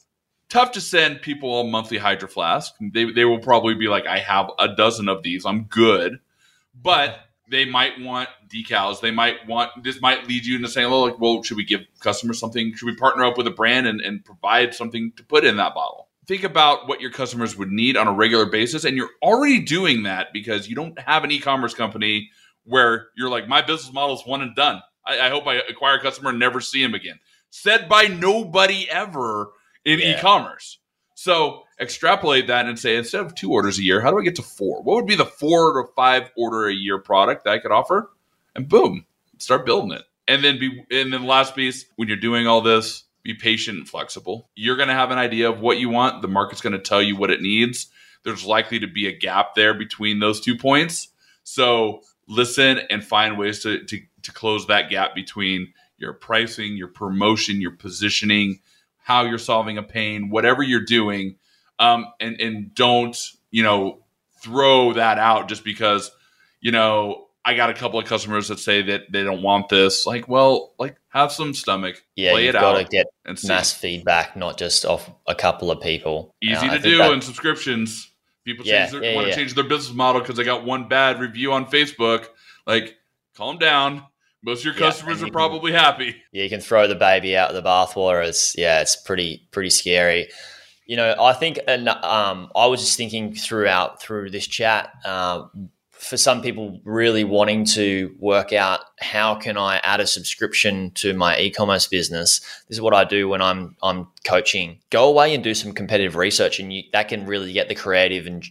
tough 0.48 0.72
to 0.72 0.80
send 0.80 1.22
people 1.22 1.60
a 1.60 1.64
monthly 1.64 1.98
hydro 1.98 2.28
flask. 2.28 2.74
They 2.80 3.12
they 3.12 3.24
will 3.24 3.38
probably 3.38 3.74
be 3.74 3.88
like, 3.88 4.06
I 4.06 4.18
have 4.18 4.50
a 4.58 4.74
dozen 4.74 5.08
of 5.08 5.22
these. 5.22 5.46
I'm 5.46 5.64
good, 5.64 6.18
but 6.74 7.20
they 7.50 7.64
might 7.64 8.00
want 8.00 8.28
decals. 8.48 9.00
They 9.00 9.10
might 9.10 9.46
want 9.46 9.70
this 9.84 10.00
might 10.00 10.26
lead 10.26 10.44
you 10.44 10.56
into 10.56 10.68
saying, 10.68 10.90
well, 10.90 11.06
like, 11.06 11.18
well, 11.18 11.42
should 11.42 11.56
we 11.56 11.64
give 11.64 11.82
customers 12.00 12.38
something? 12.38 12.74
Should 12.74 12.86
we 12.86 12.96
partner 12.96 13.24
up 13.24 13.36
with 13.38 13.46
a 13.46 13.52
brand 13.52 13.86
and, 13.86 14.00
and 14.00 14.24
provide 14.24 14.74
something 14.74 15.12
to 15.16 15.24
put 15.24 15.44
in 15.44 15.56
that 15.56 15.74
bottle? 15.74 16.08
Think 16.26 16.42
about 16.42 16.88
what 16.88 17.00
your 17.00 17.12
customers 17.12 17.56
would 17.56 17.70
need 17.70 17.96
on 17.96 18.08
a 18.08 18.12
regular 18.12 18.46
basis, 18.46 18.84
and 18.84 18.96
you're 18.96 19.10
already 19.22 19.60
doing 19.60 20.02
that 20.02 20.32
because 20.32 20.68
you 20.68 20.74
don't 20.74 20.98
have 20.98 21.22
an 21.22 21.30
e-commerce 21.30 21.72
company 21.72 22.30
where 22.64 23.08
you're 23.16 23.30
like, 23.30 23.46
my 23.46 23.62
business 23.62 23.92
model 23.92 24.16
is 24.16 24.26
one 24.26 24.42
and 24.42 24.56
done. 24.56 24.82
I, 25.06 25.20
I 25.20 25.28
hope 25.28 25.46
I 25.46 25.54
acquire 25.68 25.98
a 25.98 26.02
customer 26.02 26.30
and 26.30 26.38
never 26.40 26.60
see 26.60 26.82
him 26.82 26.94
again. 26.94 27.20
Said 27.50 27.88
by 27.88 28.08
nobody 28.08 28.90
ever 28.90 29.52
in 29.84 30.00
Yeah. 30.00 30.18
e-commerce. 30.18 30.78
So 31.14 31.62
extrapolate 31.80 32.46
that 32.46 32.66
and 32.66 32.78
say 32.78 32.96
instead 32.96 33.24
of 33.24 33.34
two 33.34 33.52
orders 33.52 33.78
a 33.78 33.82
year, 33.82 34.00
how 34.00 34.10
do 34.10 34.18
I 34.18 34.24
get 34.24 34.36
to 34.36 34.42
four? 34.42 34.82
What 34.82 34.96
would 34.96 35.06
be 35.06 35.16
the 35.16 35.26
four 35.26 35.82
to 35.82 35.92
five 35.94 36.30
order 36.36 36.66
a 36.66 36.74
year 36.74 36.98
product 36.98 37.44
that 37.44 37.50
I 37.50 37.58
could 37.58 37.72
offer? 37.72 38.10
And 38.54 38.68
boom, 38.68 39.06
start 39.38 39.66
building 39.66 39.92
it. 39.92 40.04
And 40.28 40.42
then 40.42 40.58
be 40.58 40.84
and 40.90 41.12
then 41.12 41.24
last 41.24 41.54
piece, 41.54 41.86
when 41.96 42.08
you're 42.08 42.16
doing 42.16 42.46
all 42.46 42.60
this, 42.60 43.04
be 43.22 43.34
patient 43.34 43.78
and 43.78 43.88
flexible. 43.88 44.48
You're 44.54 44.76
gonna 44.76 44.94
have 44.94 45.10
an 45.10 45.18
idea 45.18 45.50
of 45.50 45.60
what 45.60 45.78
you 45.78 45.88
want. 45.88 46.22
The 46.22 46.28
market's 46.28 46.60
gonna 46.60 46.78
tell 46.78 47.02
you 47.02 47.16
what 47.16 47.30
it 47.30 47.42
needs. 47.42 47.88
There's 48.24 48.44
likely 48.44 48.80
to 48.80 48.88
be 48.88 49.06
a 49.06 49.16
gap 49.16 49.54
there 49.54 49.74
between 49.74 50.18
those 50.18 50.40
two 50.40 50.56
points. 50.56 51.08
So 51.44 52.00
listen 52.26 52.80
and 52.90 53.04
find 53.04 53.38
ways 53.38 53.62
to 53.62 53.84
to, 53.84 54.00
to 54.22 54.32
close 54.32 54.66
that 54.66 54.90
gap 54.90 55.14
between 55.14 55.72
your 55.98 56.12
pricing, 56.12 56.76
your 56.76 56.88
promotion, 56.88 57.60
your 57.60 57.70
positioning, 57.70 58.60
how 58.98 59.24
you're 59.24 59.38
solving 59.38 59.78
a 59.78 59.82
pain, 59.82 60.30
whatever 60.30 60.62
you're 60.62 60.84
doing, 60.84 61.36
um, 61.78 62.06
and 62.20 62.40
and 62.40 62.74
don't 62.74 63.16
you 63.50 63.62
know 63.62 64.02
throw 64.42 64.92
that 64.94 65.18
out 65.18 65.48
just 65.48 65.64
because 65.64 66.10
you 66.60 66.72
know 66.72 67.26
I 67.44 67.54
got 67.54 67.70
a 67.70 67.74
couple 67.74 67.98
of 68.00 68.06
customers 68.06 68.48
that 68.48 68.58
say 68.58 68.82
that 68.82 69.02
they 69.12 69.22
don't 69.22 69.42
want 69.42 69.68
this. 69.68 70.04
Like, 70.06 70.26
well, 70.28 70.74
like 70.78 70.96
have 71.10 71.30
some 71.30 71.54
stomach, 71.54 72.02
Yeah, 72.16 72.32
play 72.32 72.46
you've 72.46 72.54
it 72.56 72.58
got 72.58 72.72
to 72.72 72.80
out, 72.80 72.90
get 72.90 73.06
and 73.24 73.38
see. 73.38 73.46
mass 73.48 73.72
feedback, 73.72 74.36
not 74.36 74.58
just 74.58 74.84
off 74.84 75.08
a 75.28 75.34
couple 75.34 75.70
of 75.70 75.80
people. 75.80 76.34
Easy 76.42 76.54
Uh, 76.66 76.74
to 76.74 76.78
do 76.80 76.98
that- 76.98 77.12
in 77.12 77.20
subscriptions. 77.20 78.10
People 78.44 78.64
Yeah, 78.66 78.82
change 78.86 78.92
their, 78.92 79.04
yeah, 79.04 79.14
want 79.16 79.24
to 79.26 79.30
yeah. 79.30 79.36
change 79.36 79.54
their 79.54 79.64
business 79.64 79.94
model 79.94 80.20
because 80.20 80.36
they 80.36 80.44
got 80.44 80.64
one 80.64 80.88
bad 80.88 81.18
review 81.20 81.52
on 81.52 81.66
Facebook. 81.66 82.26
Like, 82.66 82.96
calm 83.36 83.58
down. 83.58 84.04
Most 84.42 84.60
of 84.60 84.66
your 84.66 84.74
customers 84.74 85.16
and 85.16 85.22
are 85.22 85.26
you 85.26 85.30
can- 85.30 85.32
probably 85.32 85.72
happy. 85.72 86.16
yeah, 86.32 86.44
you 86.44 86.48
can 86.48 86.60
throw 86.60 86.86
the 86.86 86.94
baby 86.94 87.36
out 87.36 87.50
of 87.52 87.56
the 87.56 87.68
bathwater. 87.68 88.24
It's 88.26 88.56
yeah, 88.58 88.80
it's 88.80 88.94
pretty 88.96 89.48
pretty 89.52 89.70
scary. 89.70 90.28
You 90.86 90.96
know, 90.96 91.14
I 91.20 91.32
think, 91.32 91.58
and 91.66 91.88
um, 91.88 92.50
I 92.54 92.66
was 92.66 92.80
just 92.80 92.96
thinking 92.96 93.34
throughout 93.34 94.00
through 94.00 94.30
this 94.30 94.46
chat, 94.46 94.92
uh, 95.04 95.46
for 95.98 96.16
some 96.16 96.42
people 96.42 96.80
really 96.84 97.24
wanting 97.24 97.64
to 97.64 98.14
work 98.18 98.52
out 98.52 98.80
how 99.00 99.34
can 99.34 99.56
I 99.56 99.78
add 99.78 99.98
a 99.98 100.06
subscription 100.06 100.90
to 100.92 101.14
my 101.14 101.38
e-commerce 101.38 101.86
business. 101.86 102.40
This 102.68 102.76
is 102.76 102.80
what 102.80 102.94
I 102.94 103.04
do 103.04 103.28
when 103.28 103.42
I'm 103.42 103.76
I'm 103.82 104.08
coaching. 104.24 104.78
Go 104.90 105.08
away 105.08 105.34
and 105.34 105.42
do 105.42 105.54
some 105.54 105.72
competitive 105.72 106.14
research, 106.14 106.60
and 106.60 106.72
you, 106.72 106.82
that 106.92 107.08
can 107.08 107.26
really 107.26 107.52
get 107.52 107.68
the 107.68 107.74
creative 107.74 108.26
and 108.26 108.44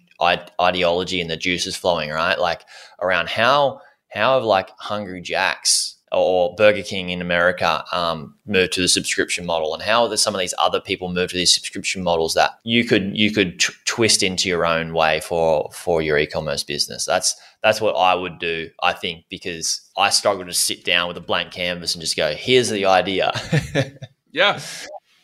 ideology 0.59 1.21
and 1.21 1.29
the 1.29 1.37
juices 1.37 1.75
flowing, 1.75 2.09
right? 2.09 2.39
Like 2.39 2.63
around 2.99 3.29
how 3.29 3.81
how 4.09 4.35
have 4.35 4.43
like 4.43 4.69
Hungry 4.77 5.21
Jacks 5.21 5.94
or 6.11 6.55
Burger 6.55 6.83
King 6.83 7.09
in 7.09 7.21
America 7.21 7.83
um, 7.91 8.35
moved 8.45 8.73
to 8.73 8.81
the 8.81 8.87
subscription 8.87 9.45
model, 9.45 9.73
and 9.73 9.83
how 9.83 10.07
have 10.09 10.19
some 10.19 10.33
of 10.35 10.39
these 10.39 10.53
other 10.59 10.79
people 10.79 11.11
moved 11.11 11.31
to 11.31 11.37
these 11.37 11.53
subscription 11.53 12.03
models 12.03 12.33
that 12.35 12.51
you 12.63 12.85
could 12.85 13.17
you 13.17 13.31
could 13.31 13.59
t- 13.59 13.73
twist 13.85 14.23
into 14.23 14.47
your 14.47 14.65
own 14.65 14.93
way 14.93 15.19
for 15.21 15.69
for 15.73 16.01
your 16.01 16.17
e-commerce 16.17 16.63
business. 16.63 17.05
That's 17.05 17.35
that's 17.63 17.81
what 17.81 17.93
I 17.93 18.13
would 18.13 18.39
do, 18.39 18.69
I 18.83 18.93
think, 18.93 19.25
because 19.29 19.81
I 19.97 20.09
struggle 20.11 20.45
to 20.45 20.53
sit 20.53 20.85
down 20.85 21.07
with 21.07 21.17
a 21.17 21.21
blank 21.21 21.51
canvas 21.51 21.95
and 21.95 22.01
just 22.01 22.15
go, 22.15 22.33
"Here's 22.35 22.69
the 22.69 22.85
idea." 22.85 23.31
Yeah. 24.31 24.59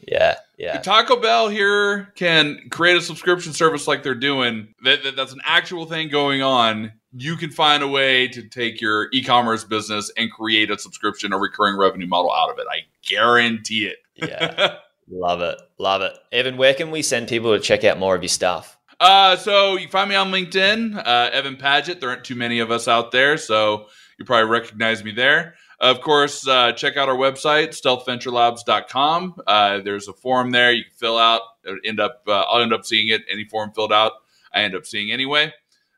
yeah, 0.08 0.36
yeah, 0.58 0.78
If 0.78 0.84
Taco 0.84 1.18
Bell 1.20 1.50
here 1.50 2.14
can 2.16 2.70
create 2.72 2.96
a 2.96 3.02
subscription 3.02 3.52
service 3.52 3.90
like 3.90 4.04
they're 4.04 4.16
doing, 4.16 4.74
that, 4.86 5.04
that- 5.04 5.18
that's 5.18 5.34
an 5.34 5.42
actual 5.44 5.86
thing 5.86 6.08
going 6.08 6.42
on. 6.42 6.94
You 7.14 7.36
can 7.36 7.52
find 7.52 7.84
a 7.84 7.88
way 7.88 8.28
to 8.30 8.44
take 8.44 8.80
your 8.80 9.10
e-commerce 9.12 9.64
business 9.64 10.12
and 10.18 10.32
create 10.32 10.72
a 10.72 10.78
subscription 10.78 11.34
or 11.34 11.42
recurring 11.42 11.78
revenue 11.78 12.08
model 12.08 12.32
out 12.32 12.50
of 12.50 12.58
it. 12.60 12.66
I 12.70 12.86
guarantee 13.08 13.88
it. 13.88 13.98
yeah. 14.16 14.76
Love 15.14 15.42
it, 15.42 15.60
love 15.78 16.02
it. 16.02 16.18
Evan, 16.32 16.56
where 16.56 16.74
can 16.74 16.90
we 16.90 17.02
send 17.02 17.28
people 17.28 17.54
to 17.54 17.60
check 17.60 17.84
out 17.84 18.00
more 18.00 18.16
of 18.16 18.22
your 18.22 18.30
stuff? 18.30 18.78
Uh, 18.98 19.36
so 19.36 19.76
you 19.76 19.90
find 19.90 20.10
me 20.10 20.16
on 20.16 20.32
LinkedIn, 20.32 20.96
uh, 20.98 21.30
Evan 21.34 21.58
Paget. 21.58 22.00
There 22.00 22.10
aren't 22.10 22.24
too 22.24 22.36
many 22.36 22.60
of 22.60 22.72
us 22.72 22.88
out 22.88 23.12
there, 23.12 23.36
so 23.36 23.88
you 24.18 24.24
probably 24.24 24.50
recognize 24.50 25.04
me 25.04 25.12
there. 25.12 25.56
Of 25.82 26.00
course, 26.02 26.48
uh, 26.48 26.72
check 26.74 26.96
out 26.96 27.10
our 27.10 27.16
website, 27.16 27.70
stealthventurelabs.com. 27.70 29.42
Uh, 29.48 29.82
there's 29.82 30.08
a 30.08 30.14
form 30.14 30.52
there 30.52 30.72
you 30.72 30.84
can 30.84 30.94
fill 30.94 31.18
out. 31.18 31.42
End 31.84 32.00
up, 32.00 32.22
uh, 32.28 32.42
I'll 32.42 32.62
end 32.62 32.72
up 32.72 32.86
seeing 32.86 33.08
it. 33.08 33.24
Any 33.30 33.44
form 33.46 33.72
filled 33.74 33.92
out, 33.92 34.14
I 34.54 34.62
end 34.62 34.76
up 34.76 34.86
seeing 34.86 35.12
anyway. 35.12 35.52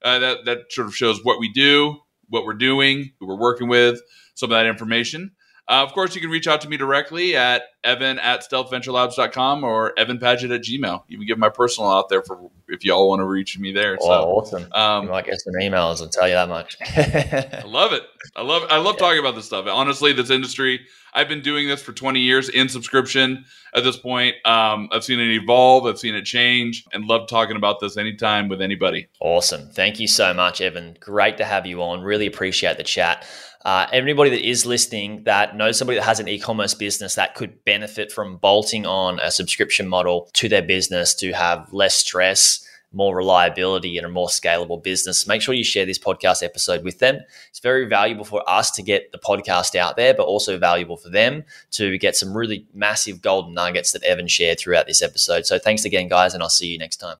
Uh, 0.03 0.19
that 0.19 0.45
that 0.45 0.59
sort 0.69 0.87
of 0.87 0.95
shows 0.95 1.23
what 1.23 1.39
we 1.39 1.51
do, 1.51 1.97
what 2.27 2.45
we're 2.45 2.53
doing, 2.53 3.11
who 3.19 3.27
we're 3.27 3.39
working 3.39 3.67
with, 3.67 4.01
some 4.35 4.51
of 4.51 4.55
that 4.55 4.65
information. 4.65 5.31
Uh, 5.69 5.81
of 5.83 5.93
course, 5.93 6.13
you 6.13 6.19
can 6.19 6.29
reach 6.29 6.47
out 6.47 6.59
to 6.61 6.67
me 6.67 6.75
directly 6.75 7.37
at 7.37 7.63
evan 7.85 8.19
at 8.19 8.41
stealthventurelabs.com 8.41 9.63
or 9.63 9.97
evan 9.97 10.19
paget 10.19 10.51
at 10.51 10.61
gmail. 10.61 11.03
You 11.07 11.17
can 11.17 11.25
give 11.25 11.37
my 11.37 11.49
personal 11.49 11.89
out 11.89 12.09
there 12.09 12.21
for 12.21 12.49
if 12.67 12.83
y'all 12.83 13.07
want 13.07 13.21
to 13.21 13.25
reach 13.25 13.57
me 13.57 13.71
there. 13.71 13.97
Oh, 14.01 14.05
so, 14.05 14.57
awesome. 14.57 14.73
Um, 14.73 15.07
might 15.07 15.25
get 15.25 15.39
some 15.39 15.53
emails, 15.53 16.01
I'll 16.01 16.09
tell 16.09 16.27
you 16.27 16.33
that 16.33 16.49
much. 16.49 16.77
I 16.81 17.63
love 17.65 17.93
it. 17.93 18.03
I 18.35 18.41
love 18.41 18.63
I 18.69 18.77
love 18.77 18.95
yeah. 18.95 19.05
talking 19.05 19.19
about 19.19 19.35
this 19.35 19.45
stuff. 19.45 19.65
Honestly, 19.67 20.11
this 20.11 20.29
industry, 20.29 20.81
I've 21.13 21.29
been 21.29 21.41
doing 21.41 21.67
this 21.67 21.81
for 21.81 21.93
20 21.93 22.19
years 22.19 22.49
in 22.49 22.67
subscription 22.67 23.45
at 23.73 23.83
this 23.83 23.97
point. 23.97 24.35
Um, 24.45 24.89
I've 24.91 25.03
seen 25.03 25.19
it 25.19 25.31
evolve, 25.31 25.85
I've 25.85 25.99
seen 25.99 26.15
it 26.15 26.25
change, 26.25 26.85
and 26.91 27.05
love 27.05 27.27
talking 27.27 27.55
about 27.55 27.79
this 27.79 27.97
anytime 27.97 28.49
with 28.49 28.61
anybody. 28.61 29.07
Awesome. 29.19 29.69
Thank 29.69 29.99
you 29.99 30.07
so 30.07 30.33
much, 30.33 30.59
Evan. 30.59 30.97
Great 30.99 31.37
to 31.37 31.45
have 31.45 31.65
you 31.65 31.81
on. 31.83 32.01
Really 32.01 32.25
appreciate 32.27 32.77
the 32.77 32.83
chat. 32.83 33.25
Uh, 33.65 33.87
anybody 33.91 34.29
that 34.29 34.47
is 34.47 34.65
listening 34.65 35.23
that 35.23 35.55
knows 35.55 35.77
somebody 35.77 35.97
that 35.97 36.05
has 36.05 36.19
an 36.19 36.27
e-commerce 36.27 36.73
business 36.73 37.15
that 37.15 37.35
could 37.35 37.63
benefit 37.63 38.11
from 38.11 38.37
bolting 38.37 38.85
on 38.85 39.19
a 39.19 39.31
subscription 39.31 39.87
model 39.87 40.29
to 40.33 40.49
their 40.49 40.61
business 40.61 41.13
to 41.15 41.31
have 41.31 41.71
less 41.71 41.95
stress 41.95 42.67
more 42.93 43.15
reliability 43.15 43.97
and 43.97 44.05
a 44.05 44.09
more 44.09 44.27
scalable 44.27 44.81
business, 44.81 45.27
make 45.27 45.41
sure 45.41 45.53
you 45.53 45.63
share 45.63 45.85
this 45.85 45.99
podcast 45.99 46.43
episode 46.43 46.83
with 46.83 46.99
them. 46.99 47.19
It's 47.49 47.59
very 47.59 47.85
valuable 47.85 48.23
for 48.23 48.47
us 48.49 48.71
to 48.71 48.83
get 48.83 49.11
the 49.11 49.17
podcast 49.17 49.75
out 49.75 49.95
there, 49.97 50.13
but 50.13 50.23
also 50.23 50.57
valuable 50.57 50.97
for 50.97 51.09
them 51.09 51.43
to 51.71 51.97
get 51.97 52.15
some 52.15 52.37
really 52.37 52.67
massive 52.73 53.21
golden 53.21 53.53
nuggets 53.53 53.91
that 53.91 54.03
Evan 54.03 54.27
shared 54.27 54.59
throughout 54.59 54.87
this 54.87 55.01
episode. 55.01 55.45
So 55.45 55.57
thanks 55.57 55.85
again, 55.85 56.07
guys, 56.07 56.33
and 56.33 56.43
I'll 56.43 56.49
see 56.49 56.67
you 56.67 56.77
next 56.77 56.97
time. 56.97 57.17